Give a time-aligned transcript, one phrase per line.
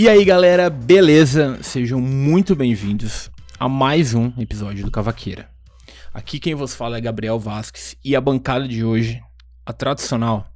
[0.00, 1.58] E aí, galera, beleza?
[1.60, 3.28] Sejam muito bem-vindos
[3.58, 5.50] a mais um episódio do Cavaqueira.
[6.14, 9.20] Aqui quem vos fala é Gabriel Vasques e a bancada de hoje,
[9.66, 10.46] a tradicional,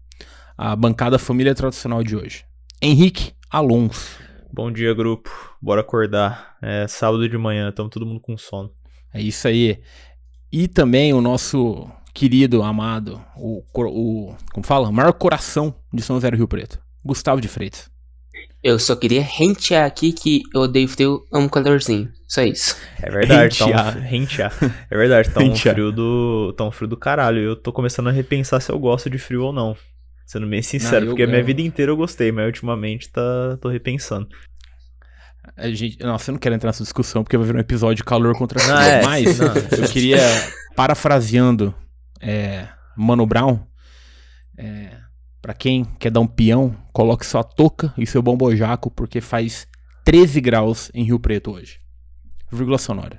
[0.57, 2.45] a bancada família tradicional de hoje.
[2.81, 4.17] Henrique Alonso.
[4.53, 5.29] Bom dia, grupo.
[5.61, 6.57] Bora acordar.
[6.63, 8.71] É sábado de manhã, estamos todo mundo com sono.
[9.13, 9.81] É isso aí.
[10.53, 14.89] E também o nosso querido, amado, o, o como fala?
[14.89, 17.92] O maior coração de São José do Rio Preto, Gustavo de Freitas.
[18.63, 22.09] Eu só queria rentear aqui que eu odeio frio, amo calorzinho.
[22.29, 22.77] Só isso.
[23.03, 23.97] É verdade, tá Rentear.
[23.97, 24.53] um, rentear.
[24.91, 26.55] É verdade, tá um frio do.
[26.57, 27.41] Tá um frio do caralho.
[27.41, 29.77] Eu tô começando a repensar se eu gosto de frio ou não.
[30.25, 34.29] Sendo bem sincero, porque a minha vida inteira eu gostei, mas ultimamente tá, tô repensando.
[35.57, 38.05] A gente, nossa, eu não quero entrar nessa discussão porque vai vir um episódio de
[38.05, 39.03] calor contra frio, Ah, é.
[39.03, 39.49] mas Não.
[39.55, 40.19] eu queria,
[40.77, 41.75] parafraseando
[42.21, 43.59] é, Mano Brown,
[44.57, 44.91] é,
[45.43, 49.67] para quem quer dar um peão, coloque sua touca e seu bombojaco porque faz
[50.05, 51.81] 13 graus em Rio Preto hoje.
[52.51, 53.19] Vírgula sonora.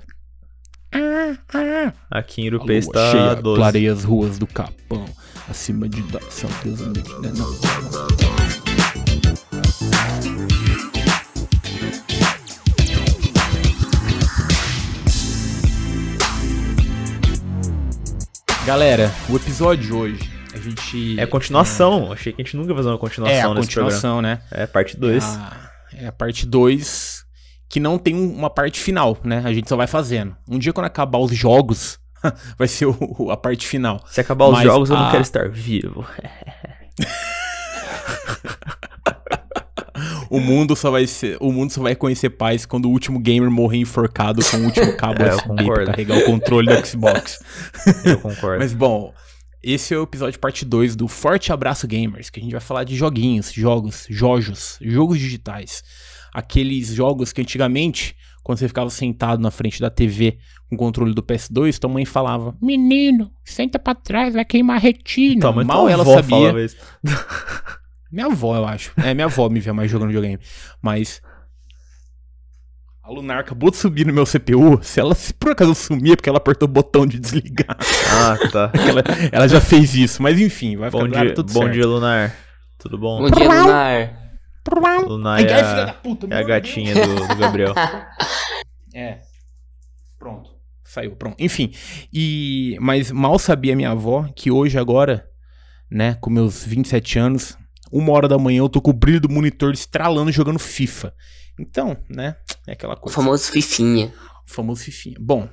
[2.10, 3.56] Aqui em Urupê lua está cheia, 12.
[3.56, 5.04] clareia as ruas do Capão,
[5.48, 8.54] acima de São Deus, né, não.
[18.64, 20.33] Galera, o episódio de hoje,
[20.70, 21.20] gente...
[21.20, 22.12] É continuação.
[22.12, 24.36] Achei que a gente nunca ia fazer uma continuação É, a nesse continuação, né?
[24.36, 24.62] programa.
[24.64, 25.24] É, parte 2.
[25.24, 27.24] A- é a parte 2,
[27.68, 29.42] que não tem um- uma parte final, né?
[29.44, 30.36] A gente só vai fazendo.
[30.48, 31.98] Um dia quando acabar os jogos,
[32.58, 34.02] vai ser o- a parte final.
[34.08, 36.04] Se acabar os Mas jogos, eu não a- quero estar vivo.
[40.30, 43.48] O mundo só vai ser, o mundo só vai conhecer paz quando o último gamer
[43.50, 45.86] morrer enforcado com o último cabo É, USB concordo.
[45.86, 47.38] carregar o controle do Xbox.
[48.04, 48.58] Eu concordo.
[48.58, 49.12] Mas bom,
[49.64, 52.84] esse é o episódio parte 2 do Forte Abraço Gamers, que a gente vai falar
[52.84, 55.82] de joguinhos, jogos, jojos, jogos digitais.
[56.32, 60.38] Aqueles jogos que antigamente, quando você ficava sentado na frente da TV
[60.68, 64.80] com o controle do PS2, tua mãe falava: Menino, senta pra trás, vai queimar a
[64.80, 65.50] retina.
[65.50, 66.52] Mãe, Mal ela sabia.
[68.12, 68.92] Minha avó, eu acho.
[68.96, 70.38] É, minha avó me vê mais jogando videogame.
[70.80, 71.20] Mas.
[73.04, 74.82] A Lunar acabou de subir no meu CPU.
[74.82, 77.76] Se ela se por acaso sumir, é porque ela apertou o botão de desligar.
[78.10, 78.72] Ah, tá.
[78.88, 80.22] ela, ela já fez isso.
[80.22, 81.74] Mas enfim, vai Bom ficar claro, dia, tudo bom certo.
[81.74, 82.34] dia, Lunar.
[82.78, 83.20] Tudo bom?
[83.20, 84.20] Bom dia, Lunar.
[85.06, 87.74] Lunar é a, da puta, é meu a gatinha do, do Gabriel.
[88.96, 89.18] É.
[90.16, 90.50] Pronto.
[90.84, 91.34] Saiu, pronto.
[91.36, 91.72] Enfim.
[92.12, 95.26] E mas mal sabia minha avó que hoje agora,
[95.90, 97.58] né, com meus 27 anos,
[97.90, 101.12] uma hora da manhã eu tô com o brilho do monitor estralando jogando FIFA.
[101.58, 103.14] Então, né, é aquela O coisa.
[103.14, 104.12] famoso Fifinha.
[104.46, 105.16] O famoso Fifinha.
[105.20, 105.48] Bom,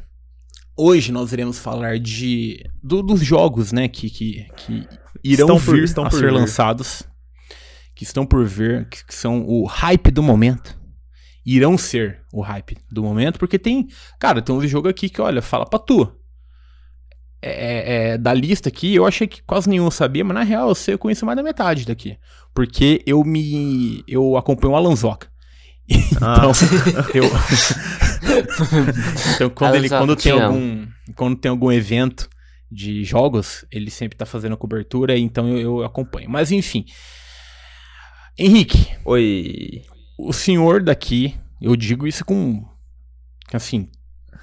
[0.76, 4.88] hoje nós iremos falar de do- dos jogos, né, que, que, que
[5.24, 6.34] irão Estão por- vir estão a por ser vir.
[6.34, 7.04] lançados,
[7.96, 10.80] que estão por vir, que, que são o hype do momento.
[11.46, 13.88] Irão ser o hype do momento, porque tem,
[14.20, 16.12] cara, tem uns jogos aqui que, olha, fala pra tu.
[17.44, 20.76] É, é, da lista aqui, eu achei que quase nenhum sabia, mas na real eu
[20.76, 22.16] sei, eu conheço mais da metade daqui.
[22.54, 24.04] Porque eu me.
[24.08, 25.31] Eu acompanho o Alanzoca.
[26.22, 26.36] Ah.
[26.38, 26.52] Então,
[27.14, 27.24] eu.
[29.36, 30.86] então, quando, ele, quando, te tem algum,
[31.16, 32.30] quando tem algum evento
[32.72, 36.30] de jogos, ele sempre tá fazendo a cobertura, então eu, eu acompanho.
[36.30, 36.86] Mas enfim.
[38.38, 39.82] Henrique, Oi.
[40.18, 42.66] o senhor daqui, eu digo isso com.
[43.54, 43.90] Assim,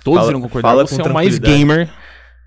[0.04, 1.90] todos Fala- irão concordar, você é o mais gamer.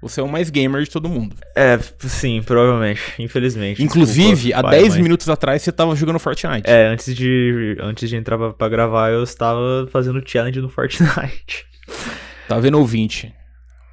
[0.01, 1.35] Você é o mais gamer de todo mundo.
[1.56, 3.01] É, sim, provavelmente.
[3.19, 3.84] Infelizmente.
[3.84, 5.03] Inclusive, Desculpa, há pai, 10 mãe.
[5.03, 6.67] minutos atrás você tava jogando Fortnite.
[6.69, 11.66] É, antes de, antes de entrar pra, pra gravar, eu estava fazendo challenge no Fortnite.
[12.47, 13.34] Tá vendo, ouvinte?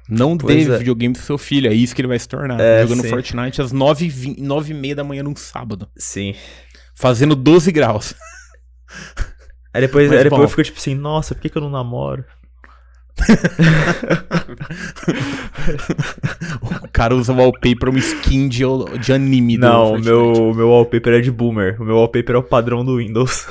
[0.09, 0.77] Não Pois dê é.
[0.79, 2.59] videogame pro seu filho, é isso que ele vai se tornar.
[2.59, 3.09] É, jogando sim.
[3.09, 5.87] Fortnite às 9h20 9h30 da manhã num sábado.
[5.95, 6.35] Sim.
[6.93, 8.13] Fazendo 12 graus.
[9.73, 10.43] Aí depois, Mas, aí depois bom.
[10.45, 12.25] eu fico tipo assim, nossa, por que, que eu não namoro?
[16.83, 18.63] O cara usa wallpaper uma skin de,
[19.01, 20.09] de anime do Não, o Fortnite.
[20.09, 21.81] meu, meu wallpaper é de boomer.
[21.81, 23.45] O meu wallpaper é o padrão do Windows.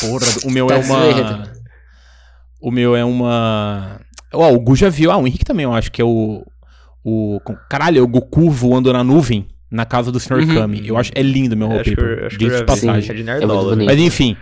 [0.00, 1.52] Porra, o meu Tá é uma.
[2.60, 4.00] O meu é uma.
[4.32, 5.10] Ó, o Gu já viu.
[5.10, 6.44] Ah, o Henrique também, eu acho que é o.
[7.04, 7.38] O.
[7.68, 10.34] Caralho, é o Goku voando na nuvem na casa do Sr.
[10.40, 10.54] Uhum.
[10.54, 10.86] Kami.
[10.88, 11.10] Eu acho.
[11.14, 12.26] É lindo meu Acho que eu- wallpaper.
[12.26, 12.66] acho que eu de já vi.
[12.66, 13.10] passagem.
[13.10, 13.84] É de É.
[13.86, 14.36] Mas enfim.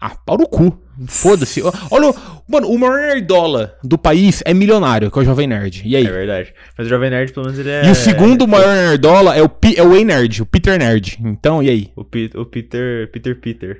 [0.00, 0.80] Ah, pau no cu.
[1.08, 1.60] Foda-se.
[1.90, 2.12] Olha,
[2.48, 5.82] mano, o maior nerdola do país é milionário, que é o Jovem Nerd.
[5.84, 6.06] E aí?
[6.06, 6.54] É verdade.
[6.76, 7.84] Mas o Jovem Nerd, pelo menos, ele é.
[7.86, 11.18] e o segundo maior nerdola é o, Pi, é o Nerd, o Peter Nerd.
[11.20, 11.92] Então, e aí?
[11.96, 13.10] O, Pi- o Peter.
[13.10, 13.76] Peter Peter.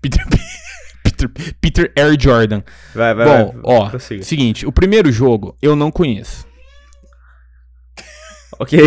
[0.00, 0.24] Peter,
[1.02, 1.30] Peter,
[1.60, 2.62] Peter Air Jordan.
[2.94, 3.60] Vai, vai, Bom, vai.
[3.64, 4.22] ó, prossiga.
[4.22, 6.46] seguinte, o primeiro jogo eu não conheço.
[8.58, 8.78] Ok.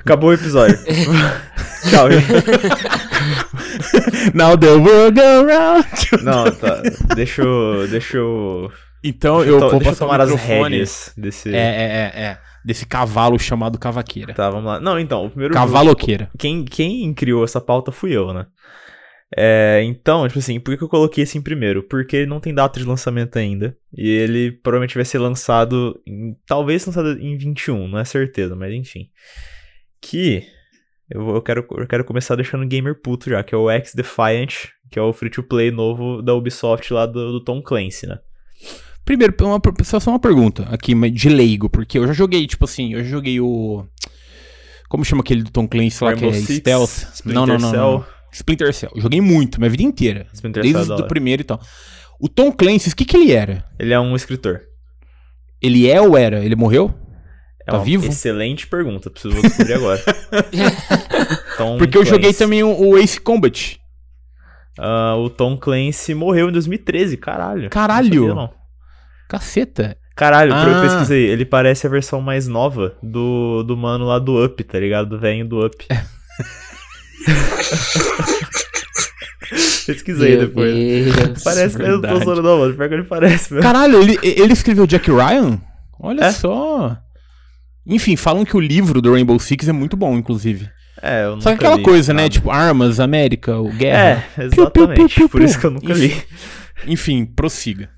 [0.00, 0.78] Acabou o episódio.
[1.90, 2.08] Tchau.
[4.34, 6.24] Now the world go round.
[6.24, 6.82] Não, tá.
[7.14, 7.86] Deixa eu.
[7.88, 8.70] Deixa eu.
[9.02, 10.78] Então Deixa eu vou passar tomar as microfone.
[11.16, 11.48] desse.
[11.48, 12.38] É, é, é, é.
[12.64, 14.34] Desse cavalo chamado cavaqueira.
[14.34, 14.78] Tá, vamos lá.
[14.80, 16.30] Não, então, o primeiro jogo- Cavaloqueira.
[16.38, 18.46] quem, quem criou essa pauta fui eu, né?
[19.34, 21.84] É, então, tipo assim, por que que eu coloquei esse em primeiro?
[21.84, 23.74] Porque ele não tem data de lançamento ainda.
[23.96, 25.98] E ele provavelmente vai ser lançado.
[26.06, 29.06] Em, talvez lançado em 21, não é certeza, mas enfim.
[30.02, 30.44] Que.
[31.10, 33.68] Eu, vou- eu, quero, eu quero começar deixando o gamer puto já, que é o
[33.70, 37.60] X Defiant, que é o free to play novo da Ubisoft lá do, do Tom
[37.62, 38.18] Clancy, né?
[39.04, 42.92] Primeiro, uma, só só uma pergunta aqui de leigo, porque eu já joguei, tipo assim,
[42.92, 43.84] eu já joguei o.
[44.88, 46.90] Como chama aquele do Tom Clancy lá Rainbow que é Six, Stealth?
[47.14, 47.80] Splinter não, não, não, Cell.
[47.82, 48.04] não.
[48.32, 48.92] Splinter Cell.
[48.96, 50.26] Joguei muito, minha vida inteira.
[50.32, 51.06] Splinter Cell é Desde o hora.
[51.08, 51.60] primeiro e tal.
[52.20, 53.64] O Tom Clancy, o que que ele era?
[53.78, 54.60] Ele é um escritor.
[55.60, 56.44] Ele é ou era?
[56.44, 56.92] Ele morreu?
[57.66, 58.06] É Tá uma vivo?
[58.06, 60.02] excelente pergunta, preciso descobrir agora.
[61.56, 63.78] Tom Porque eu joguei também o, o Ace Combat.
[64.78, 67.68] Ah, o Tom Clancy morreu em 2013, caralho.
[67.70, 68.08] Caralho.
[68.08, 68.50] Não sabia, não.
[69.28, 69.96] Caceta.
[70.16, 70.66] Caralho, Ah.
[70.66, 71.26] eu pesquisei.
[71.28, 75.08] Ele parece a versão mais nova do, do mano lá do Up, tá ligado?
[75.10, 75.86] Do velho do Up.
[79.86, 80.74] Pesquisei Meu depois.
[80.74, 81.42] Deus.
[81.42, 82.24] Parece mesmo, não tô verdade.
[82.24, 82.74] zoando não, mano.
[82.74, 83.62] Pior que ele parece mesmo.
[83.62, 85.60] Caralho, ele, ele escreveu Jack Ryan?
[85.98, 86.32] Olha É.
[86.32, 86.96] só.
[87.86, 90.68] Enfim, falam que o livro do Rainbow Six é muito bom, inclusive.
[91.02, 92.22] É, eu Só que nunca aquela li coisa, né?
[92.22, 92.32] nada.
[92.32, 94.24] Tipo, armas, América, o guerra.
[94.36, 95.14] É, Piu, piu, piu, exatamente.
[95.14, 96.06] piu, Por isso que eu nunca li.
[96.06, 96.26] Enfim.
[96.86, 97.88] Enfim, prossiga.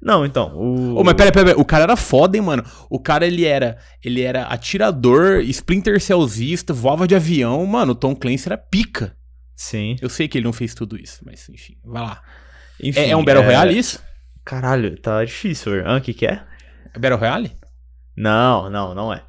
[0.00, 0.96] Não, então, o...
[0.96, 2.64] Ô, mas pera, pera, pera, o cara era foda, hein, mano?
[2.90, 7.64] O cara, ele era, ele era atirador, Splinter Cellzista, voava de avião.
[7.64, 9.14] Mano, o Tom Clancy era pica.
[9.54, 9.94] Sim.
[10.02, 12.20] Eu sei que ele não fez tudo isso, mas enfim, vai lá.
[12.82, 14.02] Enfim, É, é um Battle Royale isso?
[14.44, 15.72] Caralho, tá difícil.
[15.86, 16.42] o que que é?
[16.92, 17.52] É Battle Royale?
[18.16, 19.24] Não, não, não é.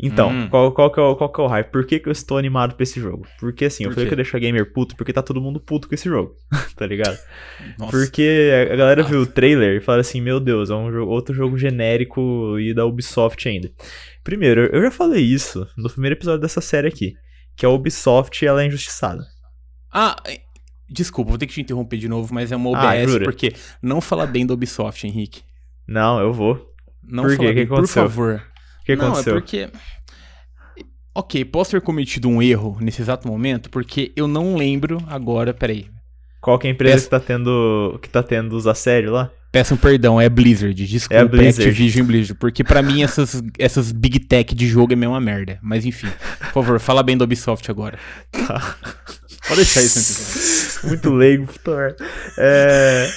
[0.00, 0.48] Então, Hum.
[0.48, 1.72] qual, qual, que é o, qual que é o hype?
[1.72, 3.26] Por que, que eu estou animado pra esse jogo?
[3.40, 4.08] Porque assim, eu Por falei quê?
[4.10, 6.34] que eu deixo a gamer puto porque tá todo mundo puto com esse jogo,
[6.76, 7.18] tá ligado?
[7.76, 7.90] Nossa.
[7.90, 11.34] Porque a galera viu o trailer e fala assim, meu Deus, é um jogo- outro
[11.34, 13.70] jogo genérico e da Ubisoft ainda.
[14.22, 17.14] Primeiro, eu já falei isso no primeiro episódio dessa série aqui,
[17.56, 19.24] que a Ubisoft, ela é injustiçada.
[19.92, 20.14] Ah,
[20.88, 23.24] desculpa, vou ter que te interromper de novo, mas é uma Ah, OBS, jura?
[23.24, 23.52] porque
[23.82, 25.42] não fala bem da Ubisoft, Henrique.
[25.88, 26.68] Não, eu vou.
[27.08, 27.52] Não Por quê?
[27.52, 28.42] bem, por favor.
[28.82, 29.36] O que não, aconteceu?
[29.36, 29.68] é porque...
[31.14, 35.86] Ok, posso ter cometido um erro nesse exato momento, porque eu não lembro agora, peraí.
[36.40, 39.30] Qual que é a empresa Peço- que tá tendo que tá tendo os assédios lá?
[39.50, 41.68] Peçam perdão, é Blizzard, desculpa, É a Blizzard.
[41.70, 45.58] Activision Blizzard, porque pra mim essas, essas big tech de jogo é meio uma merda.
[45.62, 46.06] Mas enfim,
[46.52, 47.98] por favor, fala bem da Ubisoft agora.
[48.30, 48.76] Tá.
[49.48, 50.57] Pode deixar isso antes.
[50.84, 52.06] Muito leigo, puta merda.
[52.38, 53.08] É...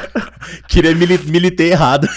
[0.68, 2.08] Queria mili militei errado.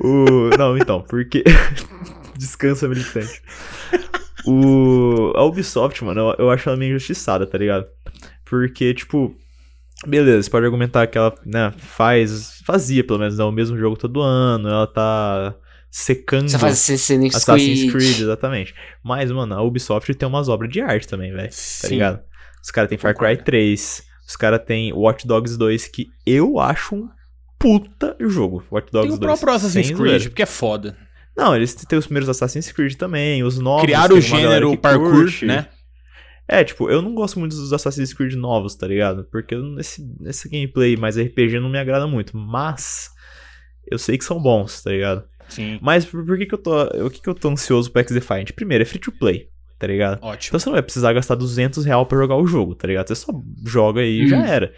[0.00, 0.50] O...
[0.58, 1.44] Não, então, porque.
[2.36, 3.42] Descansa, militante.
[4.46, 5.32] O...
[5.36, 7.86] A Ubisoft, mano, eu, acho ela meio injustiçada, tá ligado?
[8.44, 9.36] Porque, tipo.
[10.04, 12.60] Beleza, você pode argumentar que ela né, faz.
[12.64, 15.54] Fazia, pelo menos, né, o mesmo jogo todo ano, ela tá
[15.92, 17.92] secando Você faz Assassin's, Assassin's Creed.
[17.92, 18.74] Creed, exatamente.
[19.04, 21.50] Mas, mano, a Ubisoft tem umas obras de arte também, velho.
[21.82, 22.20] Tá ligado?
[22.62, 23.44] Os caras têm Far Cry Concordo.
[23.44, 27.08] 3, os caras têm Watch Dogs 2, que eu acho um
[27.58, 28.64] puta jogo.
[28.70, 29.40] Watch Dogs Tem o 2.
[29.40, 30.24] próprio Assassin's Creed, zoeira.
[30.30, 30.96] porque é foda.
[31.36, 33.82] Não, eles têm os primeiros Assassin's Creed também, os novos.
[33.84, 35.44] Criaram o gênero parkour, curte.
[35.46, 35.68] né?
[36.48, 39.24] É, tipo, eu não gosto muito dos Assassin's Creed novos, tá ligado?
[39.30, 42.36] Porque eu- esse, esse gameplay mais RPG não me agrada muito.
[42.36, 43.10] Mas
[43.90, 45.24] eu sei que são bons, tá ligado?
[45.48, 45.78] Sim.
[45.80, 46.82] Mas por, por que, que eu tô.
[47.06, 48.50] O que, que eu tô ansioso pro X-Defiant?
[48.52, 49.48] Primeiro, é free to play,
[49.82, 50.20] tá ligado?
[50.22, 50.50] Ótimo.
[50.50, 53.08] Então você não vai precisar gastar 200 reais pra jogar o jogo, tá ligado?
[53.08, 53.32] Você só
[53.66, 54.44] joga e já Hum.
[54.44, 54.72] era.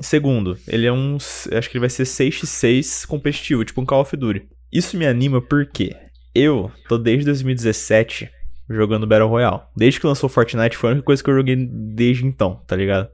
[0.00, 1.16] Segundo, ele é um.
[1.16, 4.48] Acho que ele vai ser 6x6 competitivo, tipo um Call of Duty.
[4.72, 5.94] Isso me anima porque
[6.34, 8.30] eu tô desde 2017
[8.70, 9.60] jogando Battle Royale.
[9.76, 13.08] Desde que lançou Fortnite foi a única coisa que eu joguei desde então, tá ligado?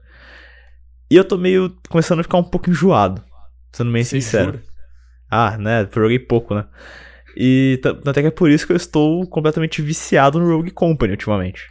[1.11, 3.21] E eu tô meio começando a ficar um pouco enjoado,
[3.73, 4.53] sendo bem Você sincero.
[4.53, 4.63] jura?
[5.29, 5.87] Ah, né?
[5.93, 6.65] Joguei pouco, né?
[7.35, 11.69] E até que é por isso que eu estou completamente viciado no Rogue Company ultimamente.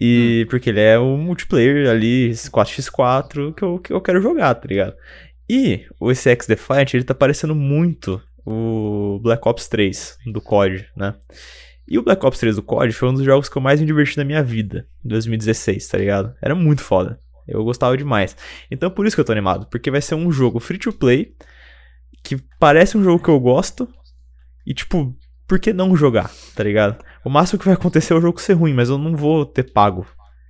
[0.00, 4.66] E porque ele é o multiplayer ali, 4x4, que eu, que eu quero jogar, tá
[4.66, 4.94] ligado?
[5.48, 10.86] E o esse X Defiant, ele tá parecendo muito o Black Ops 3 do COD,
[10.96, 11.14] né?
[11.86, 13.86] E o Black Ops 3 do COD foi um dos jogos que eu mais me
[13.86, 16.34] diverti na minha vida, em 2016, tá ligado?
[16.40, 17.18] Era muito foda.
[17.46, 18.36] Eu gostava demais.
[18.70, 21.34] Então por isso que eu tô animado, porque vai ser um jogo free to play
[22.22, 23.88] que parece um jogo que eu gosto
[24.66, 27.02] e tipo, por que não jogar, tá ligado?
[27.24, 29.64] O máximo que vai acontecer é o jogo ser ruim, mas eu não vou ter
[29.72, 30.06] pago.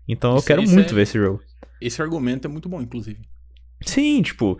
[0.08, 1.40] Então eu Isso- quero isso muito é- ver esse jogo.
[1.80, 3.20] Esse argumento é muito bom, inclusive.
[3.82, 4.58] Sim, tipo,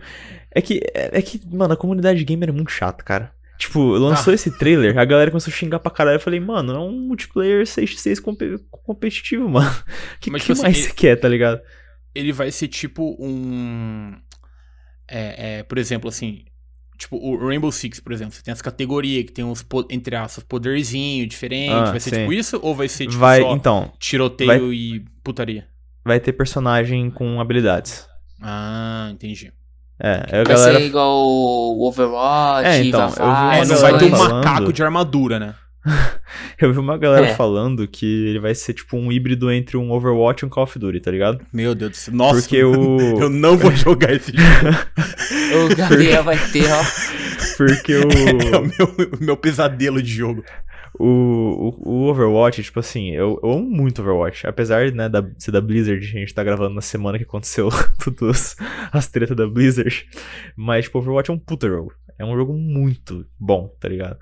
[0.49, 3.31] é que, é é que, mano, a comunidade gamer é muito chata, cara.
[3.59, 4.33] Tipo, lançou Ah.
[4.33, 6.15] esse trailer, a galera começou a xingar pra caralho.
[6.15, 9.69] Eu falei, mano, é um multiplayer 6x6 compe- competitivo, mano.
[9.69, 9.83] O
[10.19, 11.61] que, Mas, que tipo assim, mais ele- você quer, tá ligado?
[12.15, 14.15] Ele vai ser tipo um.
[15.07, 16.45] É, é, por exemplo, assim.
[17.01, 20.43] Tipo, o Rainbow Six, por exemplo, você tem as categorias que tem uns, entre aspas,
[20.43, 21.71] poderzinho diferente.
[21.73, 22.19] Ah, vai ser sim.
[22.19, 22.59] tipo isso?
[22.61, 25.67] Ou vai ser tipo vai, só então, tiroteio vai- e putaria?
[26.05, 28.07] vai ter personagem com habilidades.
[28.39, 29.51] Ah, entendi.
[29.99, 30.79] É, Vai galera.
[30.79, 34.73] ser igual o Overwatch, É, então, eu vi É, não vai ter um falando- macaco
[34.73, 35.55] de armadura, né?
[36.59, 37.33] Eu vi uma galera É.
[37.35, 40.77] falando que ele vai ser tipo um híbrido entre um Overwatch e um Call of
[40.77, 41.43] Duty, tá ligado?
[41.51, 42.13] Meu Deus do céu.
[42.13, 42.97] Nossa, Porque o.
[43.19, 44.41] eu não vou jogar esse jogo.
[45.71, 46.83] O Gabriel vai ter, ó.
[47.57, 48.61] Porque É o o.
[48.63, 50.43] meu, o meu pesadelo de jogo.
[50.99, 51.05] O,
[51.85, 54.45] o, o Overwatch, tipo assim, eu, eu amo muito Overwatch.
[54.45, 57.69] Apesar, né, da, ser da Blizzard, a gente tá gravando na semana que aconteceu
[58.03, 58.55] todas
[58.91, 60.05] as tretas da Blizzard.
[60.55, 61.93] Mas, tipo, Overwatch é um puta jogo.
[62.19, 64.17] É um jogo muito bom, tá ligado?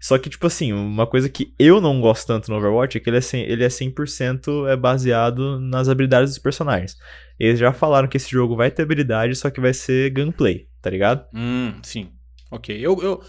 [0.00, 3.08] Só que, tipo assim, uma coisa que eu não gosto tanto no Overwatch é que
[3.08, 6.96] ele é, 100, ele é 100% é baseado nas habilidades dos personagens.
[7.38, 10.90] Eles já falaram que esse jogo vai ter habilidade, só que vai ser gunplay, tá
[10.90, 11.26] ligado?
[11.32, 12.10] Hum, sim.
[12.50, 12.76] Ok.
[12.76, 13.00] Eu.
[13.02, 13.20] eu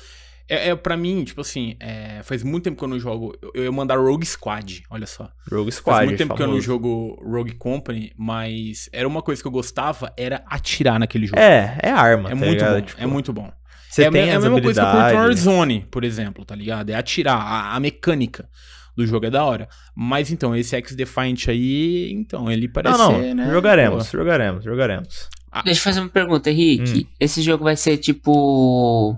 [0.48, 3.36] é, é, pra mim, tipo assim, é, faz muito tempo que eu não jogo.
[3.42, 5.30] Eu, eu ia mandar Rogue Squad, olha só.
[5.52, 6.66] Rogue Squad, faz muito tempo que eu não famoso.
[6.66, 11.40] jogo Rogue Company, mas era uma coisa que eu gostava, era atirar naquele jogo.
[11.40, 12.75] É, é arma, É tá muito ligado?
[12.75, 13.52] bom, Tipo, é muito bom.
[13.90, 15.20] Você é a, tem me- é a mesma coisa que eu curto no.
[15.20, 16.90] Warzone, por exemplo, tá ligado?
[16.90, 18.50] É atirar, a, a mecânica
[18.96, 19.68] do jogo é da hora.
[19.96, 23.50] Mas então, esse X-Defiant aí, então, ele parece Não, não, ser, né?
[23.52, 24.18] jogaremos, pô.
[24.18, 25.30] jogaremos, jogaremos.
[25.64, 27.08] Deixa eu fazer uma pergunta, Henrique.
[27.10, 27.14] Hum.
[27.18, 29.16] Esse jogo vai ser tipo.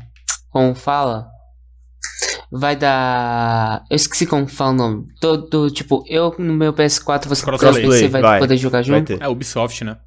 [0.50, 1.30] Como fala?
[2.52, 3.84] Vai dar.
[3.90, 5.08] Eu esqueci como fala o nome.
[5.20, 7.82] Todo, tipo, eu no meu PS4, você Crossplay.
[7.88, 9.18] PC vai, Vai, poder jogar Vai junto?
[9.18, 9.98] ter, É Ubisoft, né?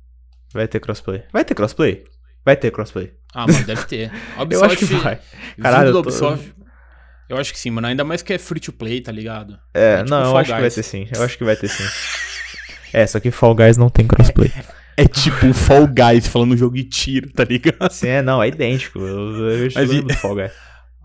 [0.53, 1.23] vai ter crossplay.
[1.33, 2.05] Vai ter crossplay?
[2.45, 3.13] Vai ter crossplay.
[3.35, 4.11] Ah, mano, deve ter.
[4.37, 5.19] A Eu acho que Ubisoft- vai.
[5.61, 6.55] Caralho, eu tô- Ubisoft,
[7.29, 7.87] eu acho que sim, mano.
[7.87, 9.59] Ainda mais que é free to play, tá ligado?
[9.75, 10.75] É, É tipo não, eu acho que vai Guys.
[10.75, 11.09] ter sim.
[11.15, 11.85] Eu acho que vai ter sim.
[12.93, 14.51] É, só que Fall Guys não tem crossplay.
[15.01, 17.91] É tipo o Fall Guys falando jogo de tiro, tá ligado?
[17.91, 18.99] Sim, é, não, é idêntico.
[18.99, 20.53] Eu, eu Mas e- do Fall Guys.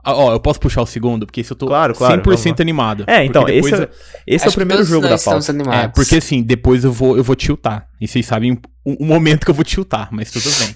[0.03, 2.61] Ah, ó, eu posso puxar o segundo, porque esse eu tô Claro, claro, 100% vamos
[2.61, 3.05] animado.
[3.07, 5.51] É, então, Porque esse, depois é, esse é o que primeiro jogo da pauta.
[5.73, 7.87] É, porque assim, depois eu vou, eu vou tiltar.
[7.99, 10.75] E vocês sabem o, o momento que eu vou tiltar, mas tudo bem.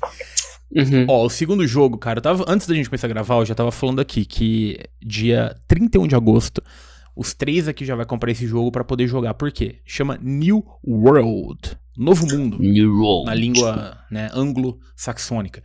[0.83, 1.05] Uhum.
[1.07, 3.53] Ó, o segundo jogo, cara, eu tava, antes da gente começar a gravar, eu já
[3.53, 6.63] tava falando aqui que dia 31 de agosto,
[7.15, 9.35] os três aqui já vai comprar esse jogo pra poder jogar.
[9.35, 9.79] Por quê?
[9.85, 11.77] Chama New World.
[12.00, 12.58] Novo Mundo.
[12.58, 13.25] New World.
[13.25, 15.62] na língua né, anglo-saxônica.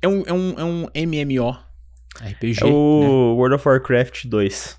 [0.00, 1.52] É um, é, um, é um MMO
[2.18, 2.62] RPG.
[2.62, 2.70] É né?
[2.72, 4.78] o World of Warcraft 2.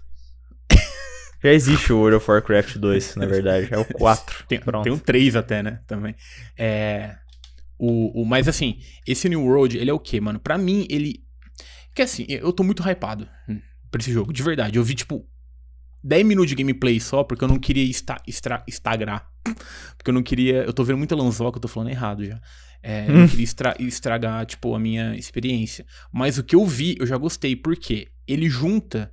[1.43, 3.67] Já existe o World of Warcraft 2, na verdade.
[3.71, 4.45] É o 4.
[4.47, 4.83] Tem, Pronto.
[4.83, 5.79] tem um 3 até, né?
[5.85, 6.15] Também.
[6.57, 7.17] É.
[7.77, 10.39] O, o, mas assim, esse New World, ele é o quê, mano?
[10.39, 11.23] Pra mim, ele.
[11.93, 13.29] Que assim, eu tô muito hypado
[13.91, 14.79] pra esse jogo, de verdade.
[14.79, 15.23] Eu vi, tipo,
[16.03, 19.32] 10 minutos de gameplay só, porque eu não queria esta, estra, estagrar.
[19.97, 20.63] Porque eu não queria.
[20.63, 22.39] Eu tô vendo muita lanzoca, eu tô falando errado já.
[22.81, 25.85] É, eu não queria estra- estragar, tipo, a minha experiência.
[26.11, 29.11] Mas o que eu vi, eu já gostei, porque ele junta.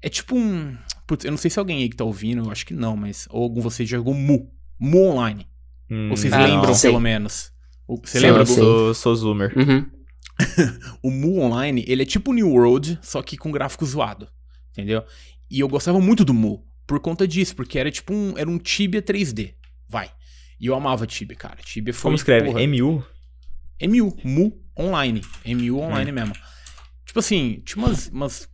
[0.00, 0.76] É tipo um.
[1.06, 3.26] Putz, eu não sei se alguém aí que tá ouvindo, eu acho que não, mas.
[3.30, 4.50] Ou algum de vocês já jogou Mu.
[4.78, 5.46] Mu Online.
[5.90, 6.74] Hum, Ou vocês Ah, lembram, não.
[6.74, 6.90] sei.
[6.90, 7.52] pelo menos?
[7.86, 8.42] O- Você Sim, lembra?
[8.42, 8.54] eu sim.
[8.54, 9.52] Sou, sou zoomer.
[9.56, 9.86] Uhum.
[11.02, 14.28] O Mu Online, ele é tipo New World, só que com gráfico zoado.
[14.72, 15.04] Entendeu?
[15.50, 16.64] E eu gostava muito do Mu.
[16.86, 18.36] Por conta disso, porque era tipo um.
[18.36, 19.54] Era um Tibia 3D.
[19.88, 20.10] Vai.
[20.60, 21.56] E eu amava Tibia, cara.
[21.64, 22.02] Tibia foi.
[22.08, 22.46] Como escreve?
[22.46, 23.04] porra, MU?
[23.82, 25.20] MU, Mu Online.
[25.46, 26.14] MU Online Hum.
[26.14, 26.34] mesmo.
[27.04, 28.48] Tipo assim, tinha umas, umas,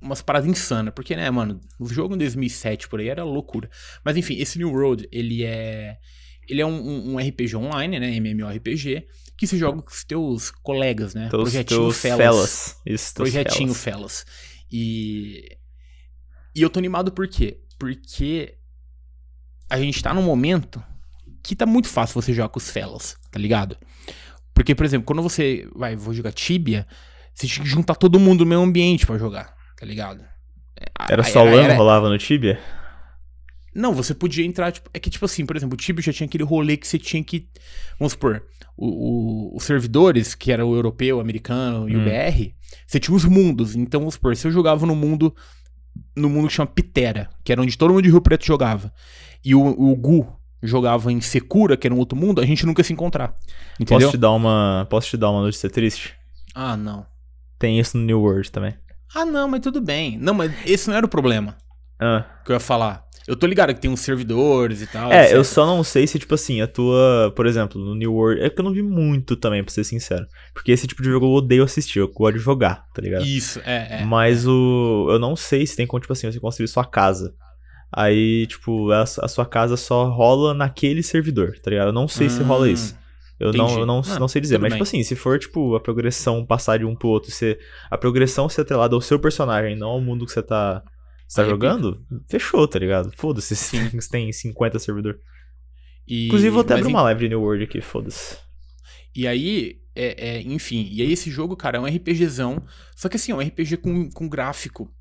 [0.00, 0.92] umas paradas insanas.
[0.94, 3.68] Porque, né, mano, o jogo em 2007 por aí era loucura.
[4.04, 5.96] Mas enfim, esse New World, ele é.
[6.48, 8.14] Ele é um, um- RPG online, né?
[8.20, 9.06] MMORPG,
[9.36, 11.28] que se joga com os teus colegas, né?
[11.28, 12.76] Teus, Projetinho teus Fellas.
[12.86, 13.74] Isso, Projetinho.
[13.74, 14.24] Fellas.
[14.70, 15.56] E.
[16.54, 17.60] E eu tô animado por quê?
[17.78, 18.54] Porque
[19.68, 20.82] a gente tá num momento
[21.42, 23.76] que tá muito fácil você jogar com os Fellas, tá ligado?
[24.54, 26.86] Porque, por exemplo, quando você vai, vou jogar Tibia,
[27.34, 30.24] você tinha que juntar todo mundo no mesmo ambiente pra jogar, tá ligado?
[31.08, 32.58] Era A- só LAN era- rolava no Tibia?
[33.74, 36.26] Não, você podia entrar, tipo, é que tipo assim, por exemplo, o Tibia já tinha
[36.26, 37.46] aquele rolê que você tinha que,
[37.98, 38.42] vamos supor,
[38.74, 42.04] o- o- os servidores, que era o europeu, o americano e o Hum.
[42.04, 42.54] BR,
[42.86, 43.76] você tinha os mundos.
[43.76, 45.34] Então, vamos supor, se eu jogava no mundo,
[46.14, 48.92] no mundo que chama Pitera, que era onde todo mundo de Rio Preto jogava,
[49.44, 50.26] e o, o Gu
[50.62, 53.34] jogava em Secura, que era um outro mundo, a gente nunca ia se encontrar.
[53.78, 54.06] Entendeu?
[54.08, 56.14] Posso te dar uma, posso te dar uma notícia triste?
[56.54, 57.06] Ah, não.
[57.58, 58.74] Tem isso no New World também.
[59.14, 60.18] Ah, não, mas tudo bem.
[60.18, 61.56] Não, mas esse não era o problema
[61.98, 63.05] Ah, que eu ia falar.
[63.28, 65.10] Eu tô ligado que tem uns servidores e tal.
[65.12, 65.34] É, etc.
[65.36, 68.40] eu só não sei se, tipo assim, a tua, por exemplo, no New World.
[68.40, 70.26] É que eu não vi muito também, pra ser sincero.
[70.54, 73.24] Porque esse tipo de jogo eu odeio assistir, eu gosto de jogar, tá ligado?
[73.26, 74.04] Isso, é, é.
[74.04, 75.08] Mas o.
[75.10, 77.34] Eu não sei se tem como, tipo assim, você construir sua casa.
[77.92, 81.88] Aí, tipo, a, a sua casa só rola naquele servidor, tá ligado?
[81.88, 82.96] Eu não sei se rola Hum, isso.
[83.38, 83.58] Eu entendi.
[83.64, 84.78] não, eu não, Ah, não sei dizer, mas, bem.
[84.78, 87.58] tipo assim, se for, tipo, a progressão passar de um pro outro, se
[87.90, 90.82] a progressão ser atrelada ao seu personagem, não ao mundo que você tá,
[91.26, 93.10] você tá Aí jogando, fechou, tá ligado?
[93.16, 95.18] Foda-se se tem 50 servidor.
[96.06, 98.36] E, Inclusive, vou até mas abrir em- uma live de New World aqui, foda-se.
[99.14, 102.62] E aí, é, é, enfim, e aí esse jogo, cara, é um RPGzão.
[102.94, 104.92] Só que assim, é um RPG com, com gráfico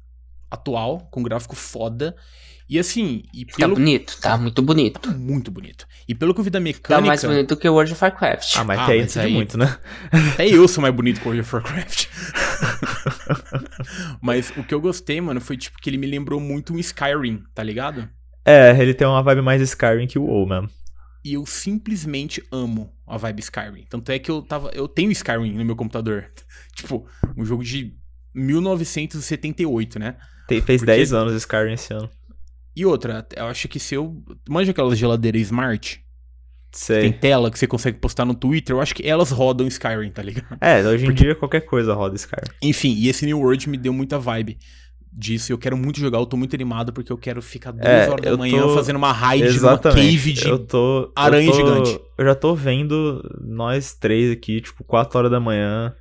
[0.49, 2.15] atual, com gráfico foda.
[2.67, 3.75] E assim, e Tá pelo.
[3.75, 4.99] bonito, tá muito bonito.
[4.99, 5.85] Tá muito bonito.
[6.07, 7.07] E pelo que eu vi da Tá mecânica.
[7.07, 8.55] mais bonito que World of Warcraft.
[8.57, 9.77] Ah, mas Ah, até aí mas aí- muito, né?
[10.33, 12.05] Até eu sou mais bonito que o World of Warcraft.
[14.21, 17.43] Mas o que eu gostei, mano, foi tipo que ele me lembrou muito um Skyrim,
[17.53, 18.07] tá ligado?
[18.43, 20.69] É, ele tem uma vibe mais Skyrim que o WoW mesmo.
[21.23, 23.85] E eu simplesmente amo a vibe Skyrim.
[23.89, 24.69] Tanto é que eu tava.
[24.73, 26.25] Eu tenho Skyrim no meu computador.
[26.75, 27.07] tipo,
[27.37, 27.93] um jogo de
[28.33, 30.15] 1978, né?
[30.47, 32.09] Tem- fez Porque- 10 anos Skyrim esse ano.
[32.75, 34.21] E outra, eu acho que se eu.
[34.49, 36.01] Manja aquelas geladeiras smart?
[36.71, 37.13] Tem Sei.
[37.13, 38.75] tela que você consegue postar no Twitter.
[38.75, 40.57] Eu acho que elas rodam Skyrim, tá ligado?
[40.59, 42.51] É, hoje em Porque- dia qualquer coisa roda Skyrim.
[42.61, 44.57] Enfim, e esse New World me deu muita vibe
[45.09, 45.53] disso.
[45.53, 48.25] Eu quero muito jogar, eu tô muito animado porque eu quero ficar duas É, horas
[48.25, 50.05] da manhã tô- fazendo uma raid numa Exatamente.
[50.17, 50.47] cave de.
[50.49, 51.99] eu tô, aranha eu tô- gigante.
[52.17, 55.95] Eu já tô vendo nós três aqui, tipo, 4 horas da manhã.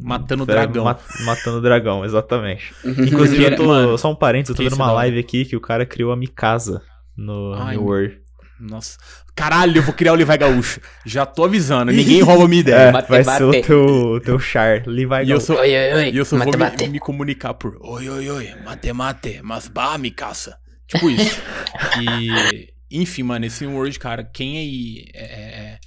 [0.00, 0.84] Matando é, dragão.
[0.84, 2.74] ma- matando dragão, exatamente.
[2.84, 3.04] Uhum.
[3.04, 3.64] Inclusive, eu tô.
[3.66, 6.12] mano, só um parênteses, eu tô vendo é uma live aqui que o cara criou
[6.12, 6.82] a Mikasa
[7.16, 8.18] no Ai, New World.
[8.60, 8.96] Nossa.
[9.36, 10.80] Caralho, eu vou criar o Levi Gaúcho.
[11.04, 12.92] Já tô avisando, ninguém rouba a minha É, ideia.
[12.92, 13.62] Bate, vai ser o bate.
[13.66, 14.82] teu, teu char.
[14.86, 16.10] Levi E eu sou, Oi, oi, oi.
[16.10, 16.88] e eu só vou Mate, me, mate.
[16.88, 20.56] me comunicar por oi, oi, oi, mate, mate, mas bah, me caça.
[20.86, 21.40] Tipo isso.
[22.00, 25.78] e, enfim, mano, esse New World, cara, quem aí é, é,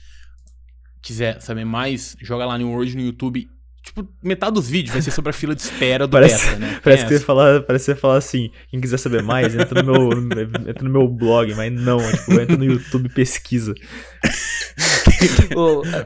[1.01, 3.47] quiser saber mais, joga lá New World no YouTube.
[3.87, 6.79] Tipo, metade dos vídeos vai ser sobre a fila de espera do Parece- beta, né?
[6.83, 9.93] Parece que, você falar, parece que você falar assim, quem quiser saber mais, entra no
[9.93, 10.11] meu,
[10.69, 13.73] entra no meu blog, mas não, tipo, entra no YouTube e pesquisa.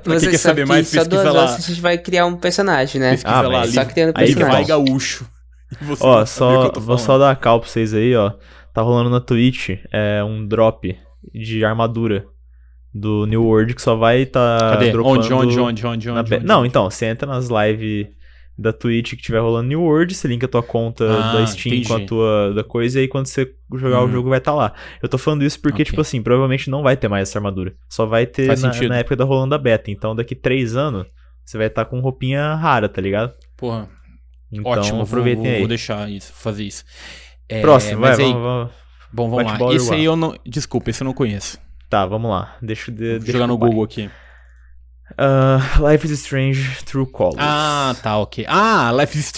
[0.03, 1.39] Pra você quem quer sabe saber que mais, só duas pesquisa lá.
[1.41, 3.11] horas a gente vai criar um personagem, né?
[3.11, 4.67] Pesquisa Ah, lá, só que tem no aí personagem.
[4.67, 5.25] Gaúcho.
[5.99, 8.31] Ó, vai só, vou só dar a cal pra vocês aí, ó.
[8.73, 10.97] Tá rolando na Twitch é, um drop
[11.33, 12.25] de armadura
[12.93, 14.91] do New World que só vai tá Cadê?
[14.91, 15.19] dropando...
[15.19, 16.45] Onde, onde, onde, onde, onde, be- onde?
[16.45, 18.07] Não, então, você entra nas lives
[18.57, 21.81] da Twitch que tiver rolando New World, você linka a tua conta Ah, da Steam
[21.83, 22.05] com a entendi.
[22.07, 24.11] tua da coisa e aí quando você jogar o Hum.
[24.11, 24.73] jogo vai estar lá.
[25.01, 25.85] Eu tô falando isso porque, Ok.
[25.85, 27.73] tipo assim, provavelmente não vai ter mais essa armadura.
[27.89, 29.89] Só vai ter na, na época da rolando a beta.
[29.89, 31.07] Então daqui três anos
[31.43, 33.33] você vai estar com roupinha rara, tá ligado?
[33.57, 33.89] Porra,
[34.51, 35.59] Então ótimo, vou, aproveitem vou, aí.
[35.59, 36.83] vai deixar isso, fazer isso.
[37.49, 38.71] É, Próximo, vai, aí, vamos, vamos.
[39.13, 39.73] Bom, vamos lá.
[39.73, 40.35] Esse aí eu não.
[40.45, 41.57] Desculpa, esse eu não conheço.
[41.91, 42.55] Tá, vamos lá.
[42.61, 43.57] Deixa, eu de, deixa jogar no.
[43.57, 44.09] Google aqui.
[45.17, 45.59] Ah,
[45.91, 47.35] Life is Strange True Colors.
[47.37, 48.45] Ah, tá, ok.
[48.47, 49.33] Ah, Life is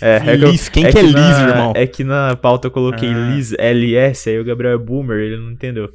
[0.00, 0.68] é, é que eu- Liz.
[0.70, 1.72] Quem é que é Liz, na, irmão?
[1.76, 3.30] É que na pauta eu coloquei Ah.
[3.30, 5.92] Liz, LS, aí o Gabriel é boomer, ele não entendeu.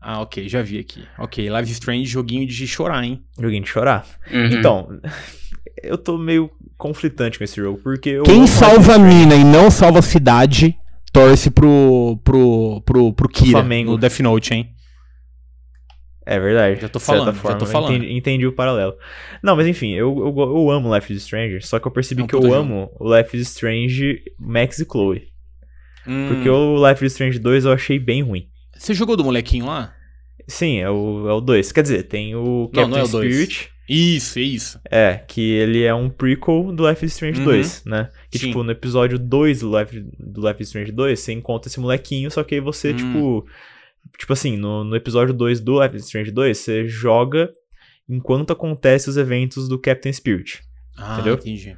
[0.00, 1.04] Ah, ok, já vi aqui.
[1.18, 3.20] Ok, Life is Strange, joguinho de chorar, hein?
[3.38, 4.06] Joguinho de chorar.
[4.32, 4.46] Uhum.
[4.46, 4.88] Então,
[5.82, 9.02] eu tô meio conflitante com esse jogo, porque eu Quem salva a Strange.
[9.14, 10.74] mina e não salva a cidade,
[11.12, 13.90] torce pro, pro, pro, pro Kira Flamengo.
[13.90, 14.70] no Death Note, hein?
[16.32, 16.80] É verdade.
[16.80, 17.94] Já tô falando, já forma, tô eu falando.
[17.96, 18.94] Entendi, entendi o paralelo.
[19.42, 22.24] Não, mas enfim, eu, eu, eu amo Life is Strange, só que eu percebi É
[22.24, 25.24] um que eu puta amo o Life is Strange Max e Chloe.
[26.06, 28.46] Hum, Porque o Life is Strange 2 eu achei bem ruim.
[28.76, 29.92] Você jogou do molequinho lá?
[30.46, 31.72] Sim, é o, é o 2.
[31.72, 33.34] Quer dizer, tem o Não, Captain não é o dois.
[33.34, 33.70] Spirit.
[33.88, 34.80] Isso, é isso.
[34.88, 37.44] É, que ele é um prequel do Life is Strange Uhum.
[37.46, 38.08] 2, né?
[38.30, 38.46] Que, Sim.
[38.46, 42.30] tipo, no episódio 2 do Life, do Life is Strange 2, você encontra esse molequinho,
[42.30, 42.96] só que aí você, Hum.
[42.96, 43.46] tipo...
[44.18, 47.50] Tipo assim, no, no episódio 2 do Life is Strange 2, você joga
[48.08, 50.62] enquanto acontece os eventos do Captain Spirit.
[50.96, 51.34] Ah, Entendeu?
[51.34, 51.76] entendi.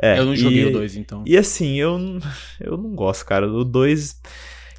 [0.00, 1.24] É, eu não joguei e, o 2, então.
[1.26, 1.98] E assim, eu,
[2.60, 3.48] eu não gosto, cara.
[3.50, 4.20] O 2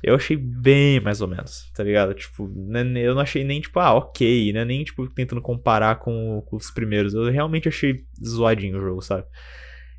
[0.02, 2.14] eu achei bem mais ou menos, tá ligado?
[2.14, 4.64] Tipo, né, ne- eu não achei nem, tipo, ah, ok, né?
[4.64, 7.14] Nem, tipo, tentando comparar com, com os primeiros.
[7.14, 9.26] Eu realmente achei zoadinho o jogo, sabe?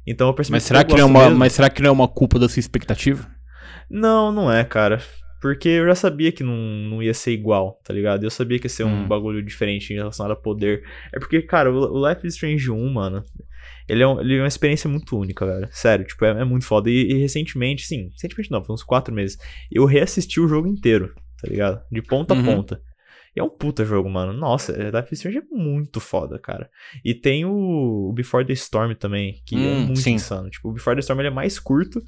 [0.07, 1.37] Então eu percebi Mas que será que, não é uma, mesmo.
[1.39, 3.31] mas será que não é uma culpa da sua expectativa?
[3.91, 5.03] Não, não é, cara.
[5.41, 8.25] Porque eu já sabia que não, não ia ser igual, tá ligado?
[8.25, 9.09] Eu sabia que ia ser um Hum.
[9.09, 10.83] bagulho diferente em relação a poder.
[11.15, 13.25] É porque, cara, o, Life is Strange 1, mano,
[13.89, 15.69] ele é, um- ele é uma experiência muito única, velho.
[15.73, 16.91] Sério, tipo, é, é muito foda.
[16.91, 19.39] E, e recentemente, sim, recentemente não, foi uns quatro meses,
[19.73, 21.81] eu reassisti o jogo inteiro, tá ligado?
[21.91, 22.41] De ponta Uhum.
[22.41, 22.83] a ponta.
[23.35, 24.33] E é um puta jogo, mano.
[24.33, 26.69] Nossa, é, Life is Strange é muito foda, cara.
[27.05, 30.15] E tem o, Before the Storm também, que é Hum, muito sim.
[30.15, 30.51] insano.
[30.51, 32.03] Tipo, o Before the Storm ele é mais curto,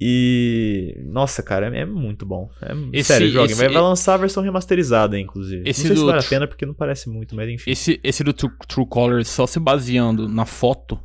[0.00, 0.94] E.
[1.06, 2.50] Nossa, cara, é, é muito bom.
[2.60, 3.52] É, Esse- sério, joguem.
[3.52, 5.62] esse- Vai, vai lançar a versão remasterizada, inclusive.
[5.68, 7.70] Esse não sei se do vale a pena porque não parece muito, mas enfim.
[7.70, 11.00] Esse, esse do True, True Colors, só se baseando na foto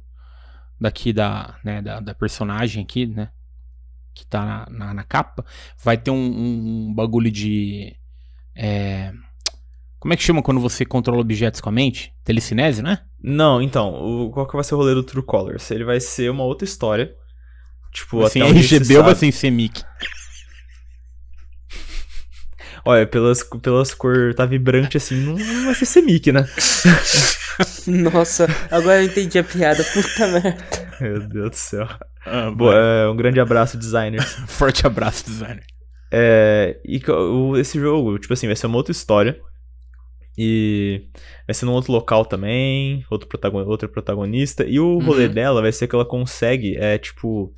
[0.80, 3.30] daqui da, né, da, da personagem aqui, né?
[4.14, 5.46] Que tá na, na, na capa,
[5.82, 7.96] vai ter um, um- um bagulho de.
[8.56, 9.14] é,
[10.00, 12.12] como é que chama quando você controla objetos com a mente?
[12.26, 13.04] Telecinese, né?
[13.24, 15.70] Não, então, o, qual que vai ser o rolê do True Colors?
[15.72, 17.16] Ele vai ser uma outra história.
[17.92, 19.84] Tipo, Assim, até RGB ou vai ser em CMYK?
[22.84, 26.48] Olha, pelas, pelas cor tá vibrante assim, não, não vai ser semic, né?
[27.86, 29.84] Nossa, agora eu entendi a piada.
[29.84, 30.58] Puta merda.
[31.00, 31.88] Meu Deus do céu.
[32.26, 34.34] Ah, Boa, é, um grande abraço, designers.
[34.48, 35.64] Forte abraço, designer.
[36.12, 39.40] É, e o- esse jogo, tipo assim, vai ser uma outra história.
[40.38, 41.04] E
[41.48, 44.64] vai ser num outro local também, outro protagon, outra protagonista.
[44.66, 45.34] E o rolê Uhum.
[45.34, 47.54] dela vai ser que ela consegue, é, tipo,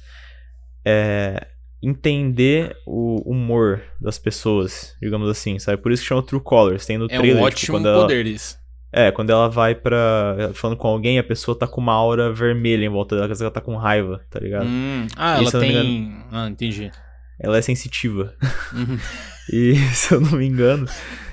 [0.85, 1.47] é,
[1.81, 5.81] entender o humor das pessoas, digamos assim, sabe?
[5.81, 6.85] Por isso que chama True Colors.
[6.85, 8.57] Tem no É trailer, um tipo, ótimo quando ela, poder isso.
[8.91, 10.51] É, quando ela vai pra.
[10.53, 13.43] falando com alguém, a pessoa tá com uma aura vermelha em volta dela, quer dizer
[13.43, 14.65] que ela tá com raiva, tá ligado?
[14.67, 16.23] Hum, ah, E ela tem.
[16.31, 16.91] Ah, entendi.
[17.39, 18.35] Ela é sensitiva.
[18.73, 18.97] Uhum.
[19.51, 20.87] E, se eu não me engano,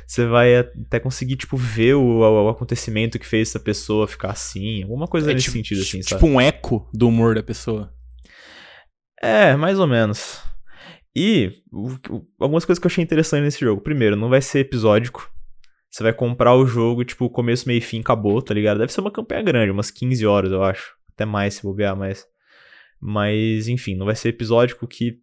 [0.05, 4.83] você vai até conseguir, tipo, ver o, o acontecimento que fez essa pessoa ficar assim.
[4.83, 6.25] Alguma coisa É nesse tipo, sentido, assim, tipo sabe?
[6.25, 7.95] um eco do humor da pessoa.
[9.21, 10.43] É, mais ou menos.
[11.15, 13.81] E o- o- algumas coisas que eu achei interessante nesse jogo.
[13.83, 15.31] Primeiro, não vai ser episódico.
[15.91, 18.79] Você vai comprar o jogo, tipo, começo, meio e fim, acabou, tá ligado?
[18.79, 20.95] Deve ser uma campanha grande, umas 15 horas, eu acho.
[21.13, 22.25] Até mais, se bobear, mas...
[23.01, 25.19] Mas, enfim, não vai ser episódico que...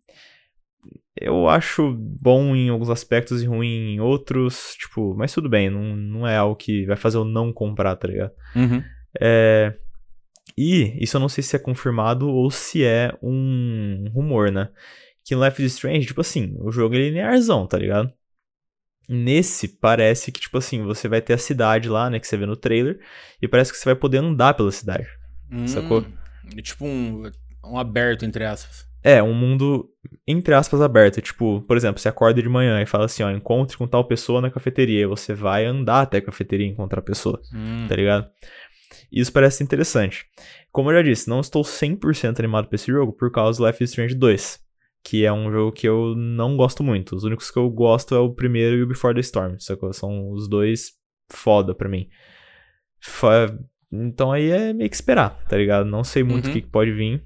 [1.19, 5.15] Eu acho bom em alguns aspectos e ruim em outros, tipo...
[5.15, 8.31] Mas tudo bem, não, não é algo que vai fazer eu não comprar, tá ligado?
[8.55, 8.83] Uhum.
[9.19, 9.73] É,
[10.57, 14.69] E isso eu não sei se é confirmado ou se é um rumor, né?
[15.23, 18.11] Que em Life is Strange, tipo assim, o jogo é linearzão, tá ligado?
[19.07, 22.45] Nesse, parece que, tipo assim, você vai ter a cidade lá, né, que você vê
[22.45, 22.99] no trailer,
[23.41, 25.07] e parece que você vai poder andar pela cidade.
[25.65, 26.01] Sacou?
[26.01, 26.13] Hum,
[26.57, 27.31] é tipo um,
[27.63, 28.85] um aberto, entre aspas.
[29.03, 29.89] É, um mundo,
[30.27, 31.21] entre aspas, aberto.
[31.21, 34.41] Tipo, por exemplo, você acorda de manhã e fala assim, ó, encontre com tal pessoa
[34.41, 37.41] na cafeteria, e você vai andar até a cafeteria e encontrar a pessoa.
[37.53, 37.85] Hum.
[37.87, 38.29] tá ligado?
[39.11, 40.25] Isso parece interessante.
[40.71, 43.83] Como eu já disse, não estou 100% animado pra esse jogo por causa do Life
[43.83, 44.59] is Strange 2,
[45.03, 47.15] que é um jogo que eu não gosto muito.
[47.15, 49.91] Os únicos que eu gosto é o primeiro e o Before the Storm, sacou?
[49.93, 50.91] São os dois
[51.31, 52.07] foda pra mim.
[53.01, 53.57] Fa-
[53.89, 55.85] Então aí é meio que esperar, tá ligado?
[55.89, 56.53] Não sei muito o Uhum.
[56.55, 57.23] que que pode vir.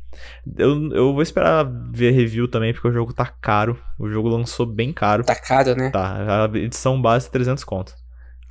[0.57, 3.81] Eu, eu vou esperar ver review também, porque o jogo tá caro.
[3.97, 5.23] O jogo lançou bem caro.
[5.23, 5.89] Tá caro, né?
[5.89, 7.95] Tá, a edição base é 300 conto.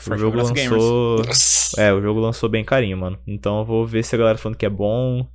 [0.08, 0.70] O jogo gamers.
[0.70, 1.24] lançou.
[1.24, 1.80] Nossa.
[1.80, 3.18] É, o jogo lançou bem carinho, mano.
[3.26, 5.28] Então eu vou ver se a galera falando que é bom.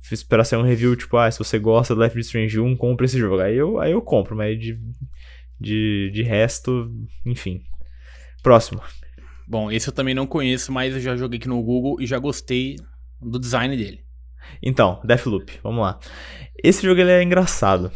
[0.00, 2.76] Fiz esperar sair um review, tipo, ah, se você gosta do Life is Strange 1,
[2.76, 3.40] compra esse jogo.
[3.40, 4.78] Aí eu, aí eu compro, mas de,
[5.60, 6.92] de, de resto,
[7.24, 7.62] enfim.
[8.42, 8.80] Próximo.
[9.48, 12.18] Bom, esse eu também não conheço, mas eu já joguei aqui no Google e já
[12.18, 12.76] gostei
[13.20, 14.04] do design dele.
[14.62, 15.98] Então, Deathloop, vamos lá.
[16.62, 17.90] Esse jogo ele é engraçado.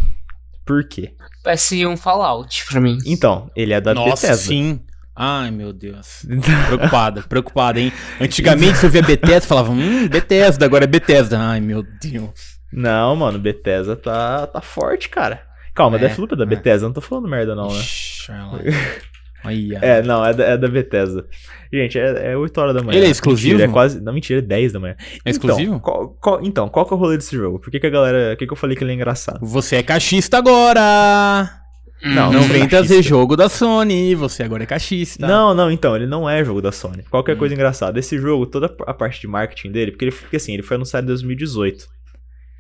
[0.65, 1.15] Por quê?
[1.43, 2.99] Parece um Fallout pra mim.
[3.07, 4.49] Então, ele é da Nossa, Bethesda.
[4.49, 4.81] sim.
[5.23, 6.25] Ai, meu Deus.
[6.67, 7.93] Preocupada, preocupada, hein?
[8.19, 11.39] Antigamente, eu via Bethesda, falava, hum, Bethesda, agora é Bethesda.
[11.39, 12.59] Ai, meu Deus.
[12.73, 15.43] Não, mano, Bethesda tá, tá forte, cara.
[15.75, 16.47] Calma, É, Deathloop é da é.
[16.47, 17.79] Bethesda, não tô falando merda não, né?
[17.81, 18.33] Ixi.
[19.45, 19.71] Aí.
[19.81, 21.27] É, não, é da, é da Bethesda.
[21.73, 22.97] Gente, é, é 8 horas da manhã.
[22.99, 23.55] Ele é exclusivo?
[23.55, 24.01] Mentira, é quase.
[24.01, 24.97] Não, mentira, é 10 da manhã.
[25.25, 25.75] É exclusivo?
[25.75, 27.59] Então, qual, qual- então, qual que é o rolê desse jogo?
[27.59, 28.31] Por que, que a galera.
[28.31, 29.39] Por que, que eu falei que ele é engraçado?
[29.43, 31.60] Você é cachista agora!
[32.03, 35.27] Hum, Não, Não sou vem trazer jogo da Sony, você agora é cachista.
[35.27, 37.03] Não, não, então, ele não é jogo da Sony.
[37.11, 37.39] Qual que é a Hum.
[37.39, 37.99] coisa engraçada?
[37.99, 41.05] Esse jogo, toda a parte de marketing dele, porque ele porque assim, ele foi anunciado
[41.05, 41.87] em 2018.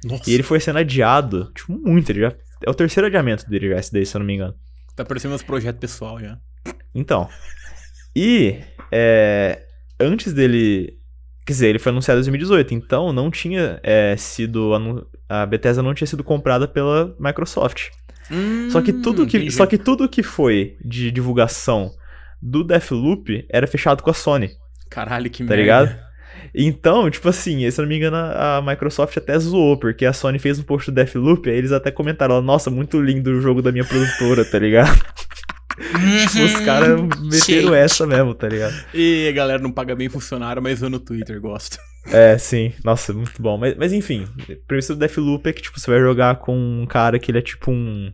[0.04, 2.10] Nossa, E ele foi sendo adiado, tipo, muito.
[2.10, 2.32] Ele já,
[2.66, 4.54] é o terceiro adiamento dele já, esse daí, se eu não me engano.
[4.96, 6.38] tá parecendo meus projetos pessoal já.
[6.94, 7.28] Então.
[8.14, 8.58] E
[8.92, 9.62] é,
[9.98, 10.98] antes dele.
[11.46, 14.72] Quer dizer, ele foi anunciado em 2018, então não tinha é, sido.
[15.28, 17.88] A Bethesda não tinha sido comprada pela Microsoft.
[18.70, 19.54] Só que tudo que, Hum, entendi.
[19.54, 21.90] só que tudo que foi de divulgação
[22.40, 24.50] do Deathloop era fechado com a Sony,
[24.88, 25.62] Caralho, que tá merda.
[25.62, 26.10] ligado?
[26.54, 30.38] Então, tipo assim, se eu não me engano, a Microsoft até zoou, porque a Sony
[30.38, 33.70] fez um post do Deathloop, aí eles até comentaram, nossa, muito lindo o jogo da
[33.72, 34.90] minha produtora, tá ligado?
[36.30, 38.74] tipo, os caras meteram essa mesmo, tá ligado?
[38.94, 41.78] E a galera não paga bem funcionário, mas eu no Twitter gosto.
[42.06, 42.72] É, sim.
[42.82, 43.58] Nossa, muito bom.
[43.58, 46.86] Mas, mas enfim, a premissa do Deathloop é que, tipo, você vai jogar com um
[46.86, 48.10] cara que ele é tipo um...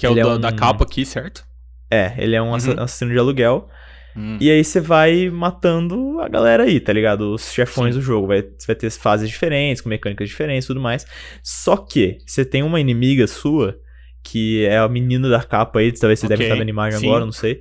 [0.00, 1.44] Que é o Ele é da, um- da capa aqui, certo?
[1.90, 2.54] É, ele é um Uhum.
[2.54, 3.68] assassino de aluguel.
[4.16, 4.38] Hum.
[4.40, 7.32] E aí você vai matando a galera aí, tá ligado?
[7.34, 8.00] Os chefões Sim.
[8.00, 8.26] do jogo.
[8.28, 11.06] Vai, você vai ter fases diferentes, com mecânicas diferentes e tudo mais.
[11.42, 13.76] Só que você tem uma inimiga sua,
[14.24, 16.98] que é a menina da capa aí, talvez você deve Ok, estar vendo a imagem
[17.00, 17.06] sim.
[17.06, 17.60] agora, não sei.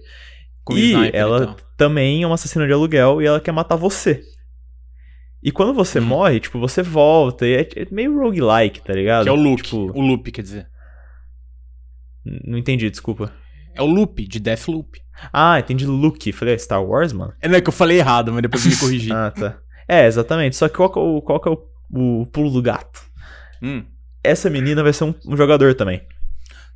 [0.63, 1.57] Com e sniper ela tal.
[1.77, 4.21] também é uma assassina de aluguel e ela quer matar você.
[5.41, 6.03] E quando você Hum.
[6.05, 7.45] morre, tipo, você volta.
[7.47, 9.23] E é, é meio roguelike, tá ligado?
[9.23, 9.61] Que é o loop.
[9.63, 10.67] Tipo, O loop, quer dizer.
[12.45, 13.31] Não entendi, desculpa.
[13.75, 14.99] É o loop, de Deathloop.
[15.31, 16.31] Ah, entendi Luke.
[16.31, 17.33] Falei, "Ah, Star Wars, mano?
[17.41, 19.11] É, não é que eu falei errado, mas depois eu me corrigi.
[19.11, 19.57] Ah, tá.
[19.87, 20.55] É, exatamente.
[20.55, 23.01] Só que qual que é o, qual que é o, o pulo do gato?
[23.61, 23.83] Hum.
[24.23, 26.01] Essa menina vai ser um, um jogador também.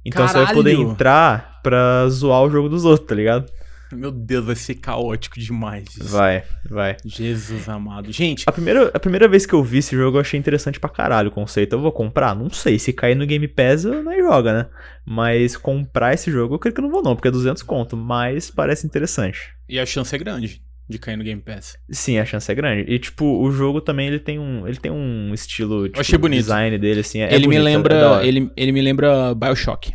[0.05, 0.91] Então você vai poder Caralho!
[0.91, 3.49] entrar pra zoar o jogo dos outros, tá ligado?
[3.93, 5.85] Meu Deus, vai ser caótico demais.
[5.95, 6.09] isso.
[6.09, 6.97] Vai, vai.
[7.05, 8.11] Jesus amado.
[8.11, 10.89] Gente, A primeira, a primeira vez que eu vi esse jogo eu achei interessante pra
[10.89, 11.73] caralho o conceito.
[11.73, 12.35] Eu vou comprar?
[12.35, 12.77] Não sei.
[12.79, 14.65] Se cair no Game Pass, eu não joga, né?
[15.05, 17.95] Mas comprar esse jogo eu creio que eu não vou não, porque é 200 conto.
[17.97, 19.39] Mas parece interessante.
[19.67, 21.77] e a chance é grande de cair no Game Pass.
[21.89, 22.91] Sim, a chance é grande.
[22.91, 26.41] E, tipo, o jogo também, ele tem um, ele tem um estilo, tipo, achei bonito.
[26.41, 28.27] design dele, assim, é ele, me bonito, é da lembra, hora.
[28.27, 29.93] ele, ele me lembra Bioshock.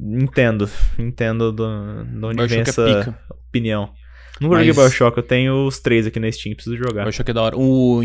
[0.00, 3.18] Entendo, entendo do, de onde vem Bioshock essa é pica.
[3.48, 3.90] opinião.
[4.40, 7.02] Nunca Mas- joguei Bioshock, eu tenho os três aqui na Steam, preciso jogar.
[7.02, 7.56] Bioshock é da hora.
[7.58, 8.00] O,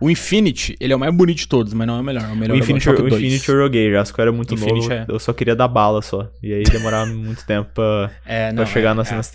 [0.00, 2.24] o Infinity, ele é o mais bonito de todos, mas não é o melhor.
[2.32, 3.22] O melhor O é Infinity, o Bioshock o 2.
[3.22, 5.06] Infinity eu joguei já, só que eu era muito Infinity novo, é.
[5.08, 6.28] eu só queria dar bala só.
[6.42, 9.14] E aí demorava muito tempo pra, É, pra não, chegar é, nas, é.
[9.14, 9.32] nas.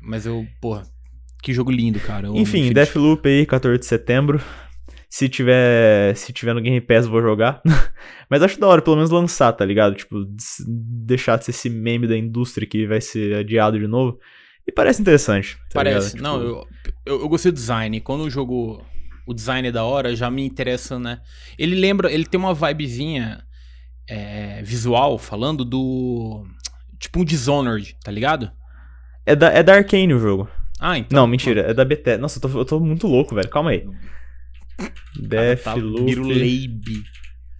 [0.00, 0.84] Mas eu, porra,
[1.42, 2.28] que jogo lindo, cara.
[2.28, 2.74] Eu Enfim, Infinity.
[2.74, 4.40] Deathloop aí, 14 de setembro.
[5.08, 7.62] Se tiver, se tiver no Game Pass, vou jogar.
[8.28, 9.94] Mas acho da hora, pelo menos lançar, tá ligado?
[9.94, 10.24] Tipo,
[10.68, 14.18] deixar de ser esse meme da indústria que vai ser adiado de novo.
[14.66, 15.56] E parece interessante.
[15.70, 16.16] tá Parece.
[16.16, 16.22] ligado?
[16.22, 16.68] Não, Tipo,
[17.06, 18.00] eu, eu, eu gostei do design.
[18.00, 18.84] Quando o jogo.
[19.28, 21.20] O design é da hora, já me interessa, né?
[21.58, 22.12] Ele lembra.
[22.12, 23.42] Ele tem uma vibezinha
[24.08, 26.44] é, visual falando do.
[26.98, 28.50] Tipo um Dishonored, tá ligado?
[29.24, 30.48] É da, é da Arcane o jogo.
[30.80, 31.16] Ah, então.
[31.20, 32.20] Não, mentira, é da Bethesda.
[32.20, 33.48] Nossa, eu tô, eu tô muito louco, velho.
[33.48, 33.84] Calma aí.
[34.76, 36.02] Cara, tá Deathloop.
[36.04, 37.02] Biruleibe.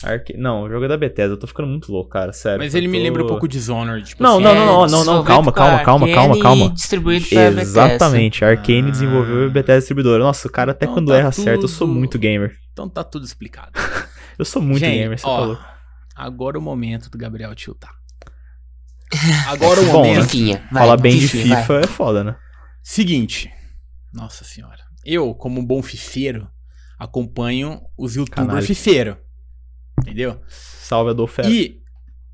[0.04, 0.34] Arca...
[0.36, 1.32] Não, o jogo é da Bethesda.
[1.34, 2.30] Eu tô ficando muito louco, cara.
[2.32, 2.58] Sério.
[2.58, 4.06] Mas ele me tô- lembra um pouco Dishonored.
[4.08, 6.70] Tipo Não, assim, não, é- não, não, não, não, calma, calma, calma, calma, calma.
[6.70, 7.26] Distribuído.
[7.32, 8.90] Exatamente, a Arcane Ah.
[8.90, 10.22] desenvolveu e a Bethesda distribuidora.
[10.22, 12.54] Nossa, o cara até Então quando tá erra certo, eu sou tudo- muito gamer.
[12.72, 13.72] Então tá tudo explicado.
[14.38, 15.58] Eu sou muito Gente, gamer, você ó, falou.
[16.14, 17.92] Agora é o momento do Gabriel tiltar.
[19.48, 20.24] Agora é o Bom, momento.
[20.24, 21.62] Fifinha, vai, Falar bem de Fifi, vai.
[21.62, 22.36] FIFA é foda, né?
[22.82, 23.50] Seguinte.
[24.12, 24.76] Nossa senhora.
[25.04, 26.46] Eu, como um bom fifeiro,
[26.98, 29.16] acompanho os youtubers fifeiro.
[30.00, 30.40] Entendeu?
[30.48, 31.42] Salve Adolfo.
[31.42, 31.82] E.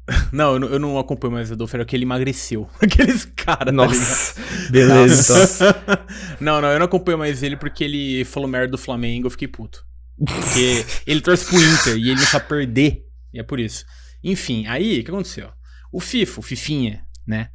[0.33, 2.69] Não eu, não, eu não acompanho mais o Adolfo, era que ele emagreceu.
[2.83, 3.73] Aqueles caras, tá?
[3.73, 4.35] Nossa,
[4.69, 6.07] beleza, então.
[6.41, 9.47] não, não, eu não acompanho mais ele porque ele falou merda do Flamengo, eu fiquei
[9.47, 9.87] puto.
[10.19, 13.05] Porque ele torce pro Inter e ele não sabe perder.
[13.33, 13.85] E é por isso.
[14.25, 15.53] Enfim, aí, o que aconteceu?
[15.93, 17.51] O FIFA, o Fifinha, né?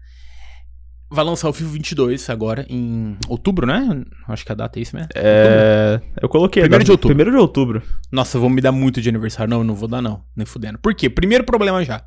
[1.10, 4.04] Vai lançar o FIFA 22 agora, em outubro, né?
[4.28, 5.10] Acho que a data é isso mesmo.
[5.16, 6.62] É, eu coloquei.
[6.64, 7.16] Primeiro de outubro.
[7.16, 7.82] Primeiro de outubro.
[8.12, 9.50] Nossa, eu vou me dar muito de aniversário.
[9.50, 10.24] Não, eu não vou dar, não.
[10.36, 10.78] Nem fudendo.
[10.80, 11.10] Por quê?
[11.10, 12.04] Primeiro problema já.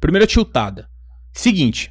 [0.00, 0.88] Primeira tiltada.
[1.34, 1.90] Seguinte.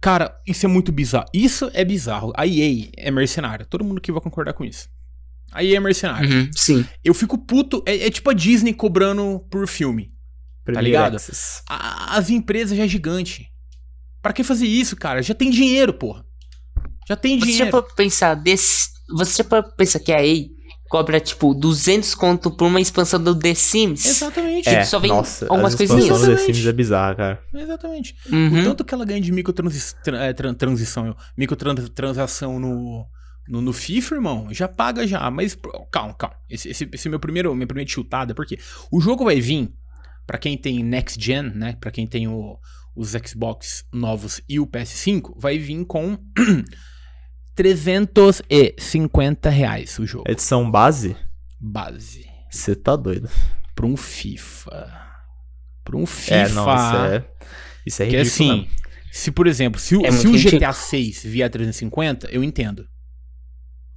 [0.00, 1.24] Cara, isso é muito bizarro.
[1.32, 2.32] Isso é bizarro.
[2.36, 3.64] A EA é mercenária.
[3.64, 4.88] Todo mundo aqui vai concordar com isso.
[5.50, 6.28] A EA é mercenária.
[6.28, 6.84] Uhum, sim.
[7.02, 7.82] Eu fico puto.
[7.86, 10.12] É, é tipo a Disney cobrando por filme.
[10.64, 11.14] Primeiro ligado?
[11.16, 11.62] Access.
[11.66, 13.47] A- as empresas já é gigante.
[14.28, 15.22] Pra que fazer isso, cara?
[15.22, 16.22] Já tem dinheiro, porra.
[17.08, 17.70] Já tem Você já dinheiro.
[17.70, 18.90] pode pensar desse.
[19.16, 20.44] Você pode pensar que a EA
[20.90, 24.04] cobra, tipo, 200 conto por uma expansão do The Sims?
[24.04, 24.68] Exatamente.
[24.68, 24.84] É.
[24.84, 26.04] só vem nossa, algumas as coisinhas.
[26.04, 26.56] expansões do The Exatamente.
[26.58, 27.42] Sims é bizarra, cara.
[27.54, 28.16] Exatamente.
[28.30, 28.60] Uhum.
[28.60, 33.06] O tanto que ela ganha de microtransição, microtransação no,
[33.48, 35.30] no, no FIFA, irmão, já paga já.
[35.30, 35.56] Mas
[35.90, 36.36] calma, calma.
[36.50, 38.58] Esse, esse, esse é meu primeiro, minha primeira tiltada, porque
[38.92, 39.72] o jogo vai vir,
[40.26, 41.78] pra quem tem Next Gen, né?
[41.80, 42.58] Pra quem tem o,
[42.98, 46.18] os Xbox novos e o PS5, vai vir com
[47.54, 50.24] 350 reais o jogo.
[50.28, 51.16] Edição base?
[51.60, 52.26] Base.
[52.50, 53.28] Você tá doido.
[53.74, 54.92] Pra um FIFA.
[55.84, 56.34] Pra um FIFA.
[56.34, 57.28] É, não, isso é.
[57.86, 58.32] Isso é Que ridículo.
[58.50, 58.68] assim, mesmo.
[59.12, 60.58] se por exemplo, se o, É se o ridículo.
[60.60, 62.86] GTA 6 vier a 350, eu entendo.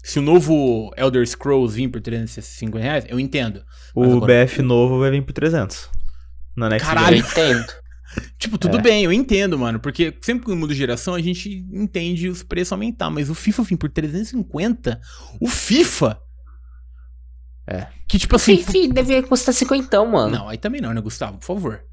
[0.04, 3.64] Se o novo Elder Scrolls vir por 350 reais, eu entendo.
[3.96, 5.90] Mas O agora- BF novo vai vir por 300.
[6.56, 7.18] Na Next Caralho.
[7.18, 7.81] Eu entendo.
[8.38, 8.82] Tipo, tudo É.
[8.82, 9.80] bem, eu entendo, mano.
[9.80, 13.10] Porque sempre que muda geração, a gente entende os preços aumentar.
[13.10, 15.00] Mas o FIFA vir por 350,
[15.40, 16.20] o FIFA.
[17.68, 17.88] É.
[18.08, 18.58] Que tipo assim.
[18.58, 20.36] Fifi deveria custar 50, mano.
[20.36, 21.38] Não, aí também não, né, Gustavo?
[21.38, 21.84] Por favor.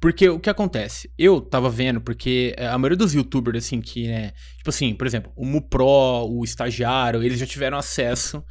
[0.00, 1.10] Porque o que acontece?
[1.18, 4.32] Eu tava vendo, porque é, a maioria dos youtubers, assim, que, né.
[4.56, 8.44] Tipo assim, por exemplo, o Mupro, o estagiário, eles já tiveram acesso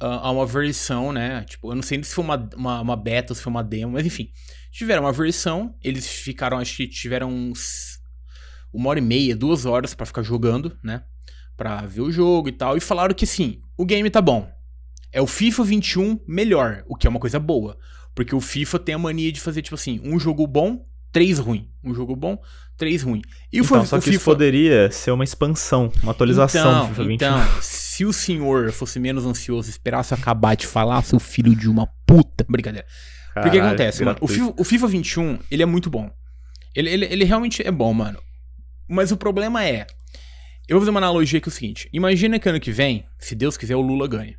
[0.00, 1.44] ah, a uma versão, né?
[1.48, 3.92] Tipo, eu não sei se foi uma, uma, uma beta ou se foi uma demo,
[3.92, 4.28] mas enfim.
[4.72, 8.00] Tiveram uma versão, eles ficaram, acho que tiveram uns.
[8.72, 11.02] Uma hora e meia, duas horas pra ficar jogando, né?
[11.56, 14.50] pra ver o jogo e tal, e falaram que sim, o game tá bom.
[15.12, 17.78] É o FIFA 21 melhor, o que é uma coisa boa.
[18.14, 21.70] Porque o FIFA tem a mania de fazer, tipo assim, um jogo bom, três ruim.
[21.84, 22.38] Um jogo bom,
[22.76, 23.20] três ruim.
[23.52, 24.30] E o, Então, Fa- só o que isso FIFA.
[24.32, 27.14] poderia ser uma expansão, uma atualização então, do FIFA 21.
[27.14, 31.86] Então, se o senhor fosse menos ansioso, esperasse acabar de falar, seu filho de uma
[32.06, 32.44] puta.
[32.48, 32.86] Brincadeira.
[33.34, 34.18] Porque o que Caralho, acontece, mano?
[34.20, 34.28] O.
[34.28, 36.10] FIFA, o FIFA 21, ele é muito bom.
[36.74, 38.18] Ele, ele, ele realmente é bom, mano.
[38.88, 39.86] Mas o problema é.
[40.68, 43.34] Eu vou fazer uma analogia que é o seguinte: imagina que ano que vem, se
[43.34, 44.36] Deus quiser, o Lula ganhe.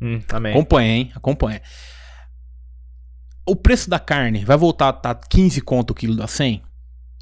[0.00, 0.52] Hum, amém.
[0.52, 1.12] Acompanha, hein?
[1.14, 1.62] Acompanha.
[3.46, 6.62] O preço da carne vai voltar a tá 15 conto o quilo da 100?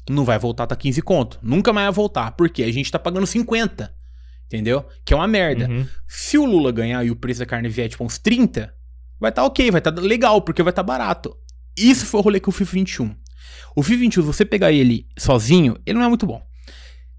[0.09, 1.39] Não vai voltar a tá 15 conto.
[1.41, 2.31] Nunca mais vai voltar.
[2.31, 3.93] Porque a gente tá pagando 50.
[4.45, 4.85] Entendeu?
[5.03, 5.67] Que é uma merda.
[5.67, 5.87] Uhum.
[6.07, 8.73] Se o Lula ganhar e o preço da carne vier tipo uns 30,
[9.23, 11.35] vai tá ok, vai tá legal, porque vai tá barato.
[11.77, 13.15] Isso foi o rolê com o FIFA 21.
[13.75, 16.41] O FIFA 21, se você pegar ele sozinho, ele não é muito bom.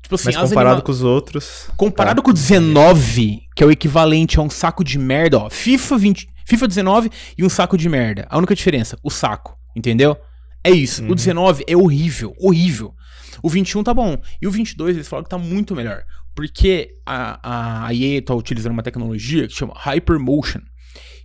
[0.02, 1.68] Tipo assim, Mas as comparado anima- com os outros.
[1.76, 2.24] Comparado tá.
[2.24, 5.50] com o 19, que é o equivalente a um saco de merda, ó.
[5.50, 8.26] FIFA 20, FIFA 19 e um saco de merda.
[8.28, 10.16] A única diferença, o saco, entendeu?
[10.62, 11.02] É isso.
[11.04, 11.14] O Uhum.
[11.14, 12.94] 19 é horrível, horrível.
[13.42, 14.16] O 21 tá bom.
[14.40, 16.02] E o 22 eles falaram que tá muito melhor.
[16.34, 20.60] Porque a, a EA tá utilizando uma tecnologia que chama Hypermotion.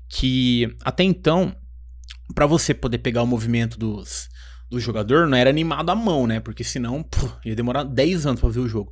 [0.10, 1.56] Que até então,
[2.34, 4.28] pra você poder pegar o movimento dos,
[4.70, 6.40] do jogador, não era animado à mão, né?
[6.40, 8.92] Porque senão pô, ia demorar 10 anos pra ver o jogo.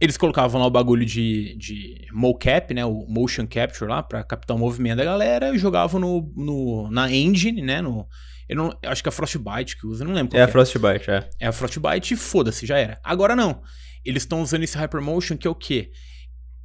[0.00, 2.84] Eles colocavam lá o bagulho de, de mocap, né?
[2.84, 7.10] O motion capture lá, pra captar o movimento da galera e jogavam no, no, na
[7.10, 7.80] engine, né?
[7.80, 8.08] No,
[8.48, 10.46] eu não, eu acho que é a Frostbite que usa, não lembro qual É a
[10.46, 11.30] que Frostbite, é.
[11.40, 13.00] é a Frostbite e foda-se, já era.
[13.02, 13.62] Agora não.
[14.04, 15.92] Eles estão usando esse Hypermotion que é o quê?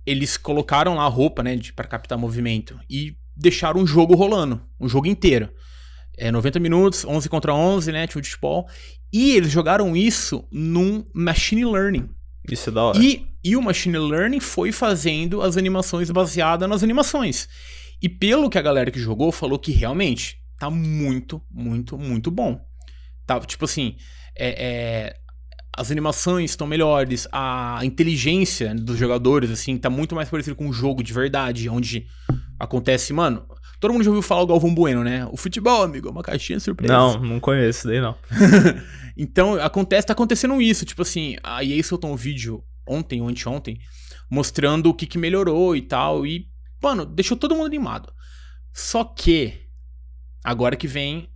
[0.05, 4.89] Eles colocaram lá a roupa, né, pra captar movimento e deixaram um jogo rolando, um
[4.89, 5.49] jogo inteiro.
[6.17, 8.67] É 90 minutos, 11 contra 11, né, tipo de futebol.
[9.13, 12.09] E eles jogaram isso num machine learning.
[12.49, 12.97] Isso é da hora.
[12.97, 17.47] E, e o machine learning foi fazendo as animações baseadas nas animações.
[18.01, 22.59] E pelo que a galera que jogou falou que realmente tá muito, muito, muito bom.
[23.25, 23.97] Tá, tipo assim,
[24.35, 25.15] é, é,
[25.77, 30.73] as animações estão melhores, a inteligência dos jogadores, assim, tá muito mais parecido com um
[30.73, 32.07] jogo de verdade, onde
[32.59, 33.45] acontece, mano.
[33.79, 35.27] Todo mundo já ouviu falar o Galvão Bueno, né?
[35.31, 36.91] O futebol, amigo, é uma caixinha surpresa.
[36.91, 38.15] Não, não conheço isso daí não.
[39.19, 40.85] Então, acontece, tá acontecendo isso.
[40.85, 43.79] Tipo assim, a EA soltou um vídeo ontem ou anteontem
[44.29, 46.25] mostrando o que, que melhorou e tal.
[46.25, 46.47] E,
[46.81, 48.11] mano, deixou todo mundo animado.
[48.73, 49.53] Só que,
[50.43, 51.29] agora que vem.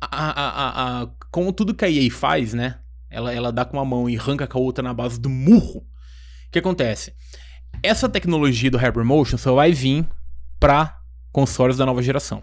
[0.00, 2.78] A, a, a, a- como tudo que a EA faz, né?
[3.14, 5.78] Ela, ela dá com uma mão e arranca com a outra na base do murro.
[5.80, 7.12] O que acontece?
[7.82, 10.06] Essa tecnologia do Hypermotion só vai vir
[10.60, 10.96] pra
[11.32, 12.42] consoles da nova geração.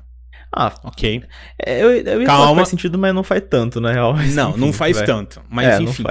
[0.54, 1.24] Ah, Ok?
[1.66, 2.56] é, eu, eu Calma.
[2.56, 4.14] faz sentido, mas não faz tanto, na real.
[4.14, 5.06] Mas, Não, enfim, não faz vai.
[5.06, 5.42] tanto.
[5.50, 6.04] Mas é, enfim.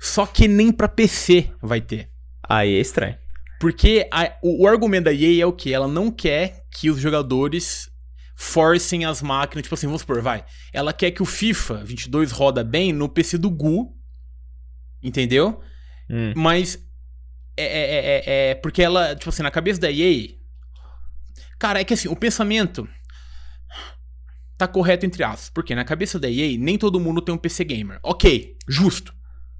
[0.00, 2.10] Só que nem pra PC vai ter.
[2.46, 3.16] Aí é estranho.
[3.58, 5.72] Porque a- o, o argumento da EA é o que?
[5.72, 7.88] Ela não quer que os jogadores
[8.36, 9.62] forcem as máquinas.
[9.62, 10.44] Tipo assim, vamos supor, vai.
[10.74, 13.95] Ela quer que o FIFA 22 roda bem no PC do Gu.
[15.02, 15.60] Entendeu?
[16.10, 16.32] Hum.
[16.36, 16.78] Mas
[17.56, 20.28] é, é, é- é- é porque ela, tipo assim, na cabeça da EA.
[21.58, 22.86] Cara, é que assim, o pensamento
[24.58, 25.50] tá correto entre aspas.
[25.50, 27.98] Porque na cabeça da EA, nem todo mundo tem um PC gamer.
[28.02, 29.14] Ok, justo.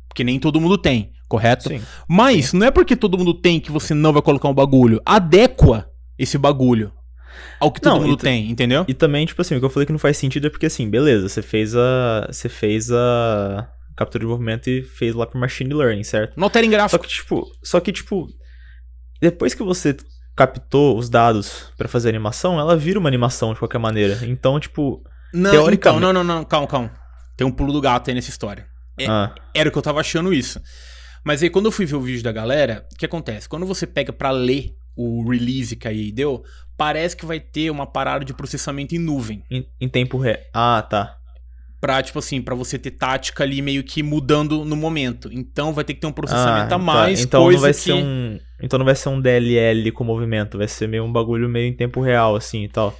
[0.08, 1.68] Porque nem todo mundo tem, correto?
[1.68, 1.82] Sim.
[2.08, 5.00] Mas não é porque todo mundo tem que você não vai colocar um bagulho.
[5.04, 6.92] Adequa esse bagulho
[7.60, 8.84] ao que todo Não, mundo e tem, entendeu?
[8.88, 10.88] E também, tipo assim, o que eu falei que não faz sentido é porque, assim,
[10.88, 12.26] beleza, você fez a.
[12.30, 16.38] Você fez a captura de movimento e fez lá pro machine learning, certo?
[16.38, 17.02] Não Só gráfico.
[17.04, 18.26] que, tipo, só que, tipo,
[19.20, 19.96] depois que você
[20.36, 24.18] captou os dados pra fazer a animação, ela vira uma animação de qualquer maneira.
[24.22, 25.02] Então, tipo.
[25.32, 26.92] Não, teoricamente- então, não, não, não, calma, calma.
[27.36, 28.66] Tem um pulo do gato aí nessa história.
[28.98, 29.06] É.
[29.06, 30.60] Ah, Era o que eu tava achando isso.
[31.24, 33.48] Mas aí, quando eu fui ver o vídeo da galera, o que acontece?
[33.48, 36.42] Quando você pega pra ler o release que a EA deu,
[36.76, 39.42] parece que vai ter uma parada de processamento em nuvem.
[39.50, 40.38] em, em tempo real.
[40.54, 41.15] Ah, tá.
[41.86, 45.28] Pra, tipo assim, pra você ter tática ali meio que mudando no momento.
[45.32, 46.78] Então vai ter que ter um Ah, processamento a tá.
[46.78, 47.78] mais, Então não vai que...
[47.78, 48.40] ser um.
[48.60, 51.72] Então não vai ser um DLL com movimento, vai ser meio um bagulho meio em
[51.76, 52.92] tempo real, assim e tal.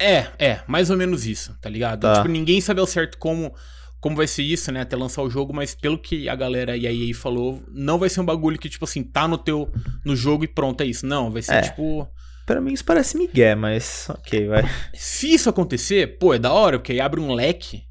[0.00, 2.00] É, é, mais ou menos isso, tá ligado?
[2.00, 2.14] Tá.
[2.16, 3.54] Tipo, ninguém sabe ao certo como,
[4.00, 6.88] como vai ser isso, né, até lançar o jogo, mas pelo que a galera e
[6.88, 9.70] a EA falou, não vai ser um bagulho que, tipo assim, tá no teu,
[10.04, 11.06] no jogo e pronto, é isso.
[11.06, 11.60] Não, vai ser, É.
[11.60, 12.04] tipo...
[12.44, 14.64] Pra mim isso parece migué, mas ok, vai.
[14.92, 17.84] Se isso acontecer, pô, é da hora, porque aí abre um leque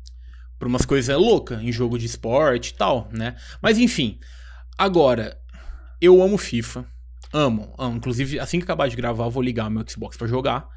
[0.61, 3.35] pra umas coisas loucas em jogo de esporte e tal, né?
[3.59, 4.19] Mas enfim,
[4.77, 5.35] agora,
[5.99, 6.85] eu amo FIFA,
[7.33, 7.97] amo, amo.
[7.97, 10.67] Inclusive, assim que acabar de gravar, eu vou ligar meu Xbox pra jogar.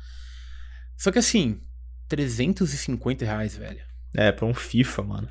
[0.97, 1.61] Só que assim,
[2.09, 3.83] 350 reais, velho.
[4.17, 5.29] É, pra um FIFA, mano.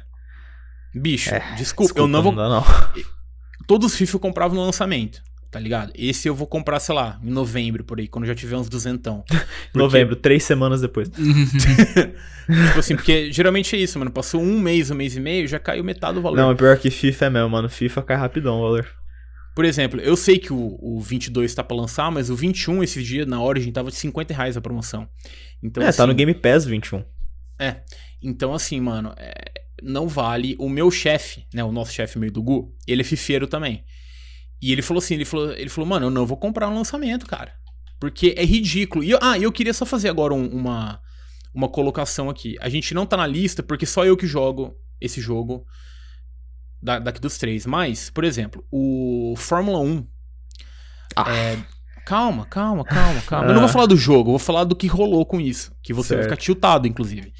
[0.94, 2.36] Bicho, É, desculpa, eu não vou.
[2.36, 2.64] dá, não.
[3.68, 5.20] Todos os FIFA eu comprava no lançamento.
[5.54, 5.94] Tá ligado?
[5.94, 9.24] Esse eu vou comprar, sei lá, em novembro, por aí, quando já tiver uns duzentão.
[9.72, 11.08] Novembro, três semanas depois.
[11.14, 14.10] tipo assim, porque geralmente é isso, mano.
[14.10, 16.36] Passou um mês, um mês e meio, já caiu metade do valor.
[16.36, 17.70] Não, é pior que FIFA é mesmo, mano.
[17.70, 18.88] FIFA cai rapidão o valor.
[19.56, 23.04] Por exemplo, eu sei que o, o 22 tá pra lançar, mas o 21 esse
[23.04, 25.08] dia, na Origin, tava de 50 reais a promoção.
[25.62, 27.04] Então, é, tá no assim, Game Pass 21.
[27.60, 27.76] É.
[28.24, 29.52] Então, assim, mano, é,
[29.84, 30.56] não vale.
[30.58, 31.64] O meu chefe, né?
[31.64, 33.84] O nosso chefe meio do Gu, ele é fifeiro também.
[34.66, 37.26] E ele falou assim: ele falou, ele falou, mano, eu não vou comprar um lançamento,
[37.26, 37.54] cara.
[38.00, 39.04] Porque é ridículo.
[39.04, 41.00] E eu, ah, eu queria só fazer agora um- uma,
[41.54, 42.56] uma colocação aqui.
[42.60, 45.66] A gente não tá na lista porque só eu que jogo esse jogo
[46.82, 47.66] da- daqui dos três.
[47.66, 50.08] Mas, por exemplo, o Fórmula 1.
[51.16, 51.32] Ah.
[51.32, 51.58] é,
[52.06, 53.48] calma, calma, calma, calma.
[53.48, 55.74] Eu não vou falar do jogo, eu vou falar do que rolou com isso.
[55.84, 56.32] Que você vai Certo.
[56.36, 57.32] ficar tiltado, inclusive.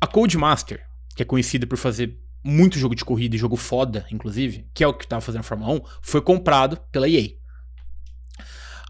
[0.00, 0.80] A Codemaster,
[1.16, 4.86] que é conhecida por fazer muito jogo de corrida e jogo foda, inclusive, que é
[4.86, 7.30] o que tava fazendo a Fórmula 1, foi comprado pela EA.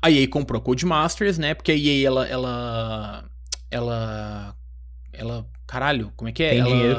[0.01, 1.55] A EA comprou a Codemasters, né?
[1.55, 2.27] Porque a EA, ela.
[2.27, 3.31] Ela.
[3.71, 4.57] Ela.
[5.13, 6.51] ela caralho, como é que é?
[6.51, 6.71] Tem ela.
[6.71, 6.99] dinheiro.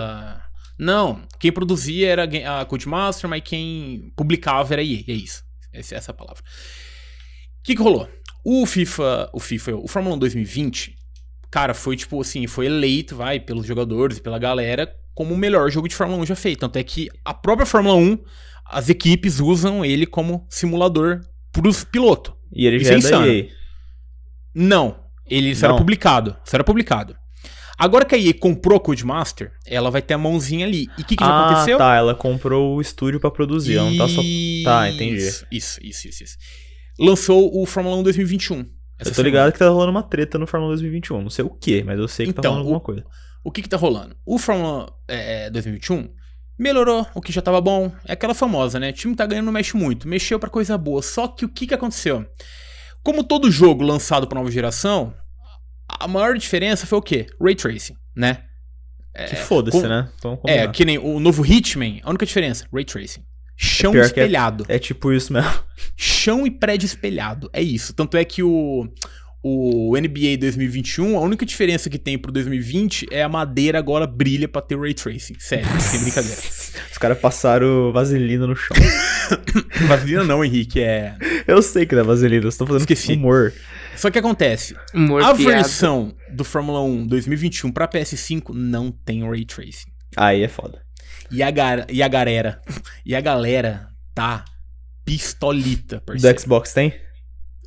[0.77, 5.03] Não, quem produzia era a Codemaster, mas quem publicava era a EA.
[5.07, 5.43] É isso.
[5.71, 6.41] Essa, essa é a palavra.
[6.41, 8.09] O que, que rolou?
[8.43, 9.29] O FIFA.
[9.33, 10.95] O FIFA, o Fórmula 1 2020,
[11.51, 15.69] cara, foi tipo assim, foi eleito, vai, pelos jogadores e pela galera, como o melhor
[15.69, 16.59] jogo de Fórmula 1 já feito.
[16.59, 18.17] Tanto é que a própria Fórmula 1,
[18.65, 21.19] as equipes usam ele como simulador
[21.51, 22.33] pros pilotos.
[22.55, 23.27] E ele Isso já é é da.
[23.27, 23.47] EA.
[24.55, 24.95] Não,
[25.29, 26.37] ele isso era publicado.
[26.45, 27.17] Isso era publicado.
[27.77, 30.87] Agora que a EA comprou a Codemaster, ela vai ter a mãozinha ali.
[30.97, 31.77] E o que, que já ah, aconteceu?
[31.77, 31.95] tá.
[31.97, 33.75] Ela comprou o estúdio pra produzir.
[33.75, 34.21] Ela não tá só.
[34.63, 35.15] Tá, entendi.
[35.17, 36.37] Isso, isso, isso, isso, isso.
[36.97, 38.59] Lançou o Fórmula 1 2021.
[38.59, 39.23] essa Eu tô semana.
[39.29, 41.21] ligado que tá rolando uma treta no Fórmula 2021.
[41.21, 43.05] Não sei o que, mas eu sei que tá Então, rolando o- alguma coisa.
[43.43, 44.15] O que que tá rolando?
[44.25, 46.09] O Fórmula é, 2021
[46.57, 47.91] melhorou o que já tava bom.
[48.05, 48.89] É aquela famosa, né?
[48.89, 50.07] O time tá ganhando, não mexe muito.
[50.07, 51.01] Mexeu pra coisa boa.
[51.01, 52.25] Só que o que que aconteceu?
[53.01, 55.13] Como todo jogo lançado pra nova geração,
[55.87, 57.27] a maior diferença foi o quê?
[57.41, 58.43] Ray Tracing, né?
[59.25, 60.09] Que foda-se, com- né?
[60.47, 63.23] É, que nem o novo Hitman, a única diferença, Ray Tracing.
[63.55, 64.65] Chão é- espelhado.
[64.69, 65.49] É tipo isso mesmo.
[65.97, 67.49] Chão e prédio espelhado.
[67.51, 67.93] É isso.
[67.93, 68.87] Tanto é que o,
[69.41, 74.47] o NBA 2021, a única diferença que tem pro 2020 é a madeira agora brilha
[74.47, 75.35] pra ter Ray Tracing.
[75.39, 76.37] Sério, sem brincadeira.
[76.91, 78.75] Os caras passaram vaselina no chão.
[79.87, 81.15] Vaselina não, Henrique, é...
[81.47, 83.13] Eu sei que não é vaselina, eu tô fazendo Esqueci.
[83.13, 83.53] humor.
[83.95, 85.55] Só que acontece, Humor a piada.
[85.55, 89.91] versão do Fórmula 1 2021 pra PS5 não tem Ray Tracing.
[90.17, 90.81] Aí é foda.
[91.31, 92.59] E a, gar e a galera,
[93.05, 94.43] e a galera tá
[95.05, 96.39] pistolita, Do parceiro.
[96.39, 96.93] Xbox tem?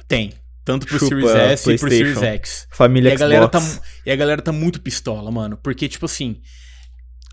[0.08, 0.32] Tem.
[0.64, 1.88] Tanto pro Chupa, Series S e pro.
[1.90, 2.68] Series X.
[2.70, 3.80] Família E a, galera tá, Xbox.
[4.06, 5.56] e a galera tá muito pistola, mano.
[5.62, 6.36] Porque, tipo assim.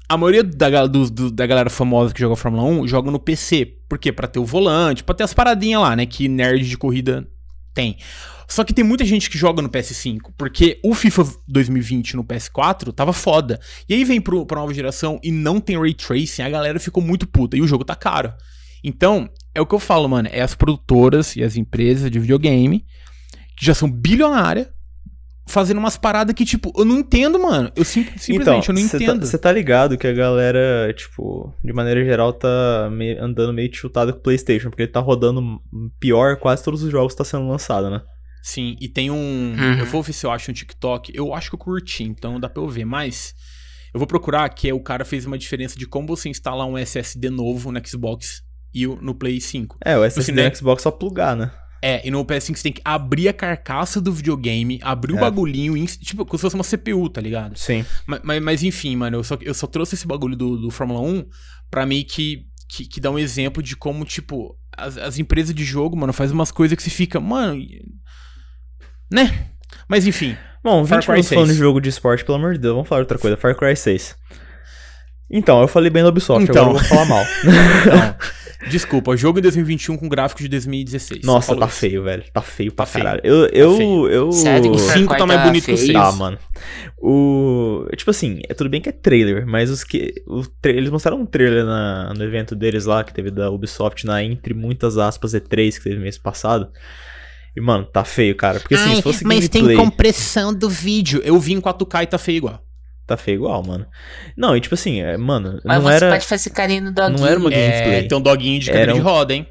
[0.08, 3.66] A maioria da, do- do- da galera famosa que joga Fórmula 1 joga no PC.
[3.88, 4.12] Por quê?
[4.12, 6.06] Pra ter o volante, pra ter as paradinhas lá, né?
[6.08, 7.28] Que nerd de corrida
[7.76, 7.96] tem.
[8.48, 10.32] Só que tem muita gente que joga no PS5.
[10.36, 13.60] Porque o FIFA 2020 no PS4 tava foda.
[13.88, 17.04] E aí vem pro, pra nova geração e não tem ray tracing, a galera ficou
[17.04, 17.56] muito puta.
[17.56, 18.34] E o jogo tá caro.
[18.84, 20.28] Então, é o que eu falo, mano.
[20.32, 22.84] É as produtoras e as empresas de videogame
[23.60, 24.68] já são bilionárias
[25.48, 27.72] fazendo umas paradas que, tipo, eu não entendo, mano.
[27.76, 29.22] Eu sim- simplesmente eu não cê entendo.
[29.22, 33.74] Tá, você tá ligado que a galera, tipo, de maneira geral, tá me- andando meio
[33.74, 35.42] chutada com o PlayStation, porque ele tá rodando
[36.00, 38.02] pior quase todos os jogos que tá sendo lançado, né?
[38.44, 39.16] Sim, e tem um.
[39.16, 39.80] Uhum.
[39.80, 41.12] Eu vou ver se eu acho um TikTok.
[41.16, 42.86] Eu acho que eu curti, então dá pra eu ver.
[42.86, 43.34] Mas
[43.94, 46.78] eu vou procurar que é o cara fez uma diferença de como você instalar um
[46.78, 48.42] SSD novo no Xbox
[48.74, 49.78] e o- no Play 5.
[49.84, 50.50] É, o SSD Assim, né?
[50.50, 51.52] no Xbox só plugar, né?
[51.82, 55.22] É, e no PS5 você tem que abrir a carcaça do videogame, abrir o É.
[55.22, 57.58] bagulhinho, ins- tipo, como se fosse uma CPU, tá ligado?
[57.58, 57.86] Sim.
[58.06, 61.00] Mas, mas, mas enfim, mano, eu só, eu só trouxe esse bagulho do, do Fórmula
[61.00, 61.26] 1
[61.72, 65.64] pra meio que, que, que dá um exemplo de como, tipo, as, as empresas de
[65.64, 67.62] jogo, mano, faz umas coisas que se fica, mano.
[69.12, 69.48] Né?
[69.88, 70.36] Mas enfim.
[70.64, 71.58] Bom, Far 20 Cry minutos falando 6.
[71.58, 73.38] de jogo de esporte, pelo amor de Deus, vamos falar outra coisa.
[73.38, 74.16] Far Cry 6.
[75.32, 76.72] Então, eu falei bem da Ubisoft, Então.
[76.72, 77.24] agora eu vou falar mal.
[77.86, 78.16] Então,
[78.68, 81.22] desculpa, jogo em 2021 com gráfico de 2016.
[81.24, 81.76] Nossa, tá isso.
[81.76, 82.24] feio, velho.
[82.34, 83.06] Tá feio pra Tá feio.
[83.06, 83.22] caralho.
[83.24, 84.08] Eu, eu, feio.
[84.10, 84.32] eu...
[84.32, 84.72] Sério?
[84.72, 85.88] O 5 tá mais Tá bonito que o feio?
[85.88, 85.94] 6.
[85.94, 86.38] Tá, mano.
[86.98, 87.86] O.
[87.96, 90.14] Tipo assim, é tudo bem que é trailer, mas os que.
[90.28, 94.06] O tra- Eles mostraram um trailer na- no evento deles lá, que teve da Ubisoft,
[94.06, 96.70] na entre muitas aspas E3 que teve mês passado.
[97.56, 98.60] E, mano, tá feio, cara.
[98.60, 101.22] Porque assim, Ai, se fosse mas gameplay, tem compressão do vídeo.
[101.24, 102.64] Eu vi em 4K e tá feio igual.
[103.10, 103.86] Tá feio igual, mano.
[104.38, 106.10] Não, e tipo assim, é, mano, Mas não você era.
[106.12, 107.20] pode fazer carinho no doguinho.
[107.20, 108.08] não era uma- É, gameplay.
[108.08, 109.48] tem um doguinho de cadeira Era de um- roda, hein?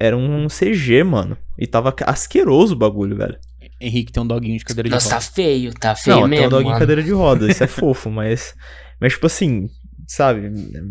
[0.00, 1.36] Era um CG, mano.
[1.58, 3.38] E tava asqueroso o bagulho, velho.
[3.80, 5.26] Henrique tem um doguinho de cadeira de Nossa, tá roda.
[5.34, 6.78] feio, tá feio não, tem mesmo, um dog em mano.
[6.78, 8.54] cadeira de roda, isso é fofo, mas.
[9.00, 9.68] Mas, tipo assim,
[10.06, 10.50] sabe?